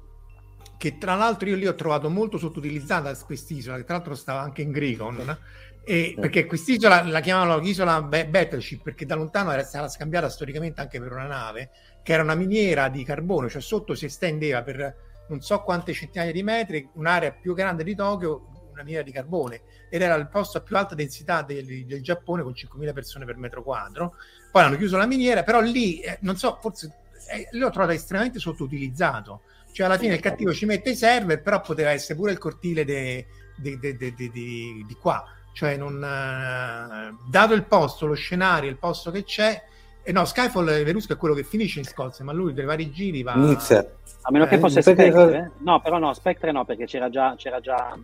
[0.79, 4.63] Che tra l'altro io lì ho trovato molto sottoutilizzata quest'isola, che tra l'altro stava anche
[4.63, 5.37] in Gricon.
[5.85, 11.01] E perché quest'isola la chiamavano isola Battleship perché da lontano era stata scambiata storicamente anche
[11.01, 11.71] per una nave
[12.03, 14.95] che era una miniera di carbone, cioè sotto si estendeva per
[15.29, 19.63] non so quante centinaia di metri, un'area più grande di Tokyo, una miniera di carbone
[19.89, 23.37] ed era il posto a più alta densità del, del Giappone con 5.000 persone per
[23.37, 24.15] metro quadro.
[24.51, 26.93] Poi hanno chiuso la miniera, però lì, eh, non so, forse
[27.31, 29.43] eh, l'ho trovato estremamente sottoutilizzato.
[29.73, 32.85] Cioè alla fine il cattivo ci mette i server, però poteva essere pure il cortile
[32.85, 33.27] di
[35.01, 35.25] qua.
[35.53, 39.63] Cioè non, eh, dato il posto, lo scenario, il posto che c'è,
[40.03, 42.91] e eh no, Skyfall Verusco è quello che finisce in Scozia, ma lui per vari
[42.91, 43.35] giri va.
[43.35, 43.87] Inizia.
[44.23, 47.61] A meno che eh, fosse Spectre, no, però no, Spectre no, perché c'era già, c'era
[47.61, 47.97] già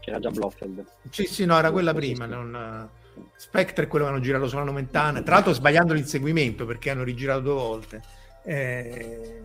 [0.00, 0.84] c'era già Blofeld.
[1.10, 2.26] Sì, sì, no, era quella prima.
[2.26, 2.88] Non...
[3.36, 7.40] Spectre è quello che hanno girato sulla Nomentana, tra l'altro sbagliando l'inseguimento perché hanno rigirato
[7.40, 8.02] due volte.
[8.42, 9.42] Eh...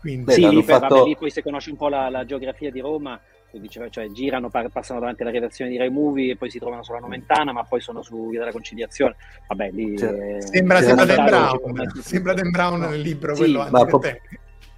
[0.00, 0.24] Quindi...
[0.24, 0.94] Beh, sì, lì, fatto...
[0.94, 3.18] vabbè, lì poi se conosci un po' la, la geografia di Roma,
[3.60, 6.98] diceva, cioè girano, passano davanti alla redazione di Rai Movie e poi si trovano sulla
[6.98, 9.16] Nomentana, ma poi sono su Via della Conciliazione.
[9.46, 13.80] Vabbè, lì cioè, sembra, sembra Dan Brown, sembra Dan Brown nel libro sì, quello ma
[13.80, 13.88] a,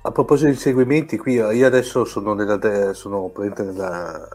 [0.03, 4.29] a, proposito di inseguimenti, qui io adesso sono nella, sono nella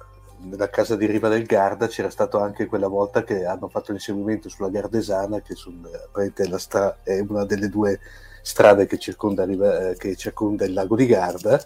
[0.45, 1.87] nella casa di Riva del Garda.
[1.87, 5.79] C'era stato anche quella volta che hanno fatto l'inseguimento sulla Gardesana, che sul,
[6.49, 7.99] la stra- è una delle due
[8.41, 11.61] strade che circonda, eh, che circonda il lago di Garda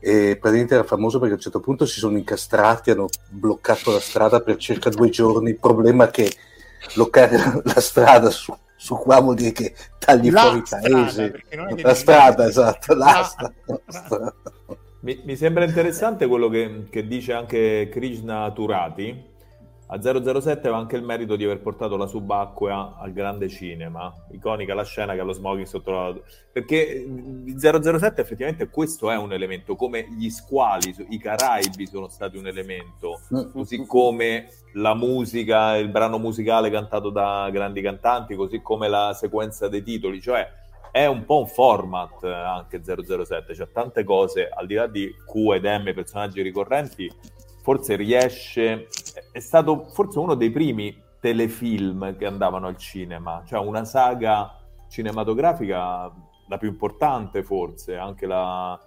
[0.00, 4.00] e praticamente era famoso perché a un certo punto si sono incastrati, hanno bloccato la
[4.00, 6.32] strada per circa due giorni, il problema è che
[6.94, 11.44] bloccare la strada su, su qua vuol dire che tagli la fuori il paese,
[11.82, 13.54] la strada, esatto, la, la strada.
[13.86, 14.34] strada.
[15.02, 19.29] Mi, mi, sembra interessante quello che, che dice anche Krishna Turati,
[19.92, 24.72] a 007 aveva anche il merito di aver portato la subacquea al grande cinema, iconica
[24.72, 26.14] la scena che ha lo smoking sotto la...
[26.52, 27.04] Perché
[27.56, 33.20] 007 effettivamente questo è un elemento, come gli squali, i Caraibi sono stati un elemento,
[33.34, 33.50] mm.
[33.52, 39.66] così come la musica, il brano musicale cantato da grandi cantanti, così come la sequenza
[39.66, 40.48] dei titoli, cioè
[40.92, 45.52] è un po' un format anche 007, cioè tante cose, al di là di Q
[45.52, 47.12] ed M, personaggi ricorrenti,
[47.62, 48.88] forse riesce,
[49.32, 54.56] è stato forse uno dei primi telefilm che andavano al cinema, cioè una saga
[54.88, 56.10] cinematografica
[56.48, 58.78] la più importante forse, anche la,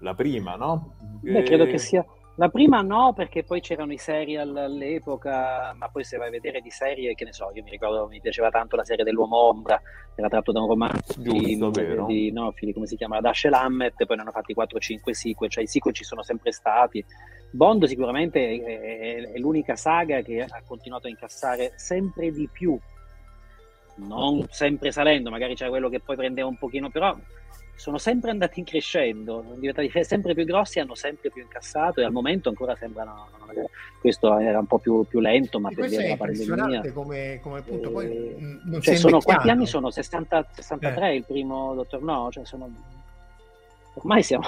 [0.00, 0.96] la prima, no?
[1.20, 1.42] Beh, e...
[1.42, 2.04] credo che sia
[2.36, 6.60] la prima no, perché poi c'erano i serial all'epoca, ma poi se vai a vedere
[6.60, 9.80] di serie, che ne so, io mi ricordo, mi piaceva tanto la serie dell'uomo ombra,
[10.16, 14.16] era tratto da un romanzo Giusto, di, di no, come si chiama, Dash Lammett, poi
[14.16, 17.04] ne hanno fatti 4-5 sequel, cioè i sequel ci sono sempre stati.
[17.50, 22.78] Bond sicuramente è, è, l'unica saga che ha continuato a incassare sempre di più,
[23.96, 27.16] non sempre salendo, magari c'è quello che poi prendeva un pochino, però
[27.76, 32.04] sono sempre andati in crescendo, sono diventati sempre più grossi, hanno sempre più incassato e
[32.04, 33.28] al momento ancora sembrano,
[34.00, 36.92] questo era un po' più, più lento, ma per della pandemia.
[36.92, 39.90] Come, come appunto, poi eh, non cioè sono, quanti anni sono?
[39.90, 41.14] 60, 63 eh.
[41.16, 42.28] il primo Dottor No?
[42.30, 42.70] Cioè sono,
[43.94, 44.44] ormai siamo,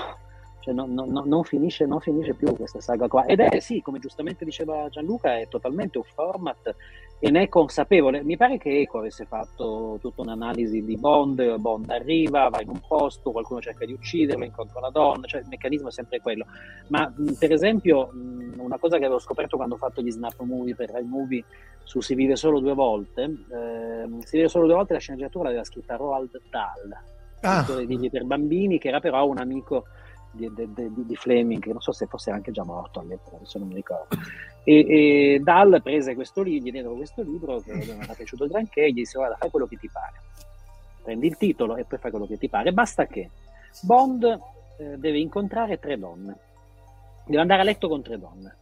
[0.67, 3.25] cioè non, non, non, finisce, non, finisce, più questa saga qua.
[3.25, 6.75] Ed è sì, come giustamente diceva Gianluca, è totalmente un format
[7.21, 8.25] e ne è consapevole.
[8.25, 12.81] Mi pare che Eco avesse fatto tutta un'analisi di Bond, Bond arriva, va in un
[12.85, 16.47] posto, qualcuno cerca di ucciderlo, incontra una donna, cioè il meccanismo è sempre quello.
[16.89, 18.11] Ma per esempio
[18.57, 21.45] una cosa che avevo scoperto quando ho fatto gli snap movie per Rai Movie
[21.85, 25.63] su Si vive solo due volte, eh, Si vive solo due volte la sceneggiatura l'aveva
[25.63, 26.97] scritta Roald Dahl,
[27.43, 27.63] ah.
[27.63, 29.85] di libri per bambini, che era però un amico
[30.37, 33.69] di, di, di, Fleming, che non so se fosse anche già morto all'epoca, adesso non
[33.69, 34.17] mi ricordo.
[34.63, 38.85] E, e Dal prese questo libro, gli diedero questo libro che non era piaciuto granché,
[38.85, 40.21] e gli disse guarda fai quello che ti pare,
[41.03, 43.31] prendi il titolo e poi fai quello che ti pare, basta che
[43.83, 44.25] Bond
[44.79, 46.39] eh, deve incontrare tre donne,
[47.27, 48.57] deve andare a letto con tre donne,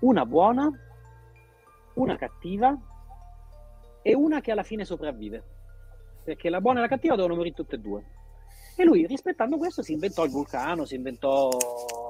[0.00, 0.70] una buona,
[1.94, 2.76] una cattiva
[4.02, 5.42] e una che alla fine sopravvive,
[6.24, 8.04] perché la buona e la cattiva devono morire tutte e due
[8.74, 11.50] e lui, rispettando questo, si inventò il vulcano, si inventò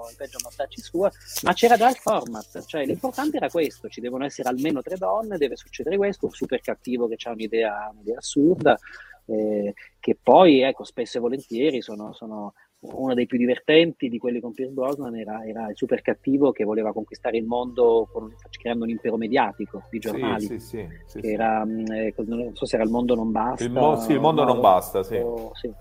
[0.09, 1.11] il peggio mortacci sua,
[1.43, 5.39] ma c'era già il format, cioè l'importante era questo, ci devono essere almeno tre donne,
[5.39, 8.79] deve succedere questo, un super cattivo che ha un'idea, un'idea assurda,
[9.27, 14.41] eh, che poi, ecco, spesso e volentieri sono, sono uno dei più divertenti di quelli
[14.41, 18.85] con Pierce Brosnan era, era, il super cattivo che voleva conquistare il mondo con, creando
[18.85, 20.47] un impero mediatico di giornali.
[20.47, 23.63] Sì, sì, sì, sì era, mm, eh, non so se era Il mondo non basta.
[23.63, 25.17] Il, mo- sì, il mondo non basta, sì.
[25.17, 25.73] O, sì.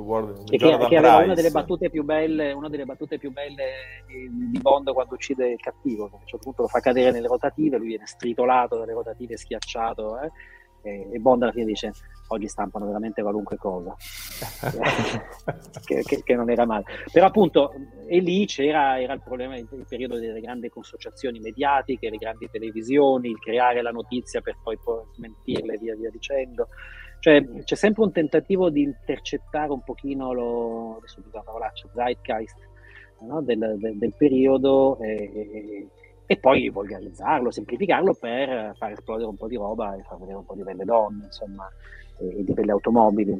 [0.00, 4.50] World, che, che aveva una delle battute più belle, una delle battute più belle di,
[4.50, 7.26] di Bond quando uccide il cattivo, che a un certo punto lo fa cadere nelle
[7.26, 10.30] rotative, lui viene stritolato dalle rotative, schiacciato, eh?
[10.86, 11.92] e, e, Bond alla fine dice
[12.28, 13.94] oggi stampano veramente qualunque cosa,
[15.84, 16.84] che, che, che, non era male.
[17.12, 17.72] Però appunto,
[18.06, 22.48] e lì c'era era il problema, il, il periodo delle grandi consociazioni mediatiche, le grandi
[22.50, 26.68] televisioni, il creare la notizia per poi, poi smentirla e via via dicendo.
[27.18, 32.56] Cioè, c'è sempre un tentativo di intercettare un pochino lo, adesso dico la parolaccia, zeitgeist
[33.22, 33.42] no?
[33.42, 35.88] del, del, del, periodo e,
[36.24, 40.44] e, poi volgarizzarlo, semplificarlo per far esplodere un po' di roba e far vedere un
[40.44, 41.68] po' di belle donne, insomma,
[42.18, 43.36] e, di belle automobili.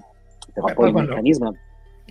[0.52, 1.54] Però Beh, poi, il meccanismo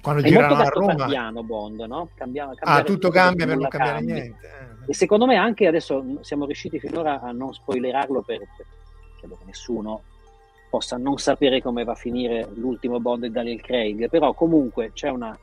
[0.01, 2.09] quando è molto a Roma piano Bond, no?
[2.15, 4.11] Cambia, ah, tutto cambia per non cambiare cambi.
[4.11, 4.47] niente.
[4.47, 4.91] Eh.
[4.91, 8.65] E secondo me anche adesso siamo riusciti finora a non spoilerarlo per, per
[9.17, 10.03] credo che nessuno
[10.75, 15.07] possa non sapere come va a finire l'ultimo Bond di Daniel Craig, però comunque c'è
[15.07, 15.37] una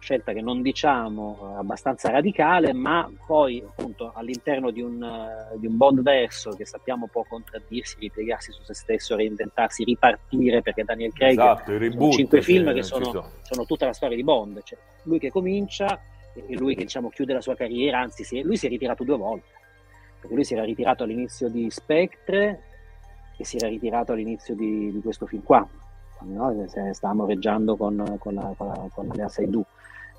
[0.00, 5.68] scelta che non diciamo eh, abbastanza radicale, ma poi appunto all'interno di un, uh, di
[5.68, 11.12] un Bond verso che sappiamo può contraddirsi, ripiegarsi su se stesso, reinventarsi, ripartire, perché Daniel
[11.12, 13.30] Craig esatto, cinque film che sono, sono.
[13.42, 16.00] sono, tutta la storia di Bond, cioè, lui che comincia
[16.34, 19.16] e lui che diciamo chiude la sua carriera, anzi si, lui si è ritirato due
[19.16, 19.52] volte,
[20.18, 22.73] perché lui si era ritirato all'inizio di Spectre
[23.36, 25.66] che si era ritirato all'inizio di, di questo film qua,
[26.20, 26.66] no?
[26.92, 29.66] stavamo reggiando con, con, la, con, la, con Lea Seydoux.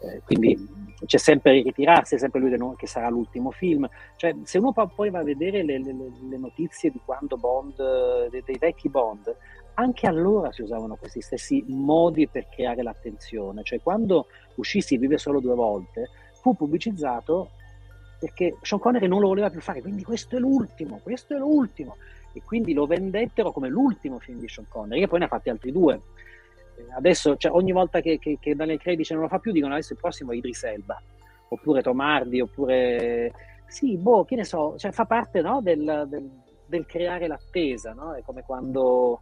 [0.02, 0.58] Eh, quindi
[1.06, 3.88] c'è sempre ritirarsi, è sempre lui che sarà l'ultimo film.
[4.18, 5.96] Cioè, se uno poi va a vedere le, le,
[6.30, 9.34] le notizie di quando Bond, dei, dei, vecchi Bond,
[9.76, 15.18] anche allora si usavano questi stessi modi per creare l'attenzione, cioè quando uscì Si vive
[15.18, 16.10] solo due volte,
[16.42, 17.50] fu pubblicizzato
[18.20, 21.98] perché Sean Connery non lo voleva più fare, quindi questo è l'ultimo, questo è l'ultimo,
[22.36, 25.50] e quindi lo vendettero come l'ultimo film di Sean Connery, e poi ne ha fatti
[25.50, 26.02] altri due.
[26.98, 29.74] Adesso, cioè, ogni volta che, che, che Daniel Craig dice non lo fa più, dicono
[29.74, 31.02] adesso il prossimo è Idris Elba,
[31.50, 33.32] oppure Tomardi, oppure...
[33.68, 36.30] Sì, boh, che ne so, cioè, fa parte no, del, del,
[36.66, 38.14] del, creare l'attesa, no?
[38.14, 39.22] È come quando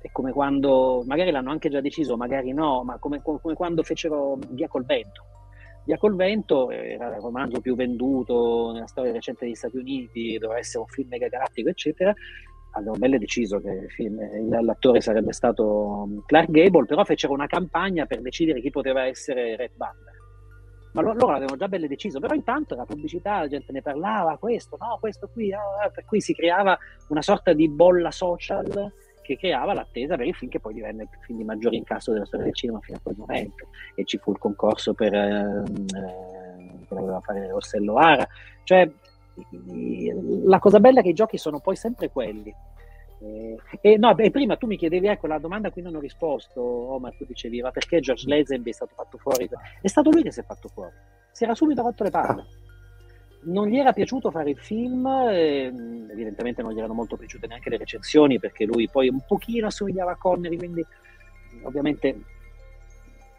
[0.00, 4.38] è come quando, magari l'hanno anche già deciso, magari no, ma come, come quando fecero
[4.50, 5.24] Via col vento.
[5.86, 10.58] Via col vento era il romanzo più venduto nella storia recente degli Stati Uniti, doveva
[10.58, 12.12] essere un film mega galattico, eccetera.
[12.72, 14.18] Avevano belle deciso che film,
[14.64, 19.76] l'attore sarebbe stato Clark Gable, però fecero una campagna per decidere chi poteva essere Red
[19.76, 20.14] Butler.
[20.92, 24.76] Ma loro l'avevano già belle deciso, però intanto la pubblicità, la gente ne parlava, questo,
[24.80, 26.76] no, questo qui, ah, per cui si creava
[27.08, 28.92] una sorta di bolla social
[29.26, 32.24] che creava l'attesa per il film che poi divenne il film di maggiore incasso della
[32.24, 33.68] storia del cinema fino a quel momento.
[33.94, 35.62] E ci fu il concorso per eh,
[36.88, 38.26] che doveva fare Rossello Ara.
[38.62, 38.90] Cioè
[40.44, 42.54] la cosa bella è che i giochi sono poi sempre quelli.
[43.18, 46.00] Eh, e no, beh, prima tu mi chiedevi, ecco, la domanda a cui non ho
[46.00, 49.48] risposto, Omar, tu dicevi, ma perché George Lazenby è stato fatto fuori?
[49.80, 50.92] È stato lui che si è fatto fuori,
[51.32, 52.46] si era subito rotto le palle.
[53.46, 55.66] Non gli era piaciuto fare il film, eh,
[56.10, 60.12] evidentemente non gli erano molto piaciute neanche le recensioni perché lui poi un pochino assomigliava
[60.12, 60.84] a Connery, quindi
[61.62, 62.18] ovviamente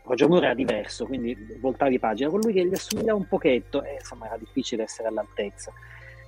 [0.04, 3.96] Roger Moore era diverso, quindi voltavi pagina, con lui che gli assomigliava un pochetto, e
[3.96, 5.74] insomma era difficile essere all'altezza.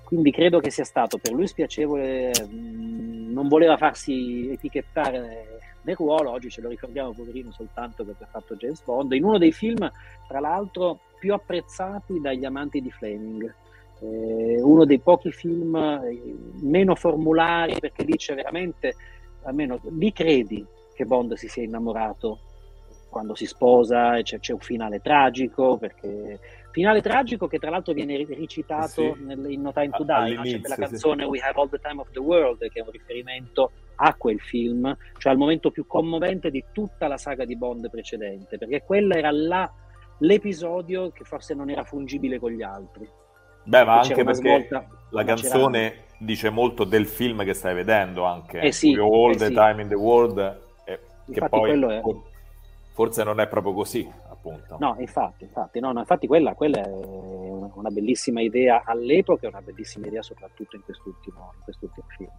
[0.04, 6.32] Quindi credo che sia stato per lui spiacevole, mm, non voleva farsi etichettare nel ruolo,
[6.32, 9.90] oggi ce lo ricordiamo poverino soltanto perché ha fatto James Bond, in uno dei film,
[10.28, 13.54] tra l'altro, più apprezzati dagli amanti di Fleming
[14.02, 18.96] eh, uno dei pochi film eh, meno formulari perché dice veramente,
[19.44, 22.40] almeno lì credi che Bond si sia innamorato
[23.10, 26.40] quando si sposa, c'è, c'è un finale tragico, perché
[26.72, 29.24] finale tragico che tra l'altro viene recitato sì.
[29.24, 30.42] nel, in No Time to Die, no?
[30.44, 31.30] c'è quella canzone sì.
[31.30, 34.96] We Have All the Time of the World che è un riferimento a quel film,
[35.18, 39.32] cioè al momento più commovente di tutta la saga di Bond precedente, perché quello era
[39.32, 39.70] la,
[40.20, 43.10] l'episodio che forse non era fungibile con gli altri.
[43.70, 46.04] Beh, ma anche perché svolta, la canzone c'era...
[46.18, 48.60] dice molto del film che stai vedendo anche.
[48.62, 49.54] Eh sì, All eh the sì.
[49.54, 51.00] Time in the World, eh,
[51.32, 52.02] che poi è...
[52.94, 54.78] forse non è proprio così, appunto.
[54.80, 59.62] No, infatti, infatti, no, no, infatti quella, quella, è una bellissima idea all'epoca e una
[59.62, 62.32] bellissima idea soprattutto in quest'ultimo, in quest'ultimo film.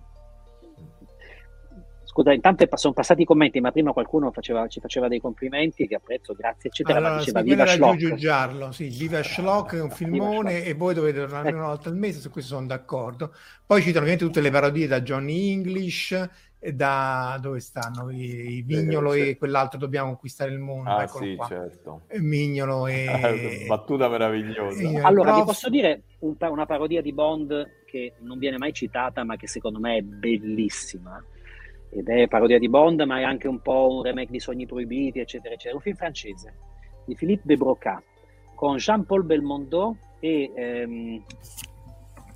[2.10, 5.94] Scusa, intanto sono passati i commenti, ma prima qualcuno faceva, ci faceva dei complimenti che
[5.94, 6.98] apprezzo, grazie, eccetera.
[6.98, 7.96] Allora, ma diceva sì, Viva Schlock.
[7.98, 11.96] Giugiarlo, sì, Viva Schlock è un filmone e voi dovete tornare almeno una volta al
[11.96, 13.32] mese, su questo sono d'accordo.
[13.64, 16.28] Poi citano ovviamente tutte le parodie da Johnny English,
[16.58, 20.90] da dove stanno i, i Vignolo eh, e quell'altro dobbiamo conquistare il mondo.
[20.90, 21.46] Ah, sì, qua.
[21.46, 22.06] certo.
[22.16, 24.80] Mignolo e battuta meravigliosa.
[24.80, 29.22] E allora, vi posso dire un, una parodia di Bond che non viene mai citata,
[29.22, 31.24] ma che secondo me è bellissima
[31.90, 35.18] ed è parodia di Bond, ma è anche un po' un remake di Sogni Proibiti,
[35.18, 35.74] eccetera, eccetera.
[35.74, 36.54] Un film francese
[37.04, 38.02] di Philippe de Broca
[38.54, 41.24] con Jean-Paul Belmondo e ehm,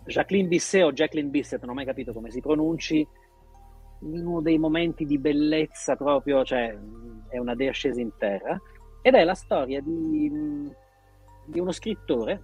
[0.06, 3.06] Jacqueline Bisset o Jacqueline Bisset, non ho mai capito come si pronunci,
[4.00, 6.76] in uno dei momenti di bellezza proprio, cioè
[7.28, 8.60] è una dea scesa in terra,
[9.02, 10.30] ed è la storia di,
[11.46, 12.42] di uno scrittore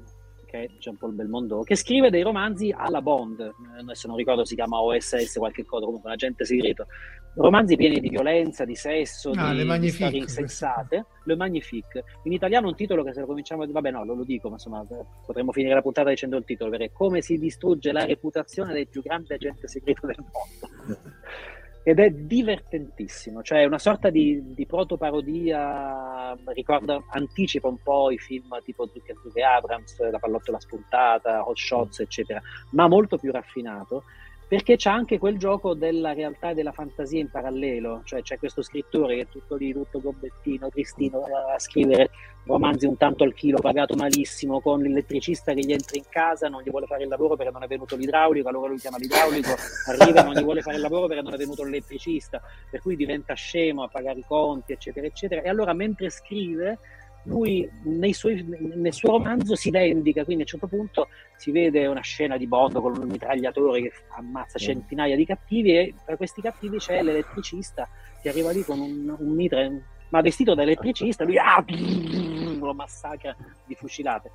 [0.50, 4.56] che è Jean-Paul Belmondo, che scrive dei romanzi alla Bond, eh, adesso non ricordo si
[4.56, 6.86] chiama OSS qualche cosa, comunque un agente segreto,
[7.34, 12.02] romanzi pieni di violenza, di sesso, ah, di, di storie insensate, Le Magnifique.
[12.24, 14.48] In italiano un titolo che se lo cominciamo a dire, vabbè no, lo, lo dico,
[14.48, 14.84] ma insomma
[15.24, 19.02] potremmo finire la puntata dicendo il titolo, perché come si distrugge la reputazione del più
[19.02, 20.98] grande agente segreto del mondo
[21.82, 28.18] ed è divertentissimo, cioè è una sorta di, di proto-parodia, ricorda, anticipa un po' i
[28.18, 32.40] film tipo Zucca Zucca Abrams, La pallottola spuntata, Hot Shots, eccetera,
[32.72, 34.04] ma molto più raffinato
[34.50, 38.62] perché c'è anche quel gioco della realtà e della fantasia in parallelo, cioè c'è questo
[38.62, 42.10] scrittore che è tutto lì, tutto gobbettino, tristino, a scrivere
[42.46, 46.62] romanzi un tanto al chilo, pagato malissimo, con l'elettricista che gli entra in casa, non
[46.62, 49.54] gli vuole fare il lavoro perché non è venuto l'idraulico, allora lui chiama l'idraulico,
[49.86, 52.96] arriva e non gli vuole fare il lavoro perché non è venuto l'elettricista, per cui
[52.96, 55.42] diventa scemo a pagare i conti, eccetera, eccetera.
[55.42, 56.80] E allora mentre scrive
[57.24, 57.68] lui
[58.12, 58.44] suoi,
[58.74, 62.46] nel suo romanzo si vendica, quindi a un certo punto si vede una scena di
[62.46, 64.64] Bond con un mitragliatore che ammazza mm.
[64.64, 67.88] centinaia di cattivi e tra questi cattivi c'è l'elettricista
[68.22, 69.68] che arriva lì con un, un mitra,
[70.10, 71.64] ma vestito da elettricista, lui ah,
[72.58, 73.34] lo massacra
[73.64, 74.30] di fucilate.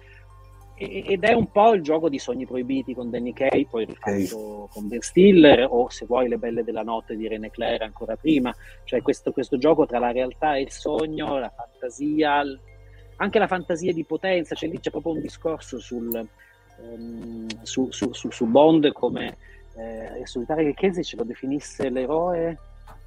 [0.78, 4.88] ed è un po' il gioco di sogni proibiti con Danny Kay, poi rifatto con
[4.88, 8.54] Ben Stiller, o se vuoi Le belle della notte di René Claire ancora prima,
[8.84, 12.44] cioè questo, questo gioco tra la realtà e il sogno, la fantasia,
[13.18, 16.28] anche la fantasia di potenza, cioè lì c'è proprio un discorso sul,
[16.78, 19.38] um, su, su, su, su, Bond come
[19.76, 22.58] eh, solitario che Kesich lo definisse l'eroe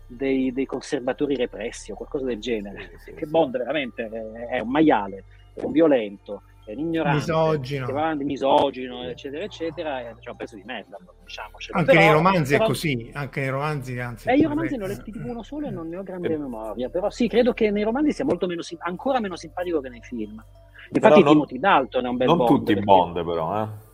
[0.06, 4.08] dei, dei, conservatori repressi o qualcosa del genere, che Bond veramente
[4.48, 5.24] è un maiale,
[5.54, 6.42] è un violento,
[6.72, 11.56] un ignorante, misogino, misogino eccetera, eccetera, e c'è un pezzo di merda, diciamo.
[11.72, 14.28] Anche però, nei romanzi però, è così, anche nei romanzi, anzi...
[14.28, 16.32] Eh, io i romanzi ne ho letti tipo uno solo e non ne ho grande
[16.32, 16.38] eh.
[16.38, 20.02] memoria, però sì, credo che nei romanzi sia molto meno, ancora meno simpatico che nei
[20.02, 20.42] film.
[20.90, 22.50] Infatti non, Timothy Dalton è un bel non Bond.
[22.50, 22.90] Non tutti i perché...
[22.90, 23.86] Bond però, eh.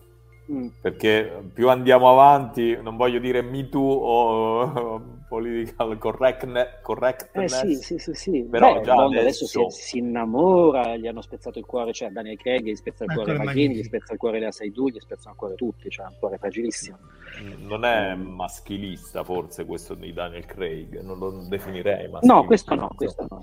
[0.52, 0.66] Mm.
[0.80, 5.02] Perché più andiamo avanti, non voglio dire Me Too o
[5.34, 8.42] political correctness, correctness eh, sì, sì, sì, sì.
[8.44, 9.20] però Beh, già adesso...
[9.20, 13.12] adesso si, si, innamora, gli hanno spezzato il cuore, cioè Daniel Craig gli spezza il
[13.12, 16.06] cuore a Maghini, gli spezza il cuore Lea Seydoux, gli spezzano il cuore tutti, cioè
[16.06, 16.98] un cuore fragilissimo.
[17.58, 22.34] Non è maschilista forse questo di Daniel Craig, non lo definirei maschilista.
[22.34, 23.40] No, questo no, questo no.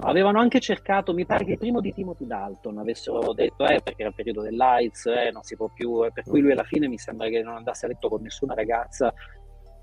[0.00, 4.00] Avevano anche cercato, mi pare che il primo di Timothy Dalton avessero detto, eh, perché
[4.00, 6.88] era il periodo dell'AIDS, eh, non si può più, eh, per cui lui alla fine
[6.88, 9.12] mi sembra che non andasse a letto con nessuna ragazza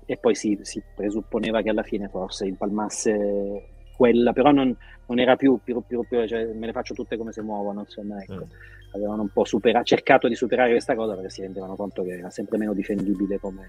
[0.06, 4.76] e poi si, si presupponeva che alla fine forse impalmasse quella, però non,
[5.06, 8.20] non era più, più, più, più cioè, me le faccio tutte come si muovono, insomma,
[8.20, 8.46] ecco.
[8.46, 8.94] Mm.
[8.94, 12.30] Avevano un po' supera- cercato di superare questa cosa perché si rendevano conto che era
[12.30, 13.66] sempre meno difendibile come,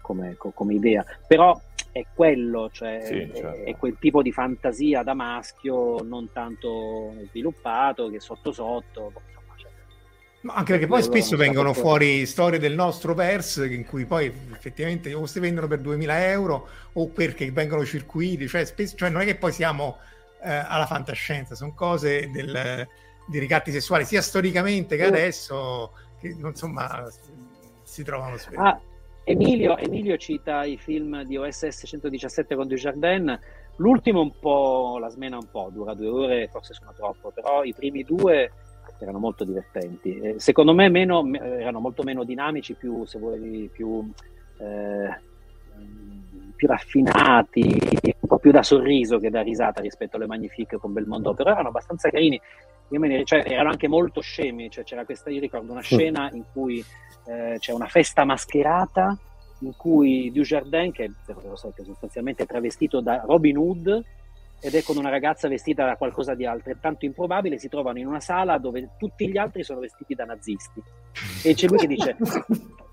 [0.00, 1.04] come, come idea.
[1.26, 1.60] Però
[1.92, 3.64] è quello, cioè sì, certo.
[3.64, 9.12] è, quel tipo di fantasia da maschio non tanto sviluppato che sotto sotto.
[10.46, 15.12] No, anche perché poi spesso vengono fuori storie del nostro verso in cui poi effettivamente
[15.12, 19.24] o si vendono per 2000 euro o perché vengono circuiti, cioè, spesso, cioè non è
[19.24, 19.98] che poi siamo
[20.44, 22.86] eh, alla fantascienza, sono cose del,
[23.26, 25.90] di ricatti sessuali sia storicamente che adesso
[26.20, 27.04] che insomma
[27.82, 28.60] si trovano spesso.
[28.60, 28.80] Ah
[29.28, 33.36] Emilio, Emilio, cita i film di OSS 117 con Dujardin,
[33.78, 37.74] l'ultimo un po' la smena un po', dura due ore, forse sono troppo, però i
[37.74, 38.52] primi due
[38.98, 40.18] erano molto divertenti.
[40.18, 44.10] Eh, secondo me meno, erano molto meno dinamici, più, se vuoi, più,
[44.58, 45.20] eh,
[46.54, 47.78] più raffinati,
[48.20, 51.68] un po' più da sorriso che da risata rispetto alle Magnifique con Belmondo, però erano
[51.68, 52.40] abbastanza carini.
[52.88, 56.84] Ne, cioè, erano anche molto scemi, cioè, c'era questa, io ricordo una scena in cui
[57.26, 59.18] eh, c'è una festa mascherata
[59.60, 61.10] in cui Dujardin, che
[61.82, 64.04] sostanzialmente è travestito da Robin Hood
[64.60, 68.20] ed è con una ragazza vestita da qualcosa di altrettanto improbabile, si trovano in una
[68.20, 70.82] sala dove tutti gli altri sono vestiti da nazisti.
[71.44, 72.16] E c'è lui che dice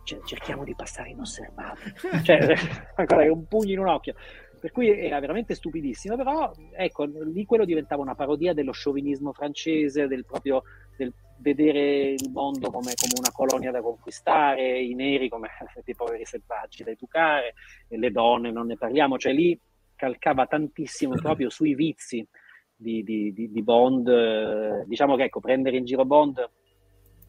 [0.04, 1.94] cerchiamo di passare inosservati.
[2.24, 2.56] Cioè,
[2.96, 4.16] ancora un pugno in un occhio.
[4.60, 10.08] Per cui era veramente stupidissimo, però ecco, lì quello diventava una parodia dello sciovinismo francese,
[10.08, 10.64] del proprio
[10.96, 15.50] del vedere il mondo come, come, una colonia da conquistare, i neri come
[15.84, 17.56] dei poveri selvaggi da educare,
[17.90, 19.60] e le donne non ne parliamo, cioè lì
[20.04, 22.28] calcava tantissimo proprio sui vizi
[22.76, 24.86] di, di, di, di Bond.
[24.86, 26.50] Diciamo che ecco, prendere in giro Bond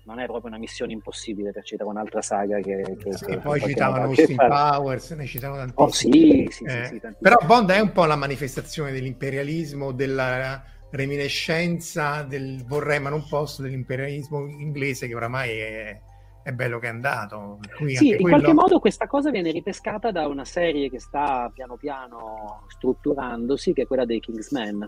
[0.07, 3.59] non è proprio una missione impossibile per citare un'altra saga che, che, sì, che poi
[3.59, 7.91] citavano Austin Powers ne citavano tantissimo oh, sì, sì, eh, sì, però Bond è un
[7.91, 15.59] po' la manifestazione dell'imperialismo della reminiscenza del vorrei ma non posso dell'imperialismo inglese che oramai
[15.59, 16.01] è,
[16.45, 17.59] è bello che è andato.
[17.97, 18.37] sì, in quello...
[18.37, 23.83] qualche modo questa cosa viene ripescata da una serie che sta piano piano strutturandosi, che
[23.83, 24.87] è quella dei Kingsman.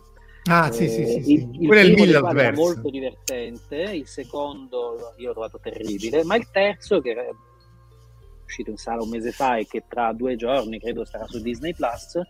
[0.51, 1.33] Ah, eh, sì, sì, sì, sì.
[1.33, 6.37] Il, il Quello è il è molto divertente, il secondo io l'ho trovato terribile, ma
[6.37, 7.31] il terzo che è
[8.45, 11.75] uscito in sala un mese fa e che tra due giorni credo sarà su Disney
[11.75, 12.21] Plus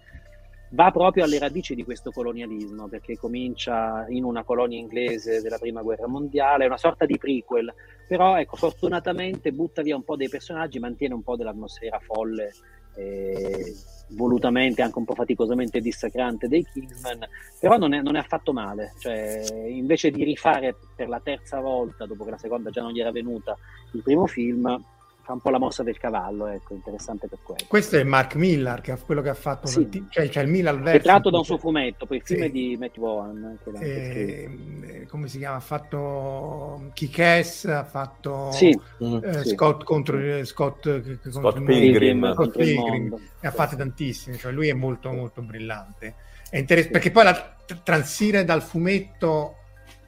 [0.70, 5.82] va proprio alle radici di questo colonialismo, perché comincia in una colonia inglese della prima
[5.82, 7.72] guerra mondiale, è una sorta di prequel,
[8.06, 12.52] però ecco, fortunatamente butta via un po' dei personaggi, mantiene un po' dell'atmosfera folle,
[12.96, 13.74] eh,
[14.10, 17.26] volutamente, anche un po' faticosamente dissacrante dei Kingsman,
[17.60, 22.06] però non è, non è affatto male, cioè, invece di rifare per la terza volta,
[22.06, 23.56] dopo che la seconda già non gli era venuta,
[23.92, 24.84] il primo film,
[25.26, 27.64] fa un po' la mossa del cavallo, ecco, interessante per quello.
[27.66, 29.80] Questo è Mark Millar, che è quello che ha fatto, sì.
[29.80, 30.06] tanti...
[30.08, 30.98] cioè c'è il Millar verso.
[30.98, 32.46] È tratto da un suo fumetto, poi il film sì.
[32.46, 33.58] è di Matt Warren.
[33.80, 35.56] Eh, come si chiama?
[35.56, 38.68] Ha fatto Kick-Ass, ha fatto sì.
[38.68, 39.48] eh, sì.
[39.48, 43.18] Scott contro Scott, Scott Pilgrim, Scott Pilgrim.
[43.40, 46.14] ne ha fatte tantissime, cioè lui è molto molto brillante.
[46.48, 49.56] È interessante perché poi la transire dal fumetto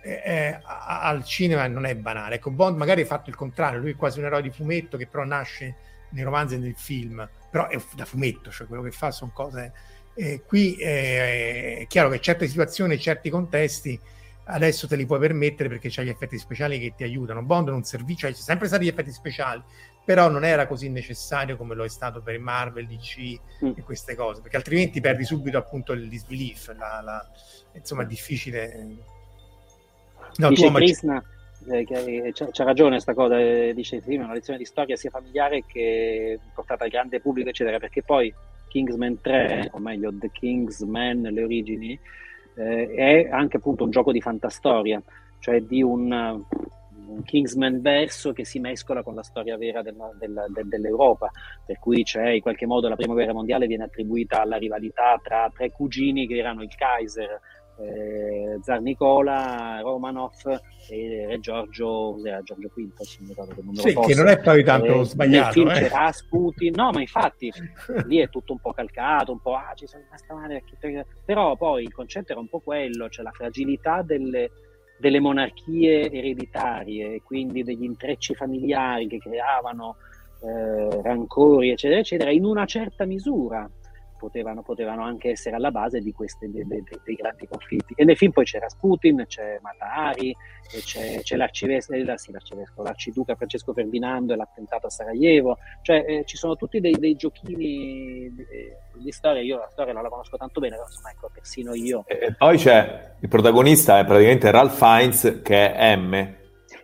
[0.09, 2.37] eh, al cinema non è banale.
[2.37, 5.07] Ecco, Bond magari ha fatto il contrario, lui è quasi un eroe di fumetto che
[5.07, 5.77] però nasce
[6.11, 9.73] nei romanzi e nel film, però è da fumetto, cioè quello che fa sono cose...
[10.15, 14.01] Eh, qui eh, è chiaro che certe situazioni, certi contesti
[14.49, 17.43] adesso te li puoi permettere perché c'hai gli effetti speciali che ti aiutano.
[17.43, 19.63] Bond non servì, cioè ci sono sempre stati gli effetti speciali,
[20.05, 23.73] però non era così necessario come lo è stato per Marvel, DC mm.
[23.77, 27.31] e queste cose, perché altrimenti perdi subito appunto il disbelief, la, la,
[27.75, 29.17] insomma è difficile.
[30.39, 31.23] No, Dice Krishna,
[31.69, 35.65] eh, che c'ha, ragione questa cosa, eh, dice prima, una lezione di storia sia familiare
[35.67, 38.33] che portata al grande pubblico, eccetera, perché poi
[38.69, 41.99] Kingsman 3, o meglio The Kingsman, le origini,
[42.55, 45.03] eh, è anche appunto un gioco di fantastoria,
[45.41, 50.47] cioè di un, un Kingsman verso che si mescola con la storia vera del, del,
[50.51, 51.33] del, dell'Europa,
[51.67, 55.51] per cui c'è in qualche modo la prima guerra mondiale viene attribuita alla rivalità tra
[55.53, 57.41] tre cugini che erano il Kaiser,
[57.81, 60.33] eh, Zar Nicola, Romanov
[60.91, 64.09] e Re Giorgio, cos'era Giorgio V, se mi ricordo che sì, fosse.
[64.09, 65.63] che non è poi tanto eh, sbagliato.
[65.63, 65.89] Nel film eh.
[65.89, 67.53] Rasputin, no, ma infatti
[68.07, 70.65] lì è tutto un po' calcato, un po' ah, ci sono rimasta male,
[71.25, 74.51] però poi il concetto era un po' quello, cioè la fragilità delle,
[74.99, 79.97] delle monarchie ereditarie, quindi degli intrecci familiari che creavano
[80.43, 83.69] eh, rancori, eccetera, eccetera, in una certa misura
[84.19, 86.65] potevano, potevano anche essere alla base di questi dei,
[87.17, 87.95] grandi conflitti.
[87.97, 90.37] E nel film poi c'era Sputin, c'è Matahari,
[90.83, 96.25] c'è, c'è l'arcivescovo, eh, sì, l'arcivescovo, l'arciduca Francesco Ferdinando e l'attentato a Sarajevo, cioè eh,
[96.27, 98.33] ci sono tutti dei, dei giochini di,
[98.95, 102.05] di, storia, io la storia non la conosco tanto bene, però insomma ecco, persino io.
[102.07, 106.37] E poi c'è il protagonista, è praticamente Ralph Fiennes, che è M,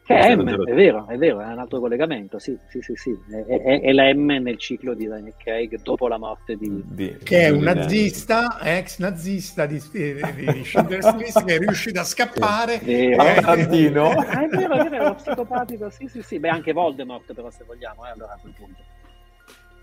[0.06, 3.18] è M, è vero, è vero, è un altro collegamento, sì, sì, sì, sì.
[3.30, 6.82] È, è, è, la M nel ciclo di Daniel Craig dopo la morte di...
[6.84, 12.00] di che è un nazista, ex nazista di, di, di Schindler's List che è riuscito
[12.00, 12.82] a scappare.
[12.82, 14.10] Eh, eh, Tarantino.
[14.10, 16.38] Ah, è vero, è vero, è psicopatico, sì, sì, sì.
[16.38, 18.82] Beh, anche Voldemort però se vogliamo, eh, allora a quel punto.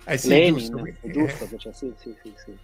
[0.06, 2.58] Eh sì, Lenin, giusto, è giusto che c'è, sì, sì, sì, sì.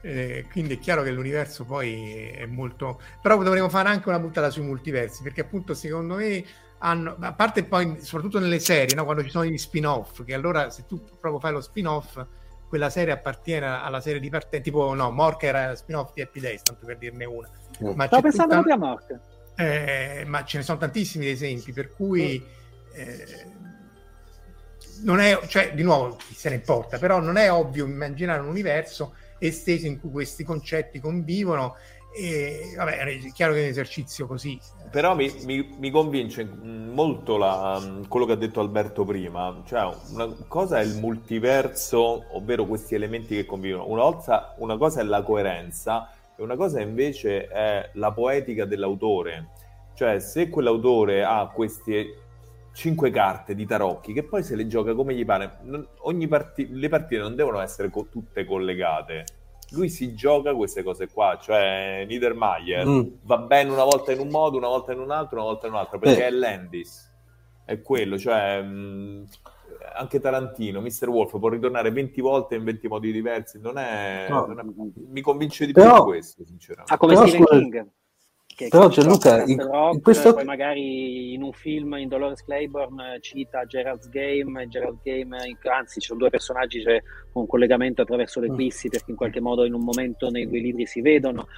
[0.00, 4.50] Eh, quindi è chiaro che l'universo poi è molto però dovremmo fare anche una puntata
[4.50, 6.44] sui multiversi perché appunto secondo me
[6.78, 9.04] hanno, a parte poi soprattutto nelle serie, no?
[9.04, 12.24] quando ci sono gli spin-off, che allora se tu proprio fai lo spin-off,
[12.68, 16.62] quella serie appartiene alla serie di partenza, tipo no, Mork era spin-off di Happy Days,
[16.62, 17.48] tanto per dirne una.
[17.82, 17.90] Mm.
[17.94, 18.62] Ma Stavo pensando tutta...
[18.62, 19.20] proprio a Mork.
[19.58, 23.00] Eh, ma ce ne sono tantissimi esempi, per cui mm.
[23.00, 23.52] eh,
[25.02, 28.48] non è, cioè, di nuovo, chi se ne importa, però non è ovvio immaginare un
[28.48, 31.76] universo esteso in cui questi concetti convivono
[32.16, 34.58] e vabbè, è chiaro che è un esercizio così.
[34.90, 39.62] Però mi, mi, mi convince molto la, quello che ha detto Alberto prima.
[39.66, 43.86] Cioè, una cosa è il multiverso, ovvero questi elementi che convivono.
[43.88, 49.50] Una cosa, una cosa è la coerenza e una cosa invece è la poetica dell'autore.
[49.94, 52.20] Cioè, se quell'autore ha queste
[52.72, 55.88] cinque carte di tarocchi che poi se le gioca come gli pare, non,
[56.28, 59.24] parti- le partite non devono essere co- tutte collegate
[59.70, 63.02] lui si gioca queste cose qua, cioè Niedermayer mm.
[63.22, 65.72] va bene una volta in un modo, una volta in un altro, una volta in
[65.72, 66.26] un altro, perché eh.
[66.26, 67.12] è Landis,
[67.64, 69.24] è quello, cioè mh, mm,
[69.96, 71.08] anche Tarantino, Mr.
[71.08, 74.46] Wolf può ritornare 20 volte in 20 modi diversi, non è, no.
[74.46, 74.62] non è
[75.08, 76.92] mi convince di più Però, questo, sinceramente.
[76.92, 77.90] Ah, come Però, Stephen scusa, King.
[78.56, 80.32] Che, Però Gianluca, in, rock, in questo...
[80.32, 85.36] poi magari in un film in Dolores Claiborne cita Gerald's Game, Gerald's Game,
[85.70, 86.98] anzi ci sono due personaggi, c'è
[87.32, 90.86] un collegamento attraverso le eclissi perché in qualche modo in un momento nei due libri
[90.86, 91.48] si vedono.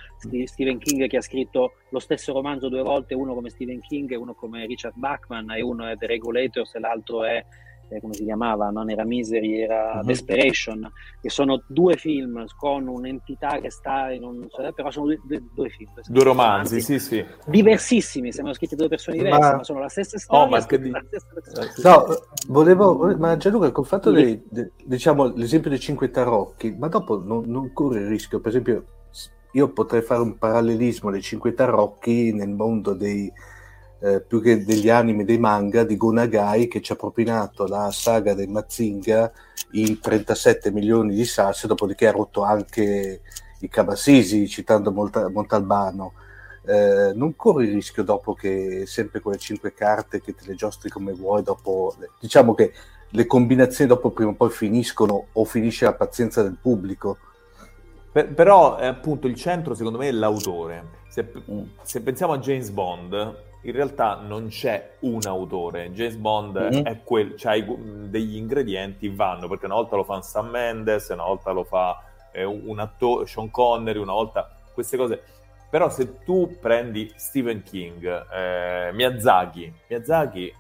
[0.47, 4.17] Stephen King che ha scritto lo stesso romanzo due volte, uno come Stephen King e
[4.17, 7.45] uno come Richard Bachman, e uno è The Regulators e l'altro è
[7.89, 10.05] eh, come si chiamava, non era Misery, era uh-huh.
[10.05, 10.91] Desperation,
[11.21, 14.47] che sono due film con un'entità che sta in un...
[14.75, 15.91] però sono due, due, due film.
[16.07, 17.25] Due romanzi, sì, sì.
[17.47, 20.45] Diversissimi, sembrano scritti da due persone diverse, ma, ma sono la stessa storia.
[20.45, 20.91] Oh, ma che di...
[20.91, 22.07] No,
[22.49, 23.17] volevo...
[23.17, 24.23] Ma Gianluca, col fatto sì.
[24.23, 28.51] dei, de, diciamo, l'esempio dei cinque tarocchi, ma dopo non, non corre il rischio, per
[28.51, 28.85] esempio,
[29.53, 33.33] io potrei fare un parallelismo dei cinque tarocchi nel mondo dei
[34.01, 38.35] eh, più che degli anime dei manga di Gonagai che ci ha propinato la saga
[38.35, 39.31] del Mazinga
[39.73, 43.23] in 37 milioni di salse, dopodiché ha rotto anche
[43.61, 46.13] i Cabasisi, citando Monta- Montalbano.
[46.65, 50.55] Eh, non corri il rischio dopo che sempre con le cinque carte che te le
[50.55, 52.73] giostri come vuoi, dopo diciamo che
[53.11, 57.17] le combinazioni dopo prima o poi finiscono o finisce la pazienza del pubblico.
[58.13, 60.97] Per, però appunto il centro secondo me è l'autore.
[61.09, 61.63] Se, mm.
[61.83, 65.91] se pensiamo a James Bond, in realtà non c'è un autore.
[65.91, 66.85] James Bond mm-hmm.
[66.85, 71.51] è quel, cioè degli ingredienti vanno, perché una volta lo fa Sam Mendes, una volta
[71.51, 72.03] lo fa
[72.33, 75.23] eh, un attore, Sean Connery, una volta queste cose.
[75.71, 80.55] Però se tu prendi Stephen King, eh, Miyazaki, Miyazaki,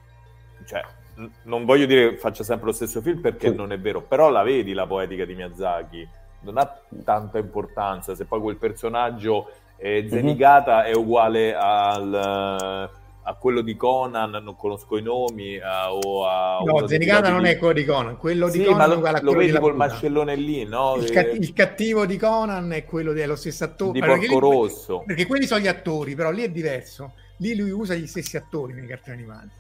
[0.66, 0.83] cioè,
[1.16, 3.55] n- non voglio dire che faccia sempre lo stesso film perché sì.
[3.55, 6.09] non è vero, però la vedi la poetica di Miyazaki,
[6.41, 10.93] non ha tanta importanza se poi quel personaggio E Zenigata mm-hmm.
[10.93, 12.91] è uguale al
[13.29, 16.63] a quello di Conan, non conosco i nomi, a, o a...
[16.65, 17.51] No, Zenigata non di...
[17.51, 20.97] è quello di Conan, quello sì, di Conan lo, lo vedi col mascellone lì, no?
[20.97, 23.93] Il, cat- il, cattivo di Conan è quello dello stesso attore.
[23.93, 25.03] Di allora, Porco Rosso.
[25.05, 27.13] Perché quelli sono gli attori, però lì è diverso.
[27.39, 29.51] Lì lui usa gli stessi attori nei cartoni animati.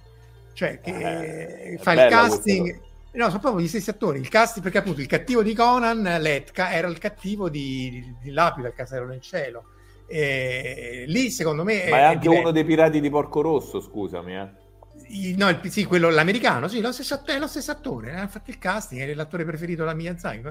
[0.54, 2.80] Cioè, che eh, fa il casting...
[3.12, 4.18] No, sono proprio gli stessi attori.
[4.18, 8.30] Il casting, perché appunto il cattivo di Conan, Letka, era il cattivo di, di, di
[8.30, 9.64] Lapida, il castello nel cielo
[10.08, 11.88] eh, lì secondo me...
[11.88, 14.34] Ma è, è anche uno dei pirati di Porco Rosso, scusami.
[14.34, 14.48] Eh.
[15.36, 18.58] No, il, sì, quello l'americano, sì, lo stesso, è lo stesso attore, ha fatto il
[18.58, 20.42] casting, è l'attore preferito da Miyazaki.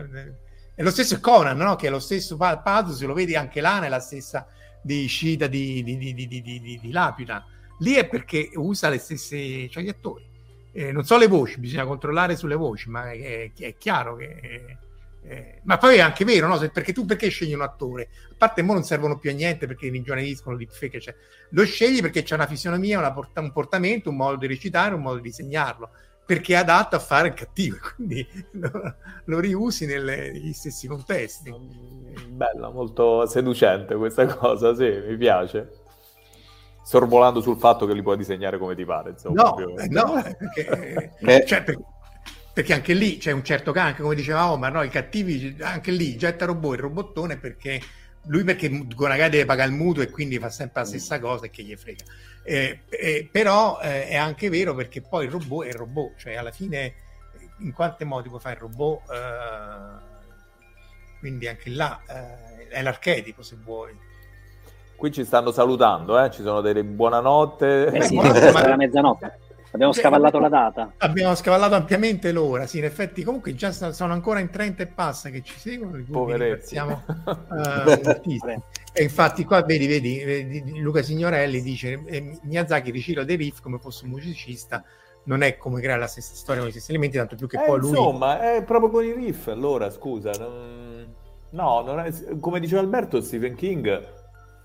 [0.73, 1.75] È lo stesso Conan, no?
[1.75, 4.47] Che è lo stesso Pazzo, se lo vedi anche là, nella stessa
[4.81, 7.45] di Scida di, di, di, di, di, di Lapida.
[7.79, 10.25] Lì è perché usa le stesse, cioè gli attori.
[10.71, 14.77] Eh, non so le voci, bisogna controllare sulle voci, ma è, è chiaro che
[15.23, 16.57] eh, ma poi è anche vero, no?
[16.71, 18.09] perché tu perché scegli un attore?
[18.31, 21.15] A parte mo non servono più a niente perché ringiovaniscono deepfake, cioè,
[21.49, 25.01] lo scegli perché c'è una fisionomia, una porta, un portamento, un modo di recitare, un
[25.01, 25.89] modo di disegnarlo,
[26.25, 28.95] perché è adatto a fare il cattivo, quindi lo,
[29.25, 31.53] lo riusi nelle, negli stessi contesti.
[32.29, 35.85] Bella, molto seducente questa cosa, sì, mi piace
[36.87, 39.09] sorvolando sul fatto che li puoi disegnare come ti pare.
[39.09, 41.83] Insomma, no, eh, no, perché, eh, cioè, perché,
[42.57, 44.81] perché anche lì c'è un certo anche come diceva Omar, no?
[44.81, 47.79] i cattivi, anche lì getta robot il robottone perché
[48.23, 51.51] lui perché Gonagai deve pagare il mutuo e quindi fa sempre la stessa cosa e
[51.51, 52.03] che gli frega.
[52.41, 56.33] Eh, eh, però eh, è anche vero perché poi il robot è il robot, cioè
[56.33, 56.93] alla fine
[57.59, 59.01] in quanti modi puoi fare il robot?
[59.11, 60.15] Eh,
[61.19, 63.95] quindi anche là eh, è l'archetipo se vuoi.
[64.95, 66.31] Qui ci stanno salutando, eh?
[66.31, 67.85] ci sono delle buonanotte.
[67.91, 69.45] Eh sì, ma la mezzanotte.
[69.71, 70.93] Abbiamo scavallato la data.
[70.97, 75.29] Abbiamo scavallato ampiamente l'ora, sì, in effetti comunque già sono ancora in 30 e passa
[75.29, 78.21] che ci seguono, ringraziamo uh,
[78.93, 83.77] e infatti qua vedi, vedi, vedi, Luca Signorelli dice eh, Miyazaki ricicla dei riff come
[83.77, 84.83] fosse un musicista
[85.23, 87.65] non è come creare la stessa storia con gli stessi elementi, tanto più che eh,
[87.65, 87.89] poi lui...
[87.89, 90.31] Insomma, è proprio con i riff, allora, scusa.
[90.31, 91.13] Non...
[91.49, 92.11] No, non è...
[92.39, 94.07] come diceva Alberto, Stephen King,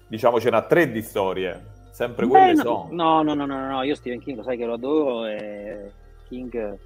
[0.07, 1.73] diciamo, ce n'ha tre di storie
[2.03, 2.89] sempre quelle Beh, sono.
[2.91, 5.91] No, no, no, no, no, io Stephen King lo sai che lo adoro e
[6.29, 6.79] King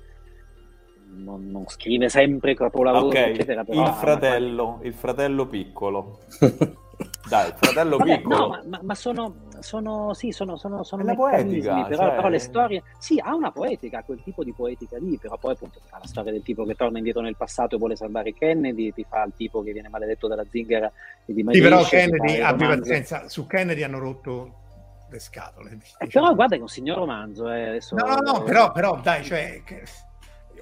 [1.15, 3.33] non, non scrive sempre capolavoro, okay.
[3.33, 6.19] eccetera, il fratello, il fratello piccolo.
[7.29, 8.37] Dai, il fratello Vabbè, piccolo.
[8.37, 12.15] No, ma, ma, ma sono, sono, sì, sono, sono, sono poetica, però, cioè...
[12.15, 15.81] però, le storie, sì, ha una poetica, quel tipo di poetica lì, però poi appunto
[15.85, 19.05] fa la storia del tipo che torna indietro nel passato e vuole salvare Kennedy, ti
[19.09, 20.91] fa il tipo che viene maledetto dalla zingara
[21.27, 24.65] e di Sì, però Kennedy, abbi pazienza, su Kennedy hanno rotto
[25.09, 25.71] le scatole.
[25.71, 26.11] Eh, diciamo.
[26.11, 27.51] però guarda che è un signor romanzo.
[27.51, 27.95] Eh, adesso...
[27.95, 29.63] No, no, no, però, però dai, cioè,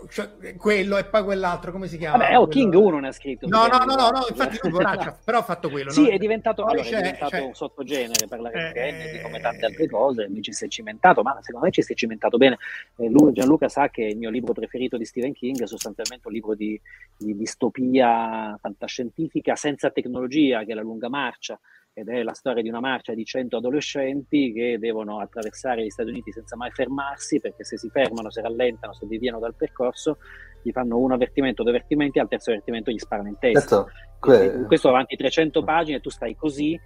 [0.08, 2.18] cioè, quello e poi quell'altro, come si chiama?
[2.18, 3.46] Vabbè, oh, King 1 ne ha scritto.
[3.48, 5.90] No, no, no, no, no, infatti lui poraccia, però ha fatto quello.
[5.90, 6.08] Sì, no?
[6.08, 10.26] è diventato, allora, è diventato un sottogenere per la eh, Kennedy, come tante altre cose,
[10.26, 12.58] lui ci si è cimentato, ma secondo me ci si è cimentato bene.
[12.96, 16.34] Eh, lui, Gianluca sa che il mio libro preferito di Stephen King è sostanzialmente un
[16.34, 16.78] libro di,
[17.16, 21.58] di distopia fantascientifica senza tecnologia, che è la lunga marcia,
[21.96, 26.08] ed è la storia di una marcia di 100 adolescenti che devono attraversare gli Stati
[26.08, 30.18] Uniti senza mai fermarsi, perché se si fermano, se rallentano, se deviano dal percorso,
[30.60, 33.86] gli fanno un avvertimento, due avvertimenti, al terzo avvertimento gli sparano in testa.
[34.18, 34.66] Certo.
[34.66, 36.78] Questo avanti 300 pagine, tu stai così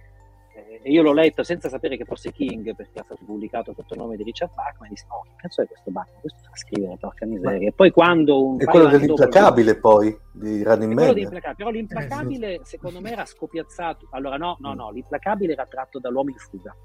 [0.81, 3.99] e io l'ho letto senza sapere che fosse King perché è stato pubblicato sotto il
[3.99, 6.19] nome di Richard Bachman e dissi no che cazzo è questo Bachman?
[6.21, 7.67] Questo fa scrivere porca miseria.
[7.67, 12.59] E poi quando un è quello dell'implacabile dopo, poi di Running Man però l'implacabile eh,
[12.63, 14.07] secondo me era scopiazzato.
[14.11, 16.75] Allora no no no l'implacabile era tratto dall'uomo in fuga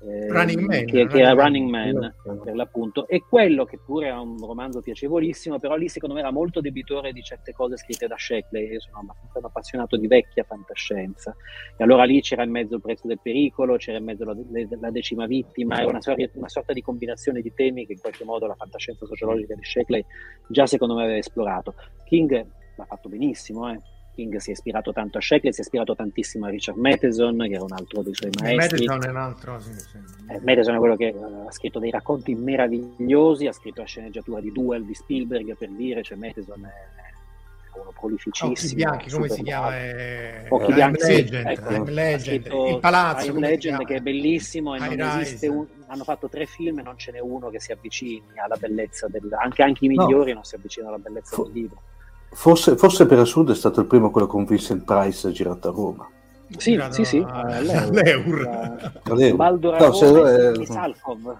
[0.00, 2.14] Running Man, che, che era Running Man
[2.44, 3.08] per l'appunto.
[3.08, 7.12] E quello che pure è un romanzo piacevolissimo però lì secondo me era molto debitore
[7.12, 11.34] di certe cose scritte da Sheckley io sono abbastanza appassionato di vecchia fantascienza.
[11.76, 14.36] E allora lì c'era in mezzo il prezzo del pericolo c'era in mezzo la,
[14.80, 15.98] la decima vittima è una,
[16.34, 20.04] una, sorta di combinazione di temi che in qualche modo la fantascienza sociologica di Sheckley
[20.48, 21.74] già secondo me aveva esplorato.
[22.04, 22.46] King
[22.76, 23.80] l'ha fatto benissimo eh
[24.18, 27.54] King si è ispirato tanto a Sheckley, si è ispirato tantissimo a Richard Matheson, che
[27.54, 28.84] era un altro dei suoi maestri.
[28.84, 29.96] Matheson è un altro, sì, sì.
[30.28, 34.40] Eh, Matheson è quello che uh, ha scritto dei racconti meravigliosi, ha scritto la sceneggiatura
[34.40, 38.50] di Duel di Spielberg, per dire, cioè Matheson è uno prolificissimo.
[38.50, 39.76] Occhi bianchi, come si chiama?
[39.76, 40.46] È...
[40.48, 42.46] Occhi bianchi, Legend, ecco, Legend.
[42.70, 43.26] il palazzo.
[43.26, 45.64] Time Legend che è bellissimo e non esiste un...
[45.86, 49.28] hanno fatto tre film e non ce n'è uno che si avvicini alla bellezza del...
[49.40, 50.38] anche, anche i migliori no.
[50.38, 51.44] non si avvicinano alla bellezza Fu...
[51.44, 51.82] del libro.
[52.30, 56.08] Forse, forse, per assurdo è stato il primo quello con Vincent Price girato a Roma.
[56.56, 57.24] Sì, Girano sì, sì.
[57.26, 58.92] All'Eur.
[59.34, 60.66] Baldo se, eh...
[60.66, 61.36] Salkov.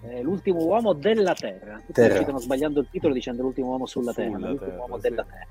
[0.00, 1.76] È l'ultimo uomo della Terra.
[1.76, 2.22] Tutti terra.
[2.22, 4.48] stanno sbagliando il titolo dicendo l'ultimo uomo sulla, sulla Terra.
[4.48, 5.02] L'ultimo terra, uomo sì.
[5.02, 5.46] della Terra.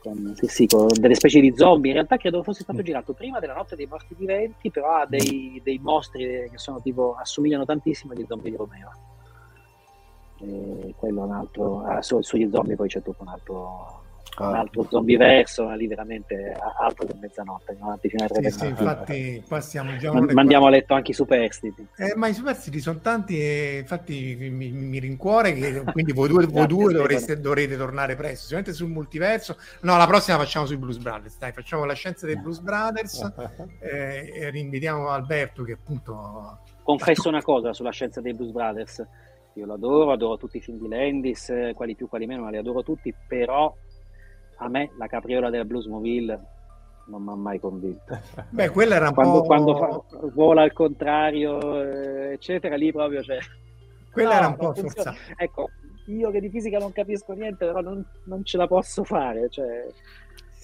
[0.00, 1.90] con, sì, sì, con delle specie di zombie.
[1.90, 5.60] In realtà credo fosse stato girato prima della notte dei morti viventi, però ha dei,
[5.64, 8.90] dei mostri che sono tipo assomigliano tantissimo agli zombie di Romeo.
[10.36, 11.84] Quello è un altro.
[11.84, 14.02] Ah, su, sugli zombie poi c'è tutto un altro
[14.36, 14.48] ah.
[14.48, 19.96] un altro zombie verso, ma lì veramente altro che mezzanotte, sì, sì, infatti qua stiamo
[19.96, 21.86] già Ma, mandiamo a letto anche i superstiti.
[21.96, 26.46] Eh, ma i superstiti sono tanti e infatti mi, mi rincuore che quindi voi due,
[26.46, 29.56] voi due dovreste, dovrete tornare presto, sicuramente sul multiverso.
[29.82, 33.32] No, la prossima facciamo sui Blues Brothers, dai, facciamo la scienza dei Blues Brothers
[33.80, 36.58] eh, e rinvitiamo Alberto che appunto...
[36.82, 39.06] Confesso una cosa sulla scienza dei Blues Brothers.
[39.54, 42.82] Io l'adoro, adoro tutti i film di Landis, quali più, quali meno, ma li adoro
[42.82, 43.74] tutti, però
[44.56, 46.40] a me la capriola della Bluesmobile
[47.06, 48.18] non mi ha mai convinto.
[48.50, 49.46] Beh, quella era un quando, po'...
[49.46, 53.38] Quando fa, vola al contrario, eh, eccetera, lì proprio c'è...
[54.10, 55.16] Quella no, era un po' forzato.
[55.36, 55.70] Ecco,
[56.06, 59.86] io che di fisica non capisco niente, però non, non ce la posso fare, cioè...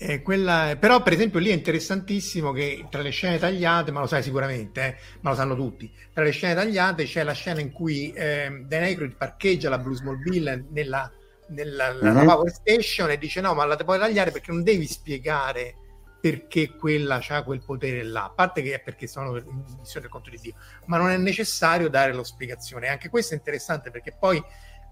[0.02, 0.77] Eh, quella...
[0.81, 4.86] Però, per esempio, lì è interessantissimo che tra le scene tagliate, ma lo sai sicuramente,
[4.86, 8.64] eh, ma lo sanno tutti, tra le scene tagliate c'è la scena in cui eh,
[8.64, 11.12] Dan Aykroyd parcheggia la Bluesmobile nella
[11.51, 12.27] nella, nella uh-huh.
[12.27, 15.74] Power Station e dice no ma la puoi tagliare perché non devi spiegare
[16.20, 20.10] perché quella ha quel potere là a parte che è perché sono in missione del
[20.10, 20.55] conto di Dio
[20.86, 24.40] ma non è necessario dare la spiegazione anche questo è interessante perché poi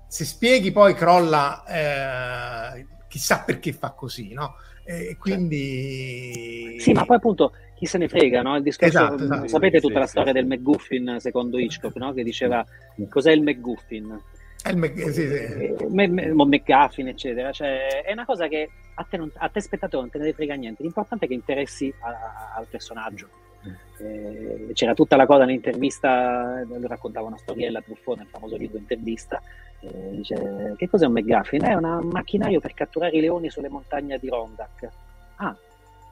[0.08, 4.56] se spieghi poi crolla eh, chissà perché fa così no?
[4.88, 8.56] E quindi sì ma poi appunto chi se ne frega, no?
[8.56, 9.46] Il discorso, esatto, esatto.
[9.46, 12.12] sapete tutta sì, la storia sì, del McGuffin secondo Hitchcock, no?
[12.12, 12.66] Che diceva
[13.08, 14.20] cos'è il McGuffin?
[14.60, 15.20] È il Mac- sì, sì.
[15.20, 17.52] Eh, McGuffin, eccetera.
[17.52, 20.54] Cioè, è una cosa che a te, non, a te spettatore non te ne frega
[20.54, 20.82] niente.
[20.82, 23.28] L'importante è che interessi a, al personaggio.
[23.98, 29.40] Eh, c'era tutta la cosa nell'intervista, lui raccontava una storiella Truffone, nel famoso libro intervista.
[29.80, 31.64] Eh, dice, che cos'è un McGuffin?
[31.64, 34.88] È un macchinario per catturare i leoni sulle montagne di Rondak.
[35.36, 35.56] Ah,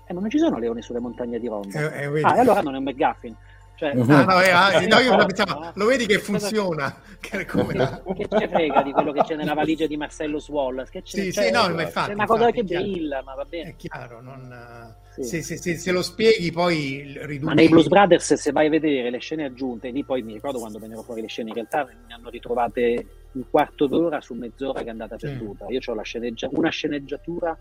[0.06, 1.92] eh, ma non ci sono leoni sulle montagne di Rondak.
[1.94, 3.34] Eh, eh, ah, e allora non è un McGuffin.
[3.76, 4.10] Cioè, uh-huh.
[4.10, 7.02] ah, no, eh, no, io pensavo, lo vedi che funziona.
[7.18, 10.92] Che, come che ce frega di quello che c'è nella valigia di Marcello Wallace?
[10.92, 13.70] Che c'è, sì, sì, no, ma infatti, è una cosa che brilla, ma va bene.
[13.70, 14.94] È chiaro, non...
[15.14, 15.24] Sì.
[15.24, 17.44] Se, se, se, se, lo spieghi poi riduci...
[17.44, 20.58] Ma nei Blues Brothers se vai a vedere le scene aggiunte, lì poi mi ricordo
[20.58, 24.80] quando vennero fuori le scene, in realtà ne hanno ritrovate un quarto d'ora su mezz'ora
[24.80, 25.64] che è andata perduta.
[25.68, 27.56] Io ho la sceneggia- una sceneggiatura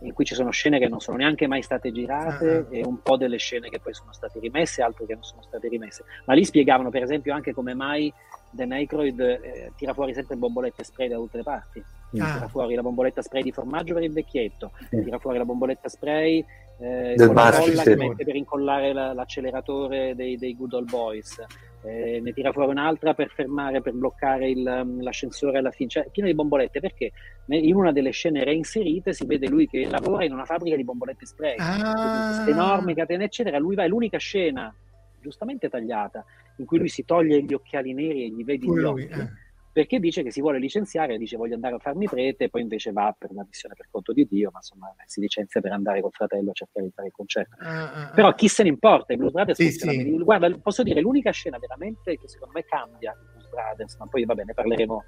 [0.00, 2.74] in cui ci sono scene che non sono neanche mai state girate uh-huh.
[2.74, 5.68] e un po' delle scene che poi sono state rimesse, altre che non sono state
[5.68, 6.04] rimesse.
[6.26, 8.12] Ma lì spiegavano per esempio anche come mai
[8.50, 11.78] Dan Aykroyd eh, tira fuori sempre bombolette spray da tutte le parti.
[12.18, 12.34] Ah.
[12.34, 15.02] Tira fuori la bomboletta spray di formaggio per il vecchietto, mm.
[15.02, 16.44] tira fuori la bomboletta spray
[16.78, 20.90] eh, del con la colla che mette per incollare la, l'acceleratore dei, dei Good Old
[20.90, 21.42] Boys
[21.82, 26.08] eh, ne tira fuori un'altra per fermare, per bloccare il, um, l'ascensore alla fine, cioè
[26.10, 27.12] pieno di bombolette, perché
[27.46, 31.26] in una delle scene reinserite si vede lui che lavora in una fabbrica di bombolette
[31.26, 32.44] spray, ah.
[32.48, 34.74] enormi catene eccetera, lui va, è l'unica scena
[35.20, 36.24] giustamente tagliata
[36.58, 39.08] in cui lui si toglie gli occhiali neri e gli vedi gli occhi.
[39.08, 39.44] Eh
[39.76, 43.14] perché dice che si vuole licenziare, dice voglio andare a farmi prete, poi invece va
[43.16, 46.48] per una missione per conto di Dio, ma insomma si licenzia per andare col fratello
[46.48, 47.56] a cercare di fare il concerto.
[47.60, 50.16] Uh, uh, Però chi se ne importa, i Blues Brothers sì, sì.
[50.16, 54.24] Guarda, posso dire, l'unica scena veramente che secondo me cambia i Blues Brothers, ma poi
[54.24, 55.04] va bene, parleremo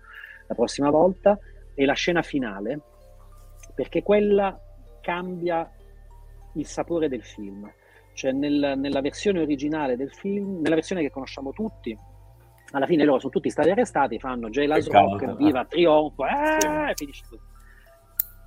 [0.49, 1.39] la prossima volta,
[1.75, 2.79] è la scena finale,
[3.75, 4.55] perché quella
[5.01, 5.67] cambia
[6.57, 7.73] il sapore del film.
[8.13, 11.97] Cioè nel, nella versione originale del film, nella versione che conosciamo tutti,
[12.73, 17.43] alla fine loro sono tutti stati arrestati, fanno Jailhouse Rock, viva, trionfo, eh, finisce così.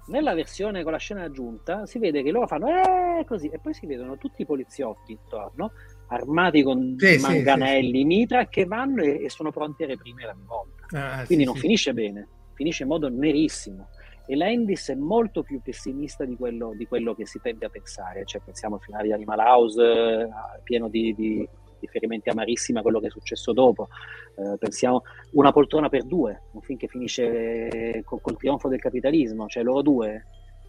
[0.07, 3.73] Nella versione con la scena aggiunta si vede che loro fanno eh, così e poi
[3.73, 5.71] si vedono tutti i poliziotti intorno
[6.07, 10.45] armati con sì, manganelli, sì, mitra che vanno e, e, sono pronti a reprimere ogni
[10.45, 10.85] volta.
[10.97, 13.87] Ah, Quindi sì, non finisce bene, finisce in modo nerissimo.
[14.27, 18.23] E Landis è molto più pessimista di quello, di quello che si tende a pensare.
[18.25, 20.29] Cioè, pensiamo al finale di Animal House, eh,
[20.63, 21.49] pieno di, di
[21.81, 23.89] riferimenti amarissimi a quello che è successo dopo.
[24.35, 29.47] Eh, pensiamo una poltrona per due, un film che finisce col, col trionfo del capitalismo,
[29.47, 30.23] cioè loro due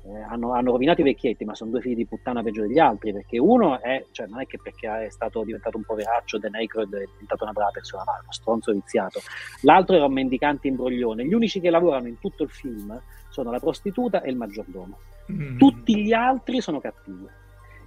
[0.04, 3.12] eh, hanno, hanno, rovinato i vecchietti, ma sono due figli di puttana peggio degli altri,
[3.12, 6.92] perché uno è, cioè non è che perché è stato diventato un poveraccio, Dan Aykroyd
[6.94, 9.20] è diventato una brava persona, ma è uno stronzo viziato.
[9.62, 11.24] L'altro era un mendicante imbroglione.
[11.24, 14.98] Gli unici che lavorano in tutto il film sono la prostituta e il maggiordomo.
[15.30, 15.56] Mm.
[15.56, 17.26] Tutti gli altri sono cattivi.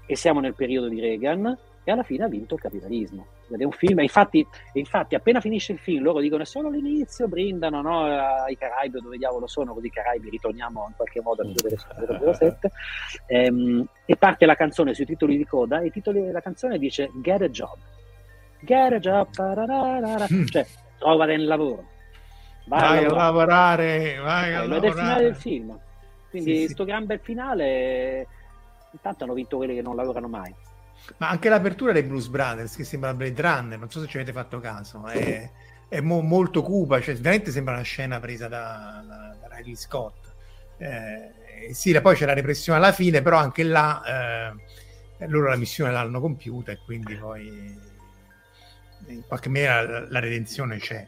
[0.08, 3.28] E siamo nel periodo di Reagan, e alla fine ha vinto il capitalismo.
[3.50, 7.28] Ed è un film, infatti, infatti appena finisce il film loro dicono è solo l'inizio,
[7.28, 11.54] brindano no, ai Caraibi dove diavolo sono, così i Caraibi ritorniamo in qualche modo al
[11.54, 12.72] periodo 007
[13.28, 17.12] ehm, e parte la canzone sui titoli di coda e i titoli della canzone dice
[17.22, 17.78] Get a Job.
[18.62, 19.30] Get a Job,
[20.34, 20.46] mm.
[20.48, 20.66] cioè
[20.98, 21.94] trova del lavoro.
[22.66, 24.78] Vai, vai a lavorare, vai a lavorare.
[24.78, 25.80] Ed è il finale del film.
[26.32, 26.90] Quindi sì, sto sì.
[26.90, 28.28] gran bel finale,
[28.90, 30.54] intanto hanno vinto quelli che non lavorano mai.
[31.18, 34.34] Ma anche l'apertura dei Blues Brothers, che sembra Blade Runner, non so se ci avete
[34.34, 35.50] fatto caso, è,
[35.88, 40.34] è mo- molto cupa, cioè veramente sembra una scena presa da, da, da Riley Scott.
[40.78, 44.52] Eh, sì, poi c'è la repressione alla fine, però anche là
[45.20, 47.94] eh, loro la missione l'hanno compiuta e quindi poi
[49.08, 51.08] in qualche maniera la, la redenzione c'è.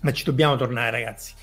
[0.00, 1.34] Ma ci dobbiamo tornare, ragazzi.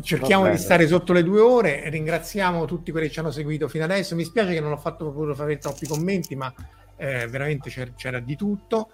[0.00, 1.88] Cerchiamo di stare sotto le due ore.
[1.88, 4.14] Ringraziamo tutti quelli che ci hanno seguito fino adesso.
[4.14, 6.52] Mi spiace che non ho fatto proprio fare troppi commenti, ma
[6.96, 8.90] eh, veramente c'era, c'era, di tutto.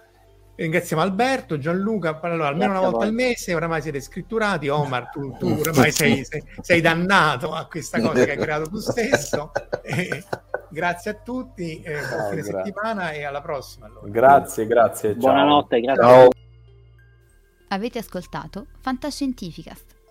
[0.55, 4.69] Ringraziamo Alberto, Gianluca, allora, almeno una volta al mese, oramai siete scritturati.
[4.69, 8.77] Omar, tu, tu oramai sei, sei, sei, dannato a questa cosa che hai creato tu
[8.77, 9.51] stesso.
[9.87, 10.23] E,
[10.71, 13.85] grazie a tutti, eh, buon fine settimana e alla prossima.
[13.85, 14.07] Allora.
[14.09, 15.11] Grazie, grazie.
[15.11, 15.19] Ciao.
[15.19, 16.03] Buonanotte, grazie.
[16.03, 16.29] Ciao.
[17.67, 19.94] Avete ascoltato Fantascientificast,